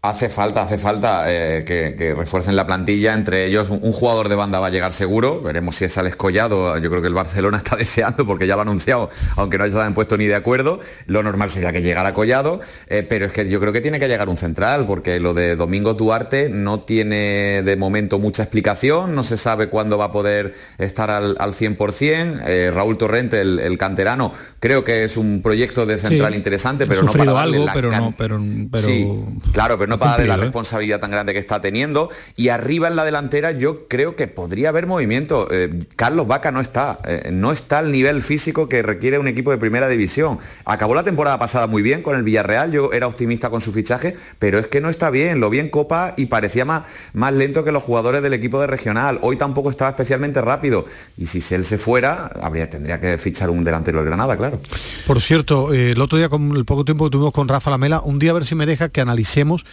Hace 0.03 0.29
falta, 0.29 0.63
hace 0.63 0.79
falta 0.79 1.25
eh, 1.27 1.65
que, 1.65 2.15
refuercen 2.15 2.55
la 2.55 2.65
plantilla. 2.65 3.13
Entre 3.13 3.47
ellos, 3.47 3.71
un, 3.71 3.93
jugador 3.93 4.29
de 4.29 4.37
banda 4.37 4.61
va 4.61 4.69
a 4.69 4.71
llegar 4.71 4.93
seguro. 4.93 5.41
Veremos 5.41 5.75
si 5.75 5.85
es 5.85 5.99
Alex 5.99 6.15
Collado. 6.15 6.79
Yo 6.79 6.91
creo 6.91 7.03
que 7.03 7.09
el 7.09 7.15
Barcelona 7.15 7.57
está 7.65 7.75
deseando 7.75 8.25
porque 8.25 8.47
ya 8.47 8.55
lo 8.55 8.61
ha 8.61 8.63
anunciado, 8.63 9.11
aunque 9.35 9.59
no 9.59 9.65
hayan 9.65 9.95
puesto 9.95 10.17
ni 10.17 10.27
de 10.27 10.37
acuerdo. 10.37 10.79
Lo 11.07 11.25
normal 11.25 11.51
sería 11.51 11.73
que 11.73 11.83
llegara 11.83 12.13
Collado, 12.13 12.61
eh, 12.87 13.05
pero 13.09 13.27
es 13.27 13.33
que 13.33 13.49
yo 13.49 13.59
creo 13.59 13.73
que 13.73 13.81
tiene 13.81 13.99
que 13.99 14.07
llegar 14.07 14.29
un 14.29 14.37
central, 14.37 14.87
porque 14.87 15.19
lo 15.19 15.35
de 15.35 15.57
Domingo 15.57 15.95
Duarte 15.95 16.51
no 16.51 16.81
tiene 16.81 17.63
de 17.65 17.77
momento 17.77 18.21
mucha 18.21 18.45
explicación. 18.45 19.13
No 19.13 19.25
se 19.25 19.37
sabe 19.37 19.69
cuándo 19.69 19.99
va 19.99 20.05
a 20.07 20.13
poder 20.13 20.55
estar 20.79 21.11
al, 21.11 21.37
100%. 21.37 22.43
Eh, 22.47 22.71
Raúl 22.73 22.97
Torrente, 22.97 23.41
el, 23.41 23.77
canterano, 23.77 24.33
creo 24.61 24.85
que 24.85 25.03
es 25.03 25.17
un 25.17 25.43
proyecto 25.43 25.85
de 25.85 25.99
central 25.99 26.37
interesante, 26.37 26.87
pero 26.87 27.03
no 27.03 27.13
para 27.13 27.33
darle 27.33 27.57
algo, 27.57 27.71
pero 27.75 27.91
no, 27.91 28.15
pero, 28.17 28.41
Sí, 28.77 29.11
claro, 29.53 29.77
pero 29.79 29.86
no 29.87 29.99
para 29.99 30.13
darle 30.13 30.27
la 30.27 30.35
¿eh? 30.35 30.39
responsabilidad 30.39 31.01
tan 31.01 31.11
grande 31.11 31.33
que 31.33 31.39
está 31.39 31.61
teniendo. 31.61 32.11
Y 32.37 32.49
arriba 32.49 32.89
en 32.89 32.97
la 32.97 33.05
delantera 33.05 33.53
yo 33.53 33.87
creo 33.89 34.17
que 34.17 34.29
podría 34.29 34.71
haber 34.71 34.87
movimiento. 34.87 35.49
Eh, 35.51 35.87
Carlos 35.97 36.27
Vaca 36.27 36.53
no 36.53 36.61
está, 36.61 36.99
eh, 37.05 37.31
no 37.33 37.53
está 37.53 37.79
al 37.79 37.91
nivel 37.91 38.23
físico 38.23 38.69
que 38.69 38.83
requiere 38.83 39.19
un 39.19 39.29
equipo 39.29 39.51
de 39.51 39.59
primera 39.59 39.89
división. 39.89 40.39
Acabó 40.65 40.95
la 40.95 41.05
temporada 41.05 41.39
pasada 41.39 41.67
muy 41.67 41.83
bien 41.83 42.03
con 42.03 42.17
el 42.17 42.23
Villarreal, 42.23 42.73
yo 42.73 42.93
era 42.93 43.07
optimista 43.07 43.51
con 43.51 43.61
su 43.61 43.73
fichaje, 43.73 44.17
pero 44.39 44.59
es 44.59 44.67
que 44.67 44.81
no 44.81 44.89
está 44.89 45.11
bien, 45.11 45.41
lo 45.41 45.51
vi 45.51 45.59
en 45.59 45.69
Copa 45.69 46.15
y 46.17 46.27
parecía 46.27 46.65
más, 46.65 46.85
más 47.13 47.33
lento 47.33 47.65
que 47.65 47.73
los 47.73 47.83
jugadores 47.83 48.23
del 48.23 48.33
equipo 48.33 48.61
de 48.61 48.67
regional. 48.67 49.19
Hoy 49.23 49.37
tampoco 49.37 49.71
estaba 49.71 49.91
especialmente 49.91 50.41
rápido. 50.41 50.85
Y 51.17 51.27
si 51.27 51.55
él 51.55 51.65
se 51.65 51.79
fuera, 51.79 52.31
habría, 52.41 52.69
tendría 52.69 53.01
que 53.01 53.19
fichar 53.19 53.51
un 53.51 53.65
delantero 53.65 53.99
del 53.99 54.07
Granada, 54.07 54.37
claro. 54.37 54.61
Por 55.07 55.21
cierto, 55.21 55.73
el 55.73 56.01
otro 56.01 56.19
día, 56.19 56.29
con 56.29 56.57
el 56.57 56.65
poco 56.65 56.85
tiempo 56.85 57.05
que 57.05 57.11
tuvimos 57.11 57.33
con 57.33 57.49
Rafa 57.49 57.71
Lamela, 57.71 58.01
un 58.01 58.19
día 58.19 58.31
a 58.31 58.35
ver 58.35 58.45
si 58.45 58.55
me 58.55 58.67
deja 58.67 58.89
que 58.89 59.01
analicemos 59.01 59.65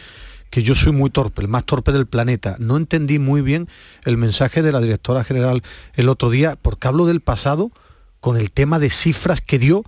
que 0.54 0.62
yo 0.62 0.76
soy 0.76 0.92
muy 0.92 1.10
torpe, 1.10 1.42
el 1.42 1.48
más 1.48 1.66
torpe 1.66 1.92
del 1.92 2.06
planeta. 2.06 2.58
No 2.60 2.78
entendí 2.78 3.18
muy 3.18 3.42
bien 3.42 3.68
el 4.06 4.18
mensaje 4.18 4.62
de 4.62 4.72
la 4.72 4.82
directora 4.82 5.24
general 5.24 5.64
el 5.96 6.10
otro 6.10 6.30
día, 6.30 6.56
porque 6.62 6.88
hablo 6.88 7.08
del 7.08 7.22
pasado 7.22 7.72
con 8.20 8.38
el 8.38 8.52
tema 8.52 8.78
de 8.78 8.92
cifras 8.92 9.42
que 9.42 9.58
dio 9.58 9.84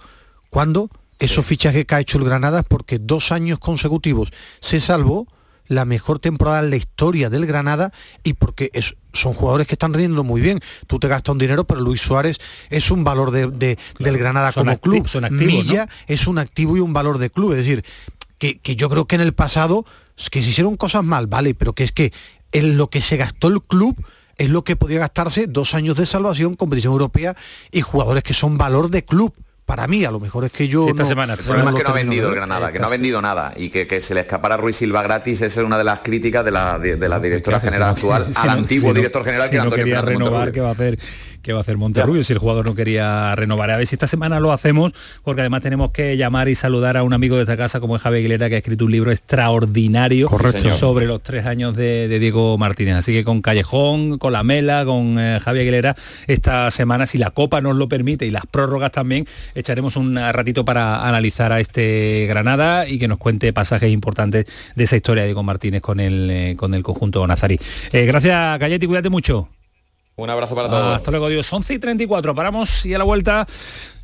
cuando 0.49 0.89
esos 1.19 1.45
fichajes 1.45 1.85
que 1.85 1.93
ha 1.93 1.99
hecho 1.99 2.17
el 2.17 2.23
Granada, 2.23 2.63
porque 2.63 2.97
dos 2.97 3.31
años 3.31 3.59
consecutivos 3.59 4.33
se 4.59 4.79
salvó 4.79 5.27
la 5.67 5.85
mejor 5.85 6.17
temporada 6.17 6.61
en 6.61 6.71
la 6.71 6.77
historia 6.77 7.29
del 7.29 7.45
Granada 7.45 7.91
y 8.23 8.33
porque 8.33 8.71
son 9.13 9.33
jugadores 9.33 9.67
que 9.67 9.75
están 9.75 9.93
riendo 9.93 10.23
muy 10.23 10.41
bien. 10.41 10.59
Tú 10.87 10.99
te 10.99 11.07
gastas 11.07 11.33
un 11.33 11.37
dinero, 11.37 11.65
pero 11.65 11.79
Luis 11.79 12.01
Suárez 12.01 12.39
es 12.71 12.89
un 12.89 13.03
valor 13.03 13.29
de, 13.29 13.77
del 13.99 14.17
Granada 14.17 14.51
como 14.51 14.79
club. 14.79 15.07
Milla 15.29 15.87
es 16.07 16.25
un 16.25 16.39
activo 16.39 16.75
y 16.75 16.79
un 16.79 16.93
valor 16.93 17.19
de 17.19 17.29
club. 17.29 17.51
Es 17.51 17.59
decir, 17.59 17.85
que, 18.37 18.59
que 18.59 18.75
yo 18.75 18.89
creo 18.89 19.05
que 19.05 19.15
en 19.15 19.21
el 19.21 19.33
pasado 19.33 19.85
que 20.31 20.41
se 20.41 20.49
hicieron 20.49 20.75
cosas 20.77 21.03
mal, 21.03 21.27
vale, 21.27 21.53
pero 21.55 21.73
que 21.73 21.83
es 21.83 21.91
que 21.91 22.11
en 22.51 22.77
lo 22.77 22.89
que 22.89 23.01
se 23.01 23.17
gastó 23.17 23.47
el 23.49 23.61
club 23.61 23.95
es 24.37 24.49
lo 24.49 24.63
que 24.63 24.75
podía 24.75 24.99
gastarse 24.99 25.47
dos 25.47 25.73
años 25.73 25.95
de 25.97 26.05
salvación, 26.05 26.55
competición 26.55 26.91
europea 26.93 27.35
y 27.71 27.81
jugadores 27.81 28.23
que 28.23 28.33
son 28.33 28.57
valor 28.57 28.89
de 28.89 29.03
club 29.05 29.33
para 29.65 29.87
mí, 29.87 30.05
a 30.05 30.11
lo 30.11 30.19
mejor 30.19 30.45
es 30.45 30.51
que 30.51 30.67
yo... 30.67 30.87
esta 30.87 31.01
no- 31.03 31.09
semana, 31.09 31.33
El 31.33 31.39
problema 31.39 31.71
es 31.71 31.77
que 31.77 31.83
no 31.83 31.89
ha 31.89 31.93
vendido 31.93 32.29
el. 32.29 32.35
Granada, 32.35 32.71
que 32.71 32.77
no 32.79 32.85
ha 32.85 32.89
vendido 32.91 33.19
nada 33.21 33.51
y 33.57 33.69
que, 33.69 33.87
que 33.87 33.99
se 33.99 34.13
le 34.13 34.19
escapara 34.21 34.57
Ruiz 34.57 34.75
Silva 34.75 35.01
gratis, 35.01 35.41
esa 35.41 35.59
es 35.61 35.65
una 35.65 35.79
de 35.79 35.83
las 35.83 36.01
críticas 36.01 36.45
de 36.45 36.51
la, 36.51 36.77
de, 36.77 36.97
de 36.97 37.09
la 37.09 37.19
directora 37.19 37.59
general 37.59 37.89
actual 37.89 38.27
Si 38.31 38.39
al 38.41 38.45
no- 38.47 38.51
antiguo 38.53 38.89
si 38.91 38.95
director 38.97 39.23
general 39.25 39.45
si 39.45 39.49
que 39.49 39.55
era 39.55 39.63
no 39.63 39.67
Antonio 39.69 39.85
quería 39.85 39.99
Fernández 40.01 40.19
renovar. 40.27 40.51
¿qué 40.51 40.61
va 40.61 40.69
a 40.69 40.71
hacer? 40.73 40.99
¿Qué 41.45 41.53
va 41.53 41.59
a 41.59 41.61
hacer 41.61 41.77
Monterrubio 41.77 42.23
si 42.23 42.33
el 42.33 42.39
jugador 42.39 42.65
no 42.65 42.73
quería 42.73 43.35
renovar? 43.35 43.69
A 43.69 43.77
ver 43.77 43.85
si 43.85 43.93
esta 43.93 44.07
semana 44.07 44.39
lo 44.39 44.51
hacemos, 44.51 44.93
porque 45.23 45.41
además 45.41 45.61
tenemos 45.61 45.91
que 45.91 46.17
llamar 46.17 46.49
y 46.49 46.55
saludar 46.55 46.97
a 46.97 47.03
un 47.03 47.13
amigo 47.13 47.35
de 47.35 47.43
esta 47.43 47.55
casa 47.55 47.79
como 47.79 47.95
es 47.95 48.01
Javier 48.01 48.21
Aguilera, 48.21 48.49
que 48.49 48.55
ha 48.55 48.57
escrito 48.57 48.85
un 48.85 48.91
libro 48.91 49.11
extraordinario 49.11 50.27
Correcto. 50.27 50.75
Sobre 50.75 51.05
los 51.05 51.21
tres 51.21 51.45
años 51.45 51.75
de, 51.75 52.07
de 52.07 52.17
Diego 52.17 52.57
Martínez. 52.57 52.95
Así 52.95 53.13
que 53.13 53.23
con 53.23 53.43
Callejón, 53.43 54.17
con 54.17 54.33
la 54.33 54.41
Mela, 54.41 54.85
con 54.85 55.19
eh, 55.19 55.39
Javier 55.39 55.61
Aguilera, 55.61 55.95
esta 56.25 56.71
semana, 56.71 57.05
si 57.05 57.19
la 57.19 57.29
Copa 57.29 57.61
nos 57.61 57.75
lo 57.75 57.87
permite 57.87 58.25
y 58.25 58.31
las 58.31 58.47
prórrogas 58.47 58.91
también, 58.91 59.27
echaremos 59.53 59.97
un 59.97 60.15
ratito 60.15 60.65
para 60.65 61.07
analizar 61.07 61.51
a 61.51 61.59
este 61.59 62.25
Granada 62.27 62.89
y 62.89 62.97
que 62.97 63.07
nos 63.07 63.19
cuente 63.19 63.53
pasajes 63.53 63.91
importantes 63.91 64.47
de 64.75 64.83
esa 64.83 64.95
historia 64.95 65.21
de 65.21 65.27
Diego 65.27 65.43
Martínez 65.43 65.83
con 65.83 65.99
el, 65.99 66.27
eh, 66.31 66.55
con 66.57 66.73
el 66.73 66.81
conjunto 66.81 67.27
nazarí. 67.27 67.59
Eh, 67.91 68.07
gracias, 68.07 68.57
Galletti, 68.57 68.87
cuídate 68.87 69.09
mucho. 69.11 69.47
Un 70.17 70.29
abrazo 70.29 70.55
para 70.55 70.69
todos. 70.69 70.95
Hasta 70.95 71.11
luego, 71.11 71.27
Dios. 71.27 71.51
11 71.51 71.73
y 71.73 71.79
34. 71.79 72.33
Paramos 72.33 72.85
y 72.85 72.93
a 72.93 72.97
la 72.97 73.03
vuelta. 73.03 73.45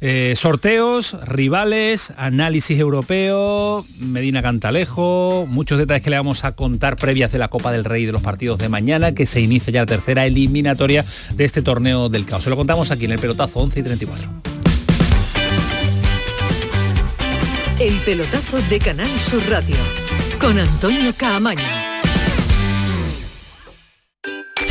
eh, 0.02 0.34
sorteos, 0.36 1.16
rivales, 1.26 2.12
análisis 2.18 2.78
europeo, 2.78 3.86
Medina 3.98 4.42
Cantalejo, 4.42 5.46
muchos 5.48 5.78
detalles 5.78 6.04
que 6.04 6.10
le 6.10 6.18
vamos 6.18 6.44
a 6.44 6.52
contar 6.54 6.98
previas 6.98 7.32
de 7.32 7.38
la 7.38 7.48
Copa 7.48 7.72
del 7.72 7.86
Rey 7.86 8.06
de 8.06 8.12
los 8.12 8.22
partidos 8.22 8.60
de 8.60 8.68
mañana, 8.68 9.14
que 9.14 9.26
se 9.26 9.40
inicia 9.40 9.72
ya 9.72 9.82
la 9.82 9.86
tercera 9.86 10.26
eliminatoria 10.26 11.06
de 11.34 11.46
este 11.46 11.62
torneo 11.62 12.10
del 12.10 12.26
caos. 12.26 12.44
Se 12.44 12.50
lo 12.50 12.58
contamos 12.58 12.92
aquí 12.92 13.06
en 13.06 13.12
el 13.12 13.20
pelotazo 13.20 13.60
11 13.60 13.80
y 13.80 13.84
34. 13.84 14.30
El 17.80 17.98
pelotazo 18.00 18.62
de 18.70 18.80
Canal 18.80 19.10
Sur 19.22 19.42
Radio 19.50 19.78
con 20.40 20.60
Antonio 20.60 21.14
Caamaño. 21.16 21.81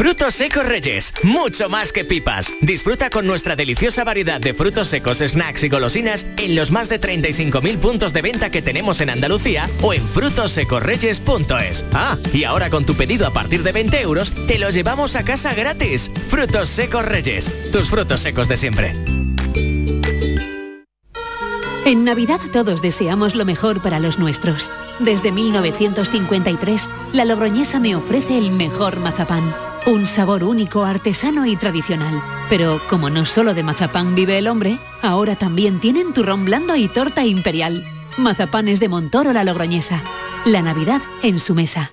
Frutos 0.00 0.34
secos 0.34 0.64
Reyes, 0.64 1.12
mucho 1.22 1.68
más 1.68 1.92
que 1.92 2.06
pipas. 2.06 2.54
Disfruta 2.62 3.10
con 3.10 3.26
nuestra 3.26 3.54
deliciosa 3.54 4.02
variedad 4.02 4.40
de 4.40 4.54
frutos 4.54 4.88
secos, 4.88 5.18
snacks 5.18 5.62
y 5.64 5.68
golosinas 5.68 6.26
en 6.38 6.56
los 6.56 6.70
más 6.70 6.88
de 6.88 6.98
35.000 6.98 7.78
puntos 7.78 8.14
de 8.14 8.22
venta 8.22 8.48
que 8.48 8.62
tenemos 8.62 9.02
en 9.02 9.10
Andalucía 9.10 9.68
o 9.82 9.92
en 9.92 10.02
frutosecorreyes.es. 10.08 11.84
Ah, 11.92 12.16
y 12.32 12.44
ahora 12.44 12.70
con 12.70 12.86
tu 12.86 12.94
pedido 12.94 13.26
a 13.26 13.34
partir 13.34 13.62
de 13.62 13.72
20 13.72 14.00
euros, 14.00 14.32
te 14.46 14.58
lo 14.58 14.70
llevamos 14.70 15.16
a 15.16 15.22
casa 15.22 15.52
gratis. 15.52 16.10
Frutos 16.28 16.70
secos 16.70 17.04
Reyes, 17.04 17.52
tus 17.70 17.90
frutos 17.90 18.22
secos 18.22 18.48
de 18.48 18.56
siempre. 18.56 18.96
En 21.84 22.04
Navidad 22.04 22.40
todos 22.50 22.80
deseamos 22.80 23.34
lo 23.34 23.44
mejor 23.44 23.82
para 23.82 24.00
los 24.00 24.18
nuestros. 24.18 24.70
Desde 24.98 25.30
1953, 25.30 26.88
la 27.12 27.26
Logroñesa 27.26 27.78
me 27.80 27.96
ofrece 27.96 28.38
el 28.38 28.50
mejor 28.50 28.98
mazapán. 28.98 29.52
Un 29.86 30.06
sabor 30.06 30.44
único, 30.44 30.84
artesano 30.84 31.46
y 31.46 31.56
tradicional. 31.56 32.22
Pero 32.48 32.80
como 32.88 33.08
no 33.10 33.24
solo 33.24 33.54
de 33.54 33.62
mazapán 33.62 34.14
vive 34.14 34.38
el 34.38 34.46
hombre, 34.46 34.78
ahora 35.02 35.36
también 35.36 35.80
tienen 35.80 36.12
turrón 36.12 36.44
blando 36.44 36.76
y 36.76 36.88
torta 36.88 37.24
imperial. 37.24 37.84
Mazapanes 38.18 38.78
de 38.80 38.88
Montoro 38.88 39.32
la 39.32 39.44
Logroñesa. 39.44 40.02
La 40.44 40.62
Navidad 40.62 41.00
en 41.22 41.40
su 41.40 41.54
mesa. 41.54 41.92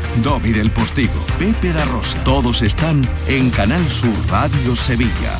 Domi 0.23 0.51
del 0.51 0.69
Postigo, 0.71 1.25
Pepe 1.39 1.73
da 1.73 1.85
Rosa. 1.85 2.23
Todos 2.23 2.61
están 2.61 3.07
en 3.27 3.49
Canal 3.49 3.87
Sur 3.89 4.13
Radio 4.29 4.75
Sevilla. 4.75 5.39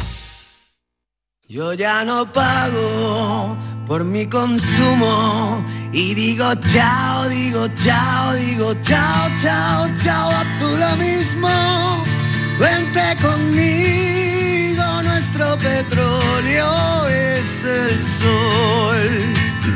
Yo 1.48 1.74
ya 1.74 2.06
no 2.06 2.26
pago 2.32 3.58
por 3.86 4.06
mi 4.06 4.26
consumo 4.26 5.64
y 5.92 6.14
digo 6.14 6.46
chao, 6.72 7.28
digo 7.28 7.68
chao, 7.84 8.34
digo 8.36 8.74
chao, 8.82 9.30
chao, 9.42 9.90
chao, 10.02 10.32
a 10.32 10.44
tú 10.60 10.68
lo 10.78 10.96
mismo. 10.96 11.50
Vente 12.58 13.18
conmigo, 13.22 14.84
nuestro 15.04 15.58
petróleo 15.58 17.08
es 17.08 17.66
el 17.66 18.00
sol. 18.00 19.10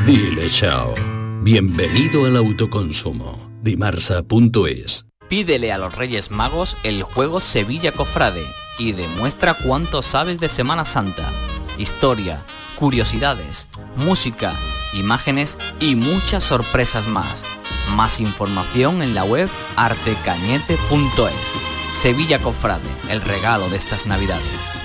Dile 0.06 0.48
chao. 0.48 0.94
Bienvenido 1.42 2.24
al 2.24 2.36
autoconsumo. 2.36 3.45
Dimarsa.es 3.66 5.06
Pídele 5.28 5.72
a 5.72 5.78
los 5.78 5.92
Reyes 5.92 6.30
Magos 6.30 6.76
el 6.84 7.02
juego 7.02 7.40
Sevilla 7.40 7.90
Cofrade 7.90 8.46
y 8.78 8.92
demuestra 8.92 9.54
cuánto 9.54 10.02
sabes 10.02 10.38
de 10.38 10.48
Semana 10.48 10.84
Santa. 10.84 11.28
Historia, 11.76 12.44
curiosidades, 12.76 13.66
música, 13.96 14.52
imágenes 14.94 15.58
y 15.80 15.96
muchas 15.96 16.44
sorpresas 16.44 17.08
más. 17.08 17.42
Más 17.90 18.20
información 18.20 19.02
en 19.02 19.16
la 19.16 19.24
web 19.24 19.48
artecañete.es. 19.74 21.92
Sevilla 21.92 22.38
Cofrade, 22.38 22.88
el 23.10 23.20
regalo 23.20 23.68
de 23.68 23.78
estas 23.78 24.06
navidades. 24.06 24.75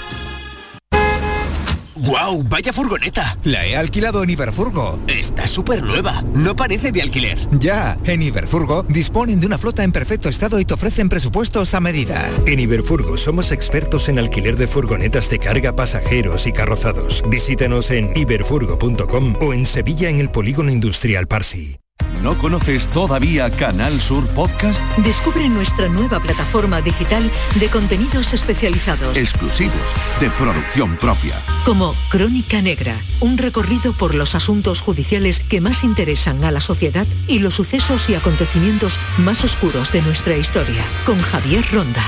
¡Guau! 2.02 2.44
¡Vaya 2.44 2.74
furgoneta! 2.74 3.38
La 3.44 3.66
he 3.66 3.76
alquilado 3.76 4.24
en 4.24 4.32
Iberfurgo. 4.32 5.00
Está 5.08 5.48
súper 5.48 5.84
nueva. 5.84 6.24
No 6.34 6.56
parece 6.56 6.92
de 6.92 7.02
alquiler. 7.02 7.38
Ya, 7.60 7.98
en 8.06 8.24
Iberfurgo 8.24 8.84
disponen 8.84 9.40
de 9.40 9.46
una 9.46 9.60
flota 9.60 9.84
en 9.84 9.92
perfecto 9.92 10.28
estado 10.28 10.60
y 10.60 10.66
te 10.66 10.74
ofrecen 10.74 11.10
presupuestos 11.10 11.76
a 11.76 11.80
medida. 11.80 12.28
En 12.48 12.60
Iberfurgo 12.60 13.18
somos 13.18 13.52
expertos 13.52 14.10
en 14.10 14.18
alquiler 14.18 14.58
de 14.58 14.68
furgonetas 14.68 15.30
de 15.30 15.38
carga, 15.38 15.76
pasajeros 15.76 16.48
y 16.48 16.52
carrozados. 16.54 17.24
Visítanos 17.28 17.92
en 17.92 18.18
iberfurgo.com 18.18 19.36
o 19.40 19.54
en 19.54 19.66
Sevilla 19.66 20.10
en 20.10 20.20
el 20.20 20.32
Polígono 20.32 20.72
Industrial 20.72 21.28
Parsi. 21.28 21.78
¿No 22.22 22.38
conoces 22.38 22.88
todavía 22.88 23.50
Canal 23.50 24.00
Sur 24.00 24.28
Podcast? 24.28 24.80
Descubre 24.98 25.50
nuestra 25.50 25.88
nueva 25.88 26.20
plataforma 26.20 26.80
digital 26.80 27.30
de 27.60 27.68
contenidos 27.68 28.34
especializados. 28.34 29.18
Exclusivos, 29.18 29.82
de 30.20 30.30
producción 30.32 30.98
propia. 30.98 31.34
Como 31.66 31.96
Crónica 32.10 32.62
Negra, 32.62 32.96
un 33.22 33.40
recorrido 33.40 33.94
por 33.94 34.14
los 34.14 34.36
asuntos 34.36 34.82
judiciales 34.82 35.40
que 35.40 35.62
más 35.62 35.84
interesan 35.84 36.44
a 36.44 36.52
la 36.52 36.62
sociedad 36.62 37.08
y 37.28 37.40
los 37.40 37.56
sucesos 37.56 38.08
y 38.10 38.16
acontecimientos 38.16 39.00
más 39.18 39.44
oscuros 39.44 39.92
de 39.92 40.04
nuestra 40.04 40.38
historia, 40.38 40.84
con 41.08 41.20
Javier 41.20 41.66
Ronda. 41.72 42.04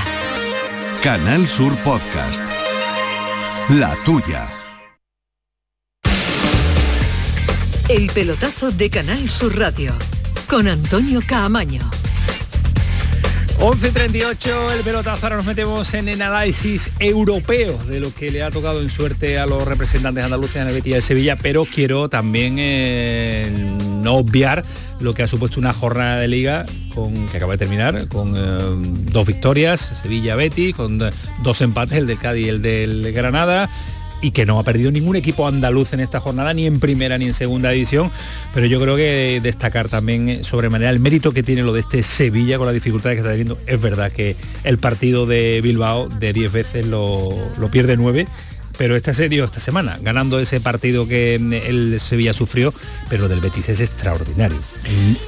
Canal 1.02 1.48
Sur 1.48 1.74
Podcast. 1.78 2.40
La 3.68 3.96
tuya. 4.04 4.63
El 7.88 8.06
pelotazo 8.06 8.70
de 8.70 8.88
Canal 8.88 9.28
Sur 9.28 9.58
Radio, 9.58 9.92
con 10.48 10.68
Antonio 10.68 11.20
Caamaño. 11.26 11.82
11.38, 13.58 14.72
el 14.72 14.80
pelotazo, 14.82 15.26
ahora 15.26 15.36
nos 15.36 15.44
metemos 15.44 15.92
en 15.92 16.08
el 16.08 16.22
análisis 16.22 16.90
europeo 16.98 17.76
de 17.84 18.00
lo 18.00 18.12
que 18.14 18.30
le 18.30 18.42
ha 18.42 18.50
tocado 18.50 18.80
en 18.80 18.88
suerte 18.88 19.38
a 19.38 19.44
los 19.44 19.68
representantes 19.68 20.24
andaluces 20.24 20.56
en 20.56 20.68
el 20.68 20.72
Betis 20.72 20.94
de 20.94 21.00
Sevilla, 21.02 21.36
pero 21.36 21.66
quiero 21.66 22.08
también 22.08 22.56
eh, 22.58 23.52
no 24.02 24.14
obviar 24.14 24.64
lo 25.00 25.12
que 25.12 25.22
ha 25.22 25.28
supuesto 25.28 25.60
una 25.60 25.74
jornada 25.74 26.18
de 26.18 26.28
liga 26.28 26.64
con, 26.94 27.28
que 27.28 27.36
acaba 27.36 27.52
de 27.52 27.58
terminar, 27.58 28.08
con 28.08 28.34
eh, 28.34 29.02
dos 29.12 29.26
victorias, 29.26 30.00
Sevilla-Betis, 30.02 30.74
con 30.74 31.02
eh, 31.02 31.10
dos 31.42 31.60
empates, 31.60 31.98
el 31.98 32.06
del 32.06 32.16
Cádiz 32.16 32.46
y 32.46 32.48
el 32.48 32.62
del 32.62 33.12
Granada, 33.12 33.68
y 34.24 34.30
que 34.30 34.46
no 34.46 34.58
ha 34.58 34.62
perdido 34.62 34.90
ningún 34.90 35.16
equipo 35.16 35.46
andaluz 35.46 35.92
en 35.92 36.00
esta 36.00 36.18
jornada, 36.18 36.54
ni 36.54 36.66
en 36.66 36.80
primera 36.80 37.18
ni 37.18 37.26
en 37.26 37.34
segunda 37.34 37.68
división, 37.68 38.10
pero 38.54 38.64
yo 38.64 38.80
creo 38.80 38.96
que 38.96 39.38
destacar 39.42 39.90
también 39.90 40.30
eh, 40.30 40.44
sobremanera 40.44 40.90
el 40.90 40.98
mérito 40.98 41.32
que 41.32 41.42
tiene 41.42 41.62
lo 41.62 41.74
de 41.74 41.80
este 41.80 42.02
Sevilla 42.02 42.56
con 42.56 42.66
las 42.66 42.72
dificultades 42.72 43.16
que 43.16 43.20
está 43.20 43.32
teniendo. 43.32 43.58
Es 43.66 43.78
verdad 43.78 44.10
que 44.10 44.34
el 44.64 44.78
partido 44.78 45.26
de 45.26 45.60
Bilbao 45.62 46.08
de 46.08 46.32
10 46.32 46.52
veces 46.52 46.86
lo, 46.86 47.36
lo 47.58 47.70
pierde 47.70 47.98
9, 47.98 48.26
pero 48.78 48.96
este 48.96 49.12
se 49.12 49.28
dio 49.28 49.44
esta 49.44 49.60
semana, 49.60 49.98
ganando 50.00 50.40
ese 50.40 50.58
partido 50.58 51.06
que 51.06 51.38
mm, 51.38 51.52
el 51.52 52.00
Sevilla 52.00 52.32
sufrió, 52.32 52.72
pero 53.10 53.28
del 53.28 53.40
Betis 53.40 53.68
es 53.68 53.80
extraordinario. 53.80 54.56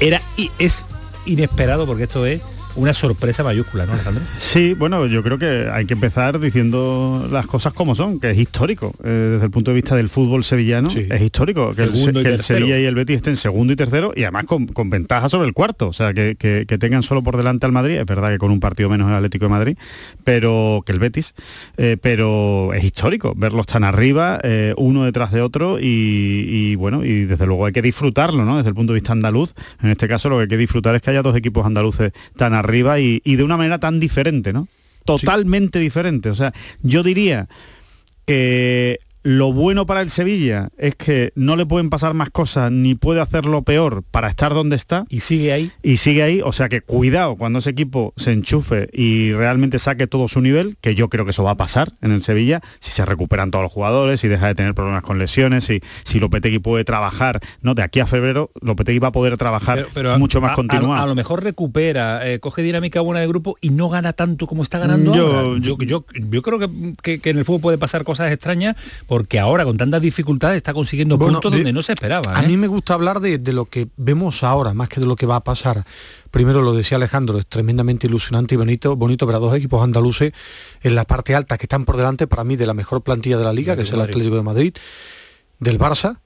Era 0.00 0.22
y 0.38 0.50
es 0.58 0.86
inesperado 1.26 1.84
porque 1.84 2.04
esto 2.04 2.24
es 2.24 2.40
una 2.76 2.92
sorpresa 2.92 3.42
mayúscula, 3.42 3.86
¿no, 3.86 3.92
Alejandro? 3.94 4.22
Sí, 4.38 4.74
bueno, 4.74 5.06
yo 5.06 5.22
creo 5.22 5.38
que 5.38 5.68
hay 5.72 5.86
que 5.86 5.94
empezar 5.94 6.38
diciendo 6.38 7.28
las 7.30 7.46
cosas 7.46 7.72
como 7.72 7.94
son, 7.94 8.20
que 8.20 8.30
es 8.30 8.38
histórico. 8.38 8.94
Eh, 9.04 9.30
desde 9.34 9.44
el 9.46 9.50
punto 9.50 9.70
de 9.70 9.74
vista 9.76 9.96
del 9.96 10.08
fútbol 10.08 10.44
sevillano, 10.44 10.88
es 10.90 11.22
histórico 11.22 11.72
que, 11.74 11.82
el, 11.84 11.92
que. 12.22 12.42
Sevilla 12.42 12.78
y 12.78 12.84
el 12.84 12.94
Betis 12.94 13.16
estén 13.16 13.36
segundo 13.36 13.72
y 13.72 13.76
tercero 13.76 14.12
y 14.14 14.22
además 14.22 14.44
con, 14.44 14.66
con 14.66 14.90
ventaja 14.90 15.28
sobre 15.28 15.46
el 15.48 15.54
cuarto. 15.54 15.88
O 15.88 15.92
sea, 15.92 16.12
que, 16.14 16.36
que- 16.38 16.64
que 16.66 16.78
tengan 16.78 17.02
solo 17.02 17.22
por 17.22 17.36
delante 17.36 17.66
al 17.66 17.72
Madrid. 17.72 17.94
Es 17.96 18.06
verdad 18.06 18.30
que 18.30 18.38
con 18.38 18.50
un 18.50 18.60
partido 18.60 18.88
menos 18.88 19.08
el 19.08 19.14
Atlético 19.14 19.46
de 19.46 19.48
Madrid, 19.50 19.76
pero 20.24 20.82
que 20.84 20.92
el 20.92 20.98
Betis. 20.98 21.34
eh, 21.76 21.96
pero 22.02 22.72
es 22.74 22.84
histórico 22.84 23.32
verlos 23.36 23.66
tan 23.66 23.84
arriba, 23.84 24.38
eh, 24.42 24.74
uno 24.76 25.04
detrás 25.04 25.32
de 25.32 25.40
otro 25.42 25.78
y, 25.80 25.84
y, 26.48 26.74
bueno, 26.76 27.04
y 27.04 27.24
desde 27.24 27.46
luego 27.46 27.66
hay 27.66 27.72
que 27.72 27.82
disfrutarlo, 27.82 28.44
¿no? 28.44 28.56
Desde 28.56 28.68
el 28.70 28.74
punto 28.74 28.92
de 28.92 28.98
vista 29.00 29.12
andaluz. 29.12 29.54
En 29.82 29.90
este 29.90 30.08
caso 30.08 30.28
lo 30.28 30.36
que 30.36 30.42
hay 30.42 30.48
que 30.48 30.56
disfrutar 30.56 30.94
es 30.94 31.02
que 31.02 31.10
haya 31.10 31.22
dos 31.22 31.36
equipos 31.36 31.64
andaluces 31.66 32.12
tan 32.36 32.52
arriba 32.52 32.65
y, 32.74 33.22
y 33.24 33.36
de 33.36 33.44
una 33.44 33.56
manera 33.56 33.78
tan 33.78 34.00
diferente, 34.00 34.52
¿no? 34.52 34.68
Totalmente 35.04 35.78
diferente. 35.78 36.30
O 36.30 36.34
sea, 36.34 36.52
yo 36.82 37.02
diría 37.02 37.48
que 38.26 38.98
lo 39.28 39.52
bueno 39.52 39.86
para 39.86 40.02
el 40.02 40.10
Sevilla 40.10 40.68
es 40.78 40.94
que 40.94 41.32
no 41.34 41.56
le 41.56 41.66
pueden 41.66 41.90
pasar 41.90 42.14
más 42.14 42.30
cosas 42.30 42.70
ni 42.70 42.94
puede 42.94 43.20
hacerlo 43.20 43.62
peor 43.62 44.04
para 44.08 44.28
estar 44.28 44.54
donde 44.54 44.76
está. 44.76 45.04
Y 45.08 45.18
sigue 45.18 45.52
ahí. 45.52 45.72
Y 45.82 45.96
sigue 45.96 46.22
ahí. 46.22 46.40
O 46.44 46.52
sea 46.52 46.68
que 46.68 46.80
cuidado 46.80 47.34
cuando 47.34 47.58
ese 47.58 47.70
equipo 47.70 48.14
se 48.16 48.30
enchufe 48.30 48.88
y 48.92 49.32
realmente 49.32 49.80
saque 49.80 50.06
todo 50.06 50.28
su 50.28 50.40
nivel, 50.40 50.76
que 50.80 50.94
yo 50.94 51.08
creo 51.08 51.24
que 51.24 51.32
eso 51.32 51.42
va 51.42 51.50
a 51.50 51.56
pasar 51.56 51.92
en 52.02 52.12
el 52.12 52.22
Sevilla, 52.22 52.60
si 52.78 52.92
se 52.92 53.04
recuperan 53.04 53.50
todos 53.50 53.64
los 53.64 53.72
jugadores, 53.72 54.20
si 54.20 54.28
deja 54.28 54.46
de 54.46 54.54
tener 54.54 54.74
problemas 54.74 55.02
con 55.02 55.18
lesiones, 55.18 55.64
si, 55.64 55.80
si 56.04 56.20
Lopetegui 56.20 56.60
puede 56.60 56.84
trabajar, 56.84 57.40
no, 57.62 57.74
de 57.74 57.82
aquí 57.82 57.98
a 57.98 58.06
febrero 58.06 58.52
Lopetegui 58.60 59.00
va 59.00 59.08
a 59.08 59.12
poder 59.12 59.36
trabajar 59.36 59.88
mucho 60.18 60.40
más 60.40 60.50
a- 60.50 60.52
a- 60.52 60.56
continuado. 60.56 61.02
A, 61.02 61.04
lo 61.06 61.16
mejor 61.16 61.42
recupera, 61.42 62.30
eh, 62.30 62.38
coge 62.38 62.62
dinámica 62.62 63.00
buena 63.00 63.18
de 63.20 63.26
grupo 63.26 63.56
y 63.60 63.70
no 63.70 63.88
gana 63.88 64.12
tanto 64.12 64.46
como 64.46 64.62
está 64.62 64.78
ganando 64.78 65.12
Yo- 65.12 65.36
ahora. 65.36 65.58
Yo, 65.60 65.76
yo, 65.80 66.04
yo 66.14 66.42
creo 66.42 66.60
que, 66.60 66.68
que- 67.02 67.18
que 67.18 67.30
en 67.30 67.38
el 67.38 67.44
fútbol 67.44 67.60
puede 67.60 67.78
pasar 67.78 68.04
cosas 68.04 68.30
extrañas 68.30 68.76
porque 69.16 69.38
ahora 69.40 69.64
con 69.64 69.78
tantas 69.78 70.02
dificultades 70.02 70.58
está 70.58 70.74
consiguiendo 70.74 71.16
Bueno, 71.16 71.34
puntos 71.40 71.52
de- 71.52 71.58
donde 71.60 71.72
no 71.72 71.80
se 71.80 71.94
esperaba. 71.94 72.38
A 72.38 72.44
¿eh? 72.44 72.46
mí 72.46 72.58
me 72.58 72.66
gusta 72.66 72.92
hablar 72.92 73.20
de, 73.20 73.38
de 73.38 73.52
lo 73.54 73.64
que 73.64 73.88
vemos 73.96 74.42
ahora, 74.44 74.74
más 74.74 74.90
que 74.90 75.00
de 75.00 75.06
lo 75.06 75.16
que 75.16 75.24
va 75.24 75.36
a 75.36 75.40
pasar. 75.42 75.84
Primero 76.30 76.60
lo 76.60 76.74
decía 76.74 76.98
Alejandro, 76.98 77.38
es 77.38 77.46
tremendamente 77.46 78.06
ilusionante 78.08 78.56
y 78.56 78.58
bonito, 78.58 78.94
bonito 78.94 79.24
ver 79.24 79.36
a 79.36 79.38
dos 79.38 79.56
equipos 79.56 79.82
andaluces 79.82 80.32
en 80.82 80.94
la 80.94 81.06
parte 81.06 81.34
alta 81.34 81.56
que 81.56 81.64
están 81.64 81.86
por 81.86 81.96
delante 81.96 82.26
para 82.26 82.44
mí 82.44 82.56
de 82.56 82.66
la 82.66 82.74
mejor 82.74 83.00
plantilla 83.02 83.38
de 83.38 83.44
la 83.44 83.54
liga, 83.54 83.74
que 83.74 83.82
es 83.84 83.92
el. 83.92 84.02
Atlético 84.02 84.36
de 84.36 84.42
Madrid, 84.42 84.74
del 85.60 85.78
Barça, 85.78 86.18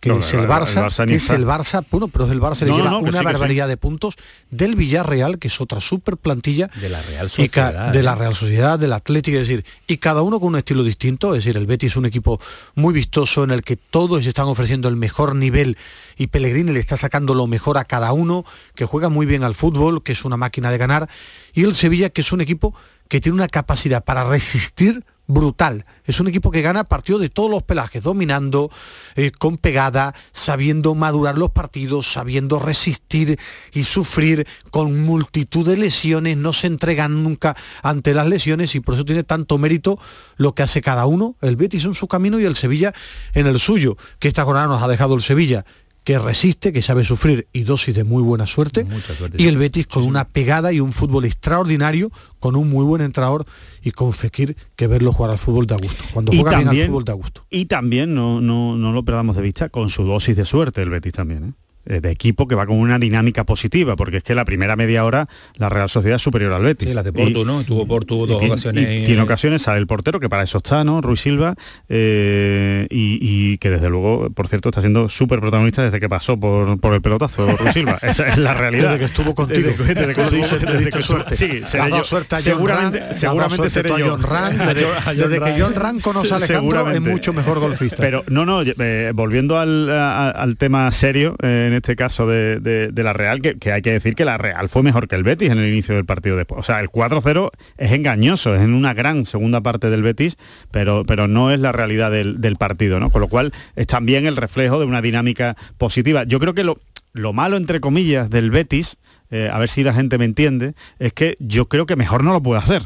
que 0.00 0.10
No, 0.10 0.20
es 0.20 0.32
el 0.32 0.40
el 0.40 0.46
Bar- 0.46 0.62
Barça, 0.62 0.76
el 0.78 0.84
Barça 0.84 1.06
ni 1.06 1.12
que 1.12 1.16
es 1.16 1.30
el 1.30 1.44
Barça, 1.44 1.84
bueno, 1.90 2.06
pero 2.06 2.26
es 2.26 2.30
el 2.30 2.40
Barça, 2.40 2.60
le 2.64 2.72
lleva 2.72 2.90
no, 2.90 2.98
una 3.00 3.08
sí, 3.10 3.12
que 3.12 3.18
sí. 3.18 3.24
barbaridad 3.24 3.66
de 3.66 3.76
puntos, 3.76 4.14
del 4.50 4.76
Villarreal, 4.76 5.38
que 5.40 5.48
es 5.48 5.60
otra 5.60 5.80
super 5.80 6.16
plantilla, 6.16 6.70
de 6.80 6.88
la 6.88 7.02
Real 7.02 7.26
y 7.26 7.30
Sociedad. 7.30 7.92
de 7.92 7.98
¿eh? 7.98 8.02
la 8.04 8.14
Real 8.14 8.34
Sociedad, 8.36 8.78
del 8.78 8.92
Atlético, 8.92 9.38
es 9.38 9.48
decir, 9.48 9.64
y 9.88 9.96
cada 9.96 10.22
uno 10.22 10.38
con 10.38 10.50
un 10.50 10.56
estilo 10.58 10.84
distinto, 10.84 11.34
es 11.34 11.42
decir, 11.44 11.56
el 11.56 11.66
Betis 11.66 11.90
es 11.92 11.96
un 11.96 12.06
equipo 12.06 12.40
muy 12.76 12.94
vistoso 12.94 13.42
en 13.42 13.50
el 13.50 13.62
que 13.62 13.76
todos 13.76 14.24
están 14.24 14.46
ofreciendo 14.46 14.88
el 14.88 14.94
mejor 14.94 15.34
nivel 15.34 15.76
y 16.16 16.28
Pellegrini 16.28 16.72
le 16.72 16.78
está 16.80 16.96
sacando 16.96 17.34
lo 17.34 17.46
mejor 17.48 17.76
a 17.78 17.84
cada 17.84 18.12
uno, 18.12 18.44
que 18.76 18.84
juega 18.84 19.08
muy 19.08 19.26
bien 19.26 19.42
al 19.42 19.54
fútbol, 19.54 20.02
que 20.04 20.12
es 20.12 20.24
una 20.24 20.36
máquina 20.36 20.70
de 20.70 20.78
ganar, 20.78 21.08
y 21.54 21.64
el 21.64 21.74
Sevilla, 21.74 22.10
que 22.10 22.20
es 22.20 22.30
un 22.30 22.40
equipo 22.40 22.72
que 23.08 23.20
tiene 23.20 23.34
una 23.34 23.48
capacidad 23.48 24.04
para 24.04 24.22
resistir 24.22 25.02
brutal. 25.28 25.84
Es 26.04 26.18
un 26.18 26.26
equipo 26.26 26.50
que 26.50 26.62
gana 26.62 26.84
partidos 26.84 27.20
de 27.20 27.28
todos 27.28 27.50
los 27.50 27.62
pelajes, 27.62 28.02
dominando, 28.02 28.70
eh, 29.14 29.30
con 29.30 29.58
pegada, 29.58 30.14
sabiendo 30.32 30.94
madurar 30.94 31.38
los 31.38 31.52
partidos, 31.52 32.10
sabiendo 32.10 32.58
resistir 32.58 33.38
y 33.72 33.84
sufrir 33.84 34.46
con 34.70 35.02
multitud 35.02 35.68
de 35.68 35.76
lesiones, 35.76 36.36
no 36.36 36.52
se 36.52 36.66
entregan 36.66 37.22
nunca 37.22 37.56
ante 37.82 38.14
las 38.14 38.26
lesiones 38.26 38.74
y 38.74 38.80
por 38.80 38.94
eso 38.94 39.04
tiene 39.04 39.22
tanto 39.22 39.58
mérito 39.58 39.98
lo 40.36 40.54
que 40.54 40.62
hace 40.62 40.80
cada 40.80 41.06
uno, 41.06 41.36
el 41.42 41.56
Betis 41.56 41.84
en 41.84 41.94
su 41.94 42.08
camino 42.08 42.40
y 42.40 42.44
el 42.44 42.56
Sevilla 42.56 42.94
en 43.34 43.46
el 43.46 43.60
suyo, 43.60 43.96
que 44.18 44.28
esta 44.28 44.44
jornada 44.44 44.66
nos 44.66 44.82
ha 44.82 44.88
dejado 44.88 45.14
el 45.14 45.20
Sevilla 45.20 45.64
que 46.08 46.18
resiste, 46.18 46.72
que 46.72 46.80
sabe 46.80 47.04
sufrir 47.04 47.48
y 47.52 47.64
dosis 47.64 47.94
de 47.94 48.02
muy 48.02 48.22
buena 48.22 48.46
suerte, 48.46 48.86
y 49.36 49.46
el 49.46 49.58
Betis 49.58 49.86
con 49.86 50.04
una 50.04 50.26
pegada 50.26 50.72
y 50.72 50.80
un 50.80 50.94
fútbol 50.94 51.26
extraordinario, 51.26 52.10
con 52.40 52.56
un 52.56 52.70
muy 52.70 52.86
buen 52.86 53.02
entrenador 53.02 53.44
y 53.82 53.90
con 53.90 54.14
Fekir 54.14 54.56
que 54.74 54.86
verlo 54.86 55.12
jugar 55.12 55.32
al 55.32 55.36
fútbol 55.36 55.66
de 55.66 55.76
gusto. 55.76 56.04
Cuando 56.14 56.32
juega 56.32 56.60
bien 56.60 56.68
al 56.68 56.86
fútbol 56.86 57.04
de 57.04 57.12
gusto. 57.12 57.44
Y 57.50 57.66
también, 57.66 58.14
no, 58.14 58.40
no, 58.40 58.74
no 58.74 58.92
lo 58.92 59.02
perdamos 59.02 59.36
de 59.36 59.42
vista, 59.42 59.68
con 59.68 59.90
su 59.90 60.04
dosis 60.04 60.34
de 60.34 60.46
suerte 60.46 60.80
el 60.80 60.88
Betis 60.88 61.12
también, 61.12 61.44
¿eh? 61.44 61.52
Eh, 61.90 62.02
de 62.02 62.10
equipo 62.10 62.46
que 62.46 62.54
va 62.54 62.66
con 62.66 62.76
una 62.76 62.98
dinámica 62.98 63.44
positiva, 63.44 63.96
porque 63.96 64.18
es 64.18 64.22
que 64.22 64.34
la 64.34 64.44
primera 64.44 64.76
media 64.76 65.06
hora 65.06 65.26
la 65.56 65.70
Real 65.70 65.88
Sociedad 65.88 66.16
es 66.16 66.22
superior 66.22 66.52
al 66.52 66.62
Betis. 66.62 66.90
Sí, 66.90 66.94
la 66.94 67.02
de 67.02 67.14
Porto, 67.14 67.40
Y- 67.40 67.44
¿no? 67.46 67.64
Tuvo 67.64 67.86
Porto 67.86 68.26
dos 68.26 68.42
ocasiones. 68.42 68.84
y 68.84 69.06
tiene 69.06 69.22
ocasiones, 69.22 69.62
sale 69.62 69.78
el 69.78 69.86
portero, 69.86 70.20
que 70.20 70.28
para 70.28 70.42
eso 70.42 70.58
está, 70.58 70.84
¿no? 70.84 71.00
Ruiz 71.00 71.20
Silva, 71.22 71.54
eh, 71.88 72.86
y, 72.90 73.18
y 73.20 73.58
que 73.58 73.70
desde 73.70 73.88
luego, 73.88 74.28
por 74.30 74.48
cierto, 74.48 74.68
está 74.68 74.80
siendo 74.82 75.08
súper 75.08 75.40
protagonista 75.40 75.82
desde 75.82 75.98
que 76.00 76.08
pasó 76.08 76.38
por, 76.38 76.78
por 76.78 76.94
el 76.94 77.00
pelotazo 77.00 77.56
Ruiz 77.56 77.72
Silva. 77.74 77.98
Esa 78.02 78.28
es 78.28 78.38
la 78.38 78.54
realidad. 78.54 78.88
Desde 78.92 78.98
que 79.00 79.04
estuvo 79.06 79.34
contigo. 79.34 79.70
Desde, 79.70 79.94
desde 79.94 80.14
que 80.14 80.22
estuvo- 80.22 80.72
desde 80.72 80.90
que 80.90 81.02
suerte. 81.02 81.36
Sí, 81.36 81.60
seré 81.64 81.90
yo. 81.90 82.04
suerte 82.04 82.34
a 82.34 82.38
John 82.38 82.44
seguramente, 82.44 83.14
seguramente 83.14 83.70
seré 83.70 83.90
yo. 83.98 84.10
John 84.10 84.22
Ram, 84.22 84.60
A 84.60 84.66
desde- 84.74 84.84
John- 84.84 84.92
a 85.06 85.14
desde 85.14 85.38
John 85.38 85.44
que 85.54 85.60
John 85.62 85.74
Ram 85.74 86.00
conoce 86.00 86.32
a 86.32 86.36
Alejandro, 86.36 86.90
es 86.90 87.00
mucho 87.00 87.32
mejor 87.32 87.58
golfista. 87.60 87.96
Pero 87.98 88.24
no, 88.28 88.44
no, 88.44 88.62
eh, 88.62 89.12
volviendo 89.14 89.58
al, 89.58 89.90
a- 89.90 90.30
al 90.30 90.56
tema 90.56 90.90
serio, 90.92 91.34
eh, 91.42 91.66
en 91.68 91.74
este 91.78 91.96
caso 91.96 92.26
de, 92.26 92.60
de- 92.60 92.88
de 92.92 93.02
la 93.02 93.12
Real, 93.12 93.40
que, 93.42 93.58
que 93.58 93.72
hay 93.72 93.82
que 93.82 93.92
decir 93.92 94.14
que 94.14 94.24
la 94.24 94.38
Real 94.38 94.68
fue 94.68 94.82
mejor 94.82 95.08
que 95.08 95.16
el 95.16 95.24
Betis 95.24 95.50
en 95.50 95.58
el 95.58 95.68
inicio 95.68 95.94
del 95.94 96.04
partido 96.04 96.36
después. 96.36 96.60
O 96.60 96.62
sea, 96.62 96.80
el 96.80 96.88
4-0 96.90 97.50
es 97.78 97.92
engañoso, 97.92 98.54
es 98.54 98.62
en 98.62 98.74
una 98.74 98.94
gran 98.94 99.24
segunda 99.26 99.60
parte 99.62 99.90
del 99.90 100.02
Betis, 100.02 100.36
pero, 100.70 101.04
pero 101.06 101.26
no 101.28 101.50
es 101.50 101.58
la 101.60 101.72
realidad 101.72 102.10
del, 102.10 102.40
del 102.40 102.56
partido, 102.56 103.00
¿no? 103.00 103.10
Con 103.10 103.20
lo 103.22 103.28
cual 103.28 103.52
es 103.76 103.86
también 103.86 104.26
el 104.26 104.36
reflejo 104.36 104.78
de 104.78 104.84
una 104.86 105.00
dinámica 105.02 105.56
positiva. 105.78 106.24
Yo 106.24 106.38
creo 106.40 106.54
que 106.54 106.64
lo, 106.64 106.78
lo 107.12 107.32
malo, 107.32 107.56
entre 107.56 107.80
comillas, 107.80 108.30
del 108.30 108.50
Betis, 108.50 108.98
eh, 109.30 109.50
a 109.52 109.58
ver 109.58 109.68
si 109.68 109.82
la 109.82 109.94
gente 109.94 110.18
me 110.18 110.24
entiende, 110.24 110.74
es 110.98 111.12
que 111.12 111.36
yo 111.40 111.68
creo 111.68 111.86
que 111.86 111.96
mejor 111.96 112.24
no 112.24 112.32
lo 112.32 112.42
puede 112.42 112.60
hacer. 112.60 112.82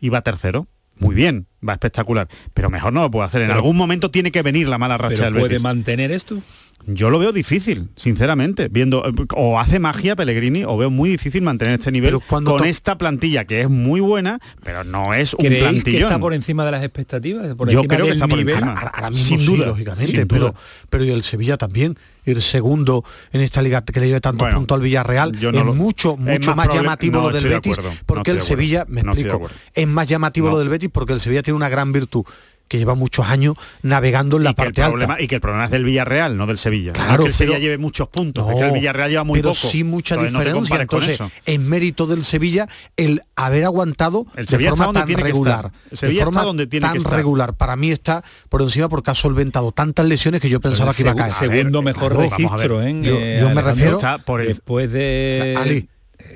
Y 0.00 0.08
va 0.10 0.22
tercero. 0.22 0.66
Muy 1.00 1.14
bien, 1.14 1.46
va 1.66 1.74
espectacular, 1.74 2.26
pero 2.54 2.70
mejor 2.70 2.92
no 2.92 3.02
lo 3.02 3.10
puede 3.10 3.26
hacer. 3.26 3.42
En 3.42 3.46
Pero- 3.48 3.58
algún 3.58 3.76
momento 3.76 4.10
tiene 4.10 4.32
que 4.32 4.42
venir 4.42 4.68
la 4.68 4.78
mala 4.78 4.98
racha 4.98 5.14
pero 5.14 5.24
del 5.26 5.34
puede 5.34 5.48
Betis. 5.50 5.62
mantener 5.62 6.10
esto. 6.10 6.42
Yo 6.86 7.10
lo 7.10 7.18
veo 7.18 7.32
difícil, 7.32 7.88
sinceramente, 7.96 8.68
viendo 8.68 9.02
o 9.36 9.60
hace 9.60 9.78
magia 9.78 10.16
Pellegrini 10.16 10.64
o 10.64 10.74
veo 10.78 10.88
muy 10.90 11.10
difícil 11.10 11.42
mantener 11.42 11.74
este 11.78 11.92
nivel 11.92 12.18
cuando 12.20 12.52
con 12.56 12.64
esta 12.66 12.96
plantilla 12.96 13.44
que 13.44 13.60
es 13.60 13.68
muy 13.68 14.00
buena, 14.00 14.38
pero 14.64 14.84
no 14.84 15.12
es 15.12 15.34
un 15.34 15.44
¿Creéis 15.44 15.58
que 15.58 15.68
plantillón. 15.68 16.02
está 16.04 16.18
por 16.18 16.32
encima 16.32 16.64
de 16.64 16.70
las 16.70 16.82
expectativas? 16.82 17.54
Por 17.56 17.68
Yo 17.68 17.80
encima 17.80 17.94
creo 17.94 18.06
que 18.06 18.12
está 18.12 18.26
por 18.26 18.38
nivel? 18.38 18.54
encima. 18.54 18.72
Ahora, 18.72 18.90
ahora 18.94 19.10
mismo 19.10 19.26
Sin 19.26 19.40
sí, 19.40 19.46
duda, 19.46 19.66
lógicamente, 19.66 20.12
sin 20.12 20.28
pero, 20.28 20.40
duda. 20.46 20.54
pero 20.88 21.04
y 21.04 21.10
el 21.10 21.22
Sevilla 21.22 21.58
también, 21.58 21.98
ir 22.24 22.40
segundo 22.40 23.04
en 23.32 23.42
esta 23.42 23.60
liga 23.60 23.84
que 23.84 24.00
le 24.00 24.06
lleve 24.06 24.20
tantos 24.22 24.44
Bueno, 24.46 24.56
puntos 24.58 24.76
al 24.76 24.80
Villarreal, 24.82 25.32
yo 25.38 25.52
no 25.52 25.58
es 25.58 25.66
lo- 25.66 25.74
mucho, 25.74 26.12
es 26.14 26.18
mucho 26.20 26.56
más 26.56 26.72
llamativo 26.72 27.18
no, 27.20 27.26
lo 27.28 27.34
del 27.34 27.42
de 27.42 27.48
Betis, 27.50 27.76
no 27.76 27.90
porque 28.06 28.30
el 28.30 28.40
Sevilla, 28.40 28.86
me 28.88 29.02
explico, 29.02 29.46
es 29.74 29.86
más 29.86 30.08
llamativo 30.08 30.46
No. 30.46 30.52
lo 30.54 30.58
del 30.58 30.70
Betis 30.70 30.88
porque 30.90 31.12
el 31.12 31.20
Sevilla 31.20 31.42
tiene 31.42 31.56
una 31.56 31.68
gran 31.68 31.92
virtud 31.92 32.24
que 32.68 32.78
lleva 32.78 32.94
muchos 32.94 33.26
años 33.26 33.56
navegando 33.82 34.36
en 34.36 34.44
la 34.44 34.50
y 34.50 34.54
que, 34.54 34.62
el 34.62 34.66
parte 34.72 34.82
problema, 34.88 35.14
alta. 35.14 35.24
y 35.24 35.28
que 35.28 35.34
el 35.36 35.40
problema 35.40 35.64
es 35.64 35.70
del 35.70 35.84
Villarreal, 35.84 36.36
no 36.36 36.46
del 36.46 36.58
Sevilla. 36.58 36.92
No 36.92 36.98
es 37.00 37.04
Claro, 37.06 37.22
que 37.24 37.28
el 37.28 37.34
Sevilla 37.34 37.54
pero- 37.56 37.62
lleve 37.64 37.78
muchos 37.78 38.08
puntos, 38.08 38.48
es 38.50 38.56
que 38.56 38.66
el 38.66 38.72
Villarreal 38.72 39.10
lleva 39.10 39.24
muy 39.24 39.38
pero 39.40 39.54
poco. 39.54 39.68
sí 39.68 39.84
mucha 39.84 40.14
Entonces, 40.14 40.38
diferencia. 40.38 40.80
Entonces, 40.82 41.20
en 41.46 41.68
mérito 41.68 42.06
del 42.06 42.22
Sevilla, 42.24 42.68
el 42.96 43.22
haber 43.36 43.64
aguantado 43.64 44.26
El 44.36 44.46
de 44.46 44.50
Sevilla 44.50 44.70
está 44.70 44.84
forma 44.84 45.00
donde 45.00 45.14
tan 45.14 45.24
regular. 45.24 45.70
El 45.90 45.98
Sevilla 45.98 46.20
de 46.20 46.24
forma 46.26 46.40
está 46.40 46.46
donde 46.46 46.66
tiene 46.66 46.84
tan 46.86 46.92
que 46.92 46.98
estar. 46.98 47.14
regular. 47.14 47.54
Para 47.54 47.76
mí 47.76 47.90
está 47.90 48.22
por 48.48 48.62
encima 48.62 48.88
porque 48.88 49.10
ha 49.10 49.14
solventado 49.14 49.72
tantas 49.72 50.06
lesiones 50.06 50.40
que 50.40 50.48
yo 50.48 50.60
pensaba 50.60 50.92
que 50.92 51.02
iba 51.02 51.12
a 51.12 51.16
caer. 51.16 51.32
Segundo 51.32 51.82
mejor 51.82 52.12
claro, 52.14 52.18
ver. 52.20 52.30
registro, 52.38 52.82
¿eh? 52.82 53.00
Yo- 53.02 53.18
yo 53.48 53.54
me 53.54 53.62
refiero- 53.62 53.96
está 53.96 54.18
por 54.18 54.40
el- 54.40 54.48
después 54.48 54.92
de 54.92 55.54
Ali, 55.58 55.88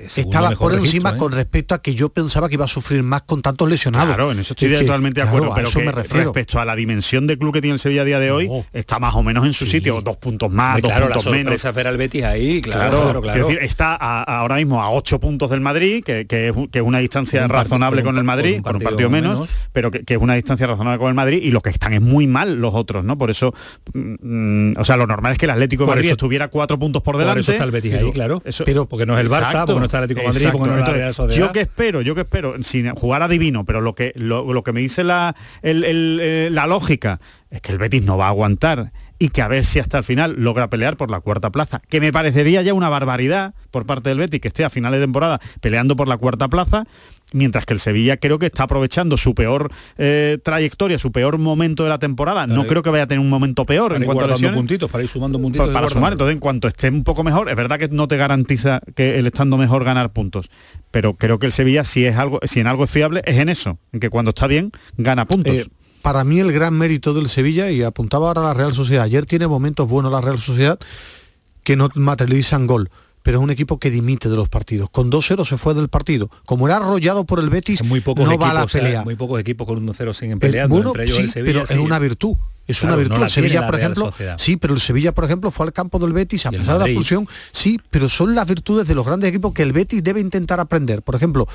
estaba 0.05 0.51
por 0.51 0.71
registro, 0.71 0.85
encima 0.85 1.09
¿eh? 1.11 1.17
con 1.17 1.31
respecto 1.31 1.75
a 1.75 1.81
que 1.81 1.95
yo 1.95 2.09
pensaba 2.09 2.47
que 2.49 2.55
iba 2.55 2.65
a 2.65 2.67
sufrir 2.67 3.03
más 3.03 3.21
con 3.23 3.41
tantos 3.41 3.69
lesionados. 3.69 4.07
Claro, 4.07 4.31
en 4.31 4.39
eso 4.39 4.53
estoy 4.53 4.71
Es 4.73 4.79
que, 4.79 4.85
totalmente 4.85 5.21
de 5.21 5.25
claro, 5.25 5.37
acuerdo, 5.37 5.53
a 5.53 5.55
pero 5.55 5.67
eso 5.69 5.79
que 5.79 5.85
me 5.85 5.91
refiero. 5.91 6.23
respecto 6.25 6.59
a 6.59 6.65
la 6.65 6.75
dimensión 6.75 7.27
de 7.27 7.37
club 7.37 7.53
que 7.53 7.61
tiene 7.61 7.73
el 7.73 7.79
Sevilla 7.79 8.01
a 8.01 8.05
día 8.05 8.19
de 8.19 8.31
hoy, 8.31 8.49
está 8.73 8.99
más 8.99 9.15
o 9.15 9.23
menos 9.23 9.45
en 9.45 9.53
su 9.53 9.65
sitio, 9.65 10.01
dos 10.01 10.17
puntos 10.17 10.51
más, 10.51 10.81
dos 10.81 10.89
claro, 10.91 11.07
la 11.09 11.15
puntos 11.15 11.31
menos. 11.31 11.43
sorpresa 11.45 11.71
ver 11.71 11.87
al 11.87 11.97
Betis 11.97 12.23
ahí, 12.23 12.61
claro, 12.61 12.79
Claro, 12.83 13.03
claro, 13.03 13.21
claro. 13.21 13.33
Quiero 13.33 13.47
decir, 13.47 13.63
está 13.63 13.93
a- 13.95 14.23
a- 14.23 14.39
ahora 14.39 14.55
mismo 14.55 14.81
a 14.81 14.91
8 14.91 15.19
puntos 15.19 15.49
del 15.49 15.61
Madrid, 15.61 16.03
que, 16.03 16.25
que 16.27 16.49
es, 16.49 16.53
que 16.71 16.79
es 16.79 16.85
una 16.85 16.99
distancia 16.99 17.43
un 17.43 17.49
razonable 17.49 18.03
con 18.03 18.17
el 18.17 18.23
Madrid, 18.23 18.51
con 18.51 18.57
un 18.57 18.63
con 18.63 18.75
un 18.77 18.83
partido 18.83 19.09
menos, 19.09 19.33
menos. 19.39 19.49
pero 19.71 19.91
que, 19.91 20.03
que 20.03 20.15
es 20.15 20.19
una 20.21 20.33
distancia 20.35 20.67
razonable 20.67 20.99
con 20.99 21.07
el 21.09 21.13
Madrid, 21.15 21.39
y 21.41 21.51
los 21.51 21.61
que 21.61 21.69
están 21.69 21.93
es 21.93 22.01
muy 22.01 22.27
mal 22.27 22.55
los 22.55 22.73
otros, 22.73 23.03
¿no? 23.03 23.17
Por 23.17 23.31
eso, 23.31 23.53
mm, 23.93 24.73
o 24.77 24.85
sea, 24.85 24.97
lo 24.97 25.07
normal 25.07 25.33
es 25.33 25.37
que 25.37 25.45
el 25.45 25.51
Atlético 25.51 25.83
de 25.83 25.87
Por 25.87 25.95
Madrid 25.95 26.07
eso- 26.07 26.13
estuviera 26.13 26.47
cuatro 26.49 26.77
puntos 26.79 27.01
por 27.01 27.13
por 27.13 27.19
delante. 27.19 27.41
eso 27.41 27.51
está 27.51 27.63
el 27.63 27.71
Betis 27.71 27.93
ahí, 27.93 28.11
claro. 28.11 28.41
eso- 28.45 28.63
Pero- 28.65 28.87
porque 28.87 29.05
no 29.05 29.15
es 29.17 29.23
el 29.23 29.29
Barça, 29.29 29.65
porque 29.65 29.79
no 29.79 29.85
está 29.93 29.99
el 29.99 30.03
Atlético 30.05 30.21
de 30.21 30.33
Madrid, 30.33 30.49
porque 30.51 30.67
no 30.69 30.73
es 30.73 30.79
la 30.79 30.79
Entonces, 30.79 31.01
Real 31.01 31.13
Sociedad. 31.13 31.47
Yo 31.47 31.51
que 31.51 31.61
espero, 31.61 32.01
yo 32.01 32.15
que 32.15 32.21
espero, 32.21 32.55
sin 32.63 32.89
jugar 32.95 33.21
adivino, 33.23 33.63
pero 33.65 33.81
lo 33.81 33.95
que, 33.95 34.11
lo, 34.15 34.51
lo 34.51 34.63
que 34.63 34.73
me 34.73 34.79
dice 34.81 35.03
la, 35.03 35.35
el- 35.61 35.83
el, 35.83 36.19
eh, 36.21 36.49
la 36.51 36.67
lógica 36.67 37.19
es 37.49 37.61
que 37.61 37.71
el 37.71 37.77
Betis 37.77 38.03
no 38.05 38.17
va 38.17 38.25
a 38.25 38.29
aguantar 38.29 38.91
y 39.19 39.29
que 39.29 39.41
a 39.41 39.47
ver 39.47 39.63
si 39.63 39.79
hasta 39.79 39.99
el 39.99 40.03
final 40.03 40.35
logra 40.39 40.69
pelear 40.69 40.97
por 40.97 41.09
la 41.09 41.19
cuarta 41.21 41.49
plaza, 41.51 41.79
que 41.87 42.01
me 42.01 42.11
parecería 42.11 42.61
ya 42.61 42.73
una 42.73 42.89
barbaridad 42.89 43.53
por 43.71 43.85
parte 43.85 44.09
del 44.09 44.17
Betis 44.17 44.41
que 44.41 44.47
esté 44.49 44.65
a 44.65 44.69
finales 44.69 44.99
de 44.99 45.05
temporada 45.05 45.39
peleando 45.61 45.95
por 45.95 46.07
la 46.07 46.17
cuarta 46.17 46.47
plaza, 46.49 46.85
mientras 47.33 47.65
que 47.65 47.73
el 47.73 47.79
Sevilla 47.79 48.17
creo 48.17 48.39
que 48.39 48.45
está 48.45 48.63
aprovechando 48.63 49.17
su 49.17 49.35
peor 49.35 49.71
eh, 49.97 50.37
trayectoria, 50.43 50.97
su 50.97 51.11
peor 51.11 51.37
momento 51.37 51.83
de 51.83 51.89
la 51.89 51.99
temporada. 51.99 52.47
no 52.47 52.65
creo 52.65 52.81
que 52.81 52.89
vaya 52.89 53.03
a 53.03 53.07
tener 53.07 53.19
un 53.19 53.29
momento 53.29 53.65
peor 53.65 53.91
para 53.91 53.97
en 53.99 54.05
cuanto 54.05 54.23
a 54.23 54.27
lesiones. 54.29 54.55
puntitos, 54.57 54.89
para 54.89 55.03
ir 55.03 55.09
sumando 55.09 55.39
puntitos. 55.39 55.67
Pa- 55.67 55.73
para 55.73 55.89
sumar, 55.89 56.13
entonces 56.13 56.33
en 56.33 56.39
cuanto 56.39 56.67
esté 56.67 56.89
un 56.89 57.03
poco 57.03 57.23
mejor, 57.23 57.49
es 57.49 57.55
verdad 57.55 57.77
que 57.79 57.89
no 57.89 58.07
te 58.07 58.15
garantiza 58.17 58.79
que 58.95 59.19
el 59.19 59.27
estando 59.27 59.57
mejor 59.57 59.83
ganar 59.83 60.13
puntos, 60.13 60.49
pero 60.91 61.15
creo 61.15 61.39
que 61.39 61.45
el 61.47 61.51
Sevilla 61.51 61.83
si 61.83 62.05
es 62.05 62.17
algo, 62.17 62.39
si 62.43 62.59
en 62.61 62.67
algo 62.67 62.85
es 62.85 62.89
fiable 62.91 63.21
es 63.25 63.37
en 63.37 63.49
eso, 63.49 63.77
en 63.91 63.99
que 63.99 64.09
cuando 64.09 64.29
está 64.29 64.47
bien 64.47 64.71
gana 64.97 65.25
puntos. 65.25 65.53
Eh, 65.53 65.65
para 66.01 66.23
mí 66.23 66.39
el 66.39 66.51
gran 66.51 66.73
mérito 66.77 67.13
del 67.13 67.27
Sevilla, 67.29 67.71
y 67.71 67.81
apuntaba 67.81 68.27
ahora 68.27 68.41
la 68.41 68.53
Real 68.53 68.73
Sociedad, 68.73 69.03
ayer 69.05 69.25
tiene 69.25 69.47
momentos 69.47 69.87
buenos 69.89 70.11
la 70.11 70.21
Real 70.21 70.37
Sociedad 70.37 70.77
que 71.63 71.75
no 71.77 71.89
materializan 71.95 72.67
gol, 72.67 72.89
pero 73.23 73.39
es 73.39 73.43
un 73.43 73.49
equipo 73.49 73.79
que 73.79 73.89
dimite 73.89 74.29
de 74.29 74.35
los 74.35 74.49
partidos. 74.49 74.89
Con 74.91 75.09
2-0 75.09 75.45
se 75.45 75.57
fue 75.57 75.73
del 75.73 75.87
partido. 75.89 76.29
Como 76.45 76.67
era 76.67 76.77
arrollado 76.77 77.23
por 77.25 77.39
el 77.39 77.49
Betis, 77.49 77.83
muy 77.83 78.01
pocos 78.01 78.27
no 78.27 78.37
va 78.37 78.51
a 78.51 78.53
la 78.53 78.63
¿eh? 78.63 78.67
pelea. 78.71 79.03
muy 79.03 79.15
pocos 79.15 79.39
equipos 79.39 79.65
con 79.65 79.79
1-0 79.85 80.13
siguen 80.13 80.33
El- 80.33 80.39
peleando, 80.39 80.75
bueno, 80.75 80.89
entre 80.91 81.05
ellos 81.05 81.15
sí, 81.17 81.23
el 81.23 81.29
Sevilla. 81.29 81.53
pero 81.53 81.65
sí. 81.65 81.73
es 81.73 81.79
una 81.79 81.97
virtud. 81.99 82.35
Es 82.67 82.79
Claro, 82.79 82.95
una 82.95 83.03
virtud. 83.03 83.23
el 83.23 83.29
Sevilla, 83.29 83.65
por 83.65 83.79
ejemplo, 83.79 84.05
Sociedad. 84.05 84.37
sí, 84.37 84.55
pero 84.57 84.73
el 84.73 84.79
Sevilla, 84.79 85.11
por 85.13 85.25
ejemplo, 85.25 85.51
fue 85.51 85.65
al 85.65 85.73
campo 85.73 85.99
del 85.99 86.13
Betis 86.13 86.45
a 86.45 86.51
pesar 86.51 86.75
de 86.75 86.79
la 86.79 86.85
expulsión. 86.85 87.27
Sí, 87.51 87.79
pero 87.89 88.07
son 88.07 88.35
las 88.35 88.47
virtudes 88.47 88.87
de 88.87 88.95
los 88.95 89.05
grandes 89.05 89.29
equipos 89.29 89.51
que 89.53 89.63
el 89.63 89.73
Betis 89.73 90.01
debe 90.03 90.21
intentar 90.21 90.59
aprender. 90.61 91.01
Por 91.01 91.15
ejemplo, 91.15 91.47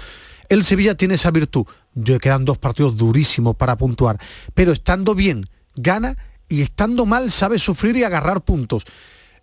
el 0.50 0.64
Sevilla 0.64 0.94
tiene 0.96 1.14
esa 1.14 1.30
virtud. 1.30 1.64
Yo 1.94 2.18
quedan 2.18 2.44
dos 2.44 2.58
partidos 2.58 2.96
durísimos 2.96 3.56
para 3.56 3.76
puntuar, 3.76 4.18
pero 4.54 4.72
estando 4.72 5.14
bien 5.14 5.46
gana 5.76 6.16
y 6.48 6.60
estando 6.62 7.06
mal 7.06 7.30
sabe 7.30 7.58
sufrir 7.58 7.96
y 7.96 8.04
agarrar 8.04 8.40
puntos. 8.42 8.84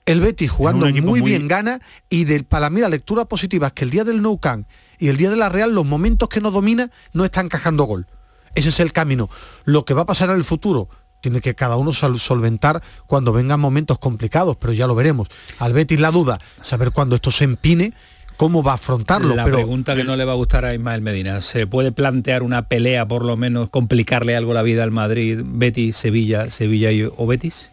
El 0.05 0.19
Betis 0.21 0.51
jugando 0.51 0.85
muy, 0.87 1.01
muy- 1.01 1.21
bien 1.21 1.47
gana 1.47 1.81
y 2.09 2.25
de, 2.25 2.43
para 2.43 2.69
mí 2.69 2.79
la 2.81 2.89
lectura 2.89 3.25
positiva 3.25 3.67
es 3.67 3.73
que 3.73 3.85
el 3.85 3.89
día 3.89 4.03
del 4.03 4.21
Nou 4.21 4.37
Camp 4.39 4.67
y 4.99 5.07
el 5.07 5.17
día 5.17 5.29
de 5.31 5.35
la 5.35 5.49
Real 5.49 5.73
los 5.73 5.85
momentos 5.85 6.29
que 6.29 6.41
no 6.41 6.51
domina 6.51 6.91
no 7.13 7.25
está 7.25 7.41
encajando 7.41 7.83
gol. 7.85 8.05
Ese 8.53 8.69
es 8.69 8.79
el 8.79 8.93
camino. 8.93 9.29
Lo 9.65 9.83
que 9.83 9.93
va 9.93 10.03
a 10.03 10.05
pasar 10.05 10.29
en 10.29 10.35
el 10.35 10.43
futuro 10.43 10.89
tiene 11.21 11.41
que 11.41 11.55
cada 11.55 11.75
uno 11.75 11.91
sol- 11.91 12.19
solventar 12.19 12.83
cuando 13.07 13.33
vengan 13.33 13.59
momentos 13.59 13.97
complicados, 13.97 14.57
pero 14.57 14.73
ya 14.73 14.85
lo 14.85 14.93
veremos. 14.93 15.27
Al 15.57 15.73
Betis 15.73 15.99
la 15.99 16.11
duda, 16.11 16.39
saber 16.61 16.91
cuándo 16.91 17.15
esto 17.15 17.31
se 17.31 17.43
empine, 17.45 17.91
cómo 18.37 18.61
va 18.61 18.73
a 18.73 18.75
afrontarlo. 18.75 19.33
La 19.35 19.43
pero 19.43 19.57
pregunta 19.57 19.95
que 19.95 20.03
no 20.03 20.15
le 20.15 20.23
va 20.23 20.33
a 20.33 20.35
gustar 20.35 20.65
a 20.65 20.75
Ismael 20.75 21.01
Medina, 21.01 21.41
¿se 21.41 21.65
puede 21.65 21.91
plantear 21.91 22.43
una 22.43 22.67
pelea 22.67 23.07
por 23.07 23.25
lo 23.25 23.37
menos, 23.37 23.69
complicarle 23.71 24.35
algo 24.35 24.53
la 24.53 24.61
vida 24.61 24.83
al 24.83 24.91
Madrid, 24.91 25.41
Betis, 25.43 25.97
Sevilla, 25.97 26.51
Sevilla 26.51 26.91
y, 26.91 27.03
o 27.03 27.25
Betis? 27.25 27.71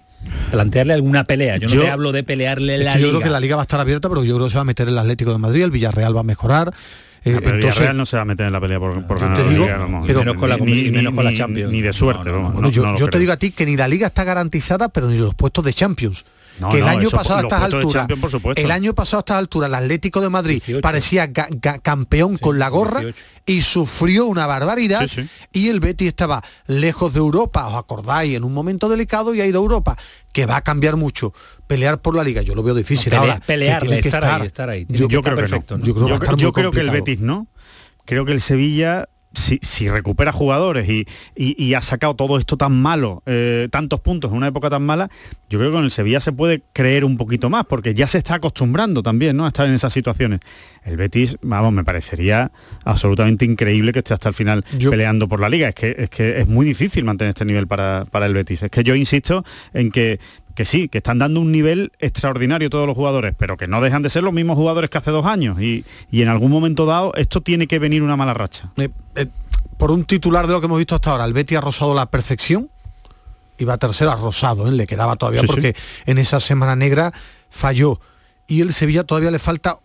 Plantearle 0.50 0.92
alguna 0.94 1.24
pelea, 1.24 1.56
yo 1.56 1.68
no 1.68 1.80
te 1.82 1.88
hablo 1.90 2.12
de 2.12 2.22
pelearle 2.24 2.78
la 2.78 2.94
que 2.94 3.00
yo 3.00 3.06
liga. 3.06 3.18
creo 3.18 3.22
que 3.28 3.30
la 3.32 3.40
liga 3.40 3.56
va 3.56 3.62
a 3.62 3.64
estar 3.64 3.80
abierta, 3.80 4.08
pero 4.08 4.24
yo 4.24 4.34
creo 4.36 4.46
que 4.46 4.50
se 4.50 4.56
va 4.56 4.62
a 4.62 4.64
meter 4.64 4.88
el 4.88 4.98
Atlético 4.98 5.32
de 5.32 5.38
Madrid, 5.38 5.62
el 5.62 5.70
Villarreal 5.70 6.14
va 6.16 6.20
a 6.20 6.24
mejorar. 6.24 6.68
eh, 7.24 7.34
Ah, 7.36 7.38
pero 7.42 7.54
entonces, 7.54 7.74
Villarreal 7.78 7.96
no 7.96 8.04
se 8.06 8.16
va 8.16 8.22
a 8.22 8.24
meter 8.24 8.46
en 8.46 8.52
la 8.52 8.60
pelea 8.60 8.78
por, 8.80 9.06
por 9.06 9.16
Yo 9.18 9.24
ganar 9.24 9.38
te 9.38 9.44
la 9.44 9.50
Liga, 9.50 9.66
pero- 9.76 9.88
ni- 9.88 10.14
menos 10.24 10.36
con 10.36 10.48
la- 10.48 10.56
ni- 10.56 10.72
y 10.72 10.90
menos 10.90 11.12
ni- 11.12 11.16
con 11.16 11.24
la 11.24 11.30
ni- 11.30 11.36
Champions. 11.36 11.72
Ni 11.72 11.80
de 11.80 11.92
suerte, 11.92 12.30
no- 12.30 12.70
yo, 12.70 12.82
no 12.98 13.08
te 13.08 13.18
digo 13.18 13.32
a 13.32 13.36
ti 13.36 13.52
que 13.52 13.64
ni 13.64 13.76
la 13.76 13.86
liga 13.88 14.08
está 14.08 14.24
garantizada, 14.24 14.88
pero 14.88 15.08
ni 15.08 15.18
los 15.18 15.34
puestos 15.34 15.64
de 15.64 15.72
Champions. 15.72 16.24
No, 16.60 16.68
que 16.68 16.78
el 16.78 16.84
no, 16.84 16.90
año 16.90 17.10
pasado 17.10 17.38
a 17.38 17.42
estas 17.42 17.62
alturas, 17.62 18.06
el 18.56 18.70
año 18.70 18.94
pasado 18.94 19.18
a 19.18 19.20
estas 19.20 19.36
alturas, 19.38 19.68
el 19.68 19.74
Atlético 19.74 20.20
de 20.20 20.28
Madrid 20.28 20.54
18. 20.64 20.80
parecía 20.80 21.32
campeón 21.82 22.38
con 22.38 22.58
la 22.58 22.68
gorra 22.68 23.00
18. 23.00 23.18
y 23.46 23.62
sufrió 23.62 24.26
una 24.26 24.46
barbaridad. 24.46 25.06
Sí, 25.06 25.22
sí. 25.22 25.28
Y 25.52 25.68
el 25.68 25.80
Betis 25.80 26.08
estaba 26.08 26.42
lejos 26.66 27.12
de 27.12 27.18
Europa, 27.20 27.66
os 27.66 27.76
acordáis, 27.76 28.36
en 28.36 28.44
un 28.44 28.52
momento 28.52 28.88
delicado 28.88 29.34
y 29.34 29.40
ha 29.40 29.46
ido 29.46 29.58
a 29.60 29.62
Europa, 29.62 29.96
que 30.32 30.46
va 30.46 30.56
a 30.56 30.62
cambiar 30.62 30.96
mucho. 30.96 31.32
Pelear 31.66 32.00
por 32.00 32.14
la 32.14 32.22
liga, 32.22 32.42
yo 32.42 32.54
lo 32.54 32.62
veo 32.62 32.74
difícil. 32.74 33.12
No, 33.12 33.22
pelea- 33.46 33.74
Ahora, 33.76 33.86
que 33.86 34.00
que 34.02 34.08
estar 34.08 34.24
ahí, 34.24 34.46
estar 34.46 34.68
ahí. 34.68 34.86
Yo, 34.88 35.08
creo 35.08 35.36
que. 35.36 35.48
Yo 35.82 35.94
creo 35.94 36.18
que 36.18 36.26
Yo, 36.26 36.36
yo 36.36 36.52
creo 36.52 36.70
el. 36.72 36.90
Betis 36.90 37.20
no. 37.20 37.46
Creo 38.04 38.24
que 38.24 38.32
el 38.32 38.40
Sevilla, 38.40 39.08
si, 39.34 39.58
si 39.62 39.88
recupera 39.88 40.32
jugadores 40.32 40.88
y, 40.88 41.06
y- 41.34 41.62
y 41.62 41.74
ha 41.74 41.82
sacado 41.82 42.14
todo 42.14 42.38
esto 42.38 42.56
tan 42.56 42.80
malo, 42.80 43.22
eh, 43.26 43.68
tantos 43.70 44.00
puntos 44.00 44.30
en 44.30 44.36
una 44.36 44.48
época 44.48 44.68
tan 44.70 44.82
mala, 44.84 45.08
yo 45.48 45.58
creo 45.58 45.70
que 45.70 45.76
con 45.76 45.84
el 45.84 45.90
Sevilla 45.90 46.20
se 46.20 46.32
puede 46.32 46.62
creer 46.72 47.04
un 47.04 47.16
poquito 47.16 47.50
más, 47.50 47.64
porque 47.66 47.94
ya 47.94 48.06
se 48.06 48.18
está 48.18 48.34
acostumbrando 48.36 49.02
también 49.02 49.36
¿no? 49.36 49.44
a 49.44 49.48
estar 49.48 49.66
en 49.66 49.74
esas 49.74 49.92
situaciones. 49.92 50.40
El 50.84 50.96
Betis, 50.96 51.38
vamos, 51.42 51.72
me 51.72 51.84
parecería 51.84 52.50
absolutamente 52.84 53.44
increíble 53.44 53.92
que 53.92 54.00
esté 54.00 54.14
hasta 54.14 54.28
el 54.28 54.34
final 54.34 54.64
peleando 54.90 55.28
por 55.28 55.40
la 55.40 55.48
liga. 55.48 55.68
Es 55.68 55.74
que, 55.74 55.94
es 55.98 56.10
que 56.10 56.40
es 56.40 56.48
muy 56.48 56.66
difícil 56.66 57.04
mantener 57.04 57.30
este 57.30 57.44
nivel 57.44 57.66
para, 57.66 58.04
para 58.10 58.26
el 58.26 58.34
Betis. 58.34 58.62
Es 58.64 58.70
que 58.70 58.82
yo 58.84 58.94
insisto 58.94 59.44
en 59.74 59.90
que 59.90 60.18
que 60.54 60.64
sí, 60.64 60.88
que 60.88 60.98
están 60.98 61.18
dando 61.18 61.40
un 61.40 61.52
nivel 61.52 61.92
extraordinario 61.98 62.70
todos 62.70 62.86
los 62.86 62.96
jugadores, 62.96 63.34
pero 63.36 63.56
que 63.56 63.68
no 63.68 63.80
dejan 63.80 64.02
de 64.02 64.10
ser 64.10 64.22
los 64.22 64.32
mismos 64.32 64.56
jugadores 64.56 64.90
que 64.90 64.98
hace 64.98 65.10
dos 65.10 65.26
años. 65.26 65.60
Y, 65.60 65.84
y 66.10 66.22
en 66.22 66.28
algún 66.28 66.50
momento 66.50 66.86
dado 66.86 67.12
esto 67.14 67.40
tiene 67.40 67.66
que 67.66 67.78
venir 67.78 68.02
una 68.02 68.16
mala 68.16 68.34
racha. 68.34 68.72
Eh, 68.76 68.88
eh, 69.16 69.26
por 69.78 69.90
un 69.90 70.04
titular 70.04 70.46
de 70.46 70.52
lo 70.52 70.60
que 70.60 70.66
hemos 70.66 70.78
visto 70.78 70.94
hasta 70.94 71.10
ahora, 71.10 71.24
el 71.24 71.32
Betis 71.32 71.58
ha 71.58 71.60
rozado 71.60 71.94
la 71.94 72.06
perfección 72.06 72.70
tercero 73.78 74.10
a 74.10 74.16
Rosado, 74.16 74.68
¿eh? 74.68 74.72
le 74.72 74.86
quedaba 74.86 75.16
todavía 75.16 75.40
Sí, 75.40 75.46
porque 75.46 75.76
en 76.06 76.18
esa 76.18 76.40
semana 76.40 76.76
negra 76.76 77.12
falló. 77.50 78.00
Y 78.46 78.60
el 78.60 78.72
Sevilla 78.72 79.04
todavía 79.04 79.30
le 79.30 79.38
falta 79.38 79.78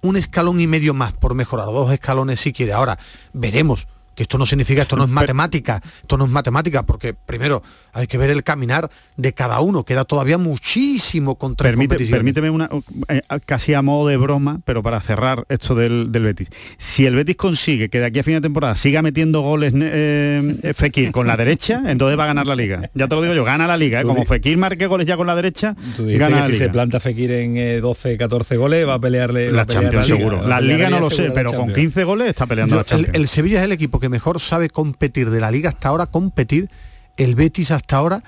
un 0.00 0.16
escalón 0.16 0.60
y 0.60 0.66
medio 0.66 0.94
más 0.94 1.12
por 1.12 1.34
mejorar, 1.34 1.66
dos 1.66 1.92
escalones 1.92 2.40
si 2.40 2.52
quiere. 2.52 2.72
Ahora, 2.72 2.98
veremos. 3.32 3.86
Que 4.14 4.22
esto 4.22 4.38
no 4.38 4.46
significa, 4.46 4.82
esto 4.82 4.96
no 4.96 5.04
es 5.04 5.10
matemática, 5.10 5.80
esto 6.02 6.16
no 6.16 6.24
es 6.24 6.30
matemática, 6.30 6.84
porque 6.84 7.14
primero 7.14 7.62
hay 7.92 8.06
que 8.06 8.16
ver 8.18 8.30
el 8.30 8.42
caminar 8.44 8.90
de 9.16 9.32
cada 9.32 9.60
uno, 9.60 9.84
queda 9.84 10.04
todavía 10.04 10.38
muchísimo 10.38 11.36
contra 11.36 11.68
Permite, 11.68 11.96
permíteme 12.06 12.50
una 12.50 12.68
eh, 13.08 13.20
casi 13.46 13.74
a 13.74 13.82
modo 13.82 14.08
de 14.08 14.16
broma, 14.16 14.60
pero 14.64 14.82
para 14.82 15.00
cerrar 15.00 15.44
esto 15.48 15.74
del, 15.74 16.10
del 16.12 16.22
Betis. 16.24 16.50
Si 16.78 17.06
el 17.06 17.14
Betis 17.14 17.36
consigue 17.36 17.88
que 17.88 18.00
de 18.00 18.06
aquí 18.06 18.18
a 18.18 18.22
fin 18.22 18.34
de 18.34 18.40
temporada 18.40 18.74
siga 18.76 19.02
metiendo 19.02 19.40
goles 19.42 19.72
eh, 19.76 20.72
Fekir 20.74 21.10
con 21.12 21.26
la 21.26 21.36
derecha, 21.36 21.82
entonces 21.86 22.18
va 22.18 22.24
a 22.24 22.26
ganar 22.28 22.46
la 22.46 22.56
liga. 22.56 22.90
Ya 22.94 23.08
te 23.08 23.14
lo 23.14 23.22
digo 23.22 23.34
yo, 23.34 23.44
gana 23.44 23.66
la 23.66 23.76
liga. 23.76 24.00
¿eh? 24.00 24.04
Como 24.04 24.24
Fekir 24.24 24.56
marque 24.58 24.86
goles 24.86 25.06
ya 25.06 25.16
con 25.16 25.26
la 25.26 25.34
derecha, 25.34 25.74
gana 25.98 26.36
que 26.36 26.40
la 26.42 26.46
si 26.46 26.56
se 26.56 26.68
planta 26.68 27.00
Fekir 27.00 27.30
en 27.32 27.56
eh, 27.56 27.80
12, 27.80 28.16
14 28.16 28.56
goles, 28.56 28.86
va 28.88 28.94
a 28.94 28.98
pelearle 29.00 29.50
va 29.50 29.56
la 29.56 29.62
a 29.62 29.66
pelear 29.66 29.82
Champions 29.84 30.06
liga. 30.08 30.16
seguro. 30.18 30.46
La 30.48 30.60
liga 30.60 30.90
no 30.90 31.00
lo 31.00 31.10
sé, 31.10 31.28
la 31.28 31.34
pero 31.34 31.50
con 31.50 31.58
Champions. 31.66 31.78
15 31.78 32.04
goles 32.04 32.28
está 32.28 32.46
peleando 32.46 32.74
Yo- 32.74 32.76
la 32.76 32.82
el, 32.82 32.86
Champions. 32.86 33.14
el 33.16 33.28
Sevilla 33.28 33.58
es 33.60 33.64
el 33.64 33.72
equipo 33.72 34.00
que 34.00 34.03
mejor 34.08 34.40
sabe 34.40 34.70
competir 34.70 35.30
de 35.30 35.40
la 35.40 35.50
liga 35.50 35.68
hasta 35.70 35.88
ahora, 35.88 36.06
competir. 36.06 36.68
El 37.16 37.34
Betis 37.34 37.70
hasta 37.70 37.96
ahora 37.96 38.22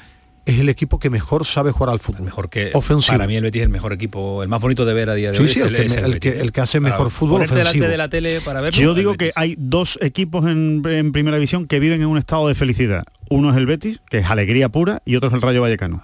es 0.44 0.60
el 0.60 0.68
equipo 0.68 1.00
que 1.00 1.10
mejor 1.10 1.44
sabe 1.44 1.72
jugar 1.72 1.90
al 1.92 1.98
fútbol. 1.98 2.22
Mejor 2.26 2.48
que 2.48 2.70
ofensivo. 2.72 3.14
para 3.14 3.26
mí 3.26 3.34
el 3.34 3.42
Betis 3.42 3.62
es 3.62 3.66
el 3.66 3.72
mejor 3.72 3.92
equipo, 3.92 4.44
el 4.44 4.48
más 4.48 4.60
bonito 4.60 4.84
de 4.84 4.94
ver 4.94 5.10
a 5.10 5.14
día 5.14 5.32
de 5.32 5.38
Sí, 5.38 5.42
hoy. 5.42 5.48
sí, 5.48 5.60
el 5.60 5.74
que 5.74 5.82
el 5.82 6.20
que- 6.20 6.40
el 6.40 6.52
que 6.52 6.60
hace 6.60 6.80
Para 6.80 6.94
mejor 6.94 7.10
fútbol 7.10 7.40
ponerte 7.42 7.54
ofensivo. 7.62 7.86
delante 7.88 8.16
de 8.20 8.28
la 8.28 8.32
tele 8.36 8.40
para 8.44 8.60
verlo. 8.60 8.80
Yo 8.80 8.94
digo 8.94 9.14
que 9.16 9.32
hay 9.34 9.56
dos 9.58 9.98
equipos 10.00 10.46
en, 10.46 10.82
en 10.86 11.10
primera 11.10 11.36
división 11.36 11.66
que 11.66 11.80
viven 11.80 12.00
en 12.00 12.06
un 12.06 12.16
estado 12.18 12.46
de 12.46 12.54
felicidad. 12.54 13.02
Uno 13.28 13.50
es 13.50 13.56
el 13.56 13.66
Betis, 13.66 14.00
que 14.08 14.18
es 14.18 14.26
alegría 14.30 14.68
pura, 14.68 15.02
y 15.04 15.16
otro 15.16 15.30
es 15.30 15.34
el 15.34 15.42
Rayo 15.42 15.62
Vallecano. 15.62 16.00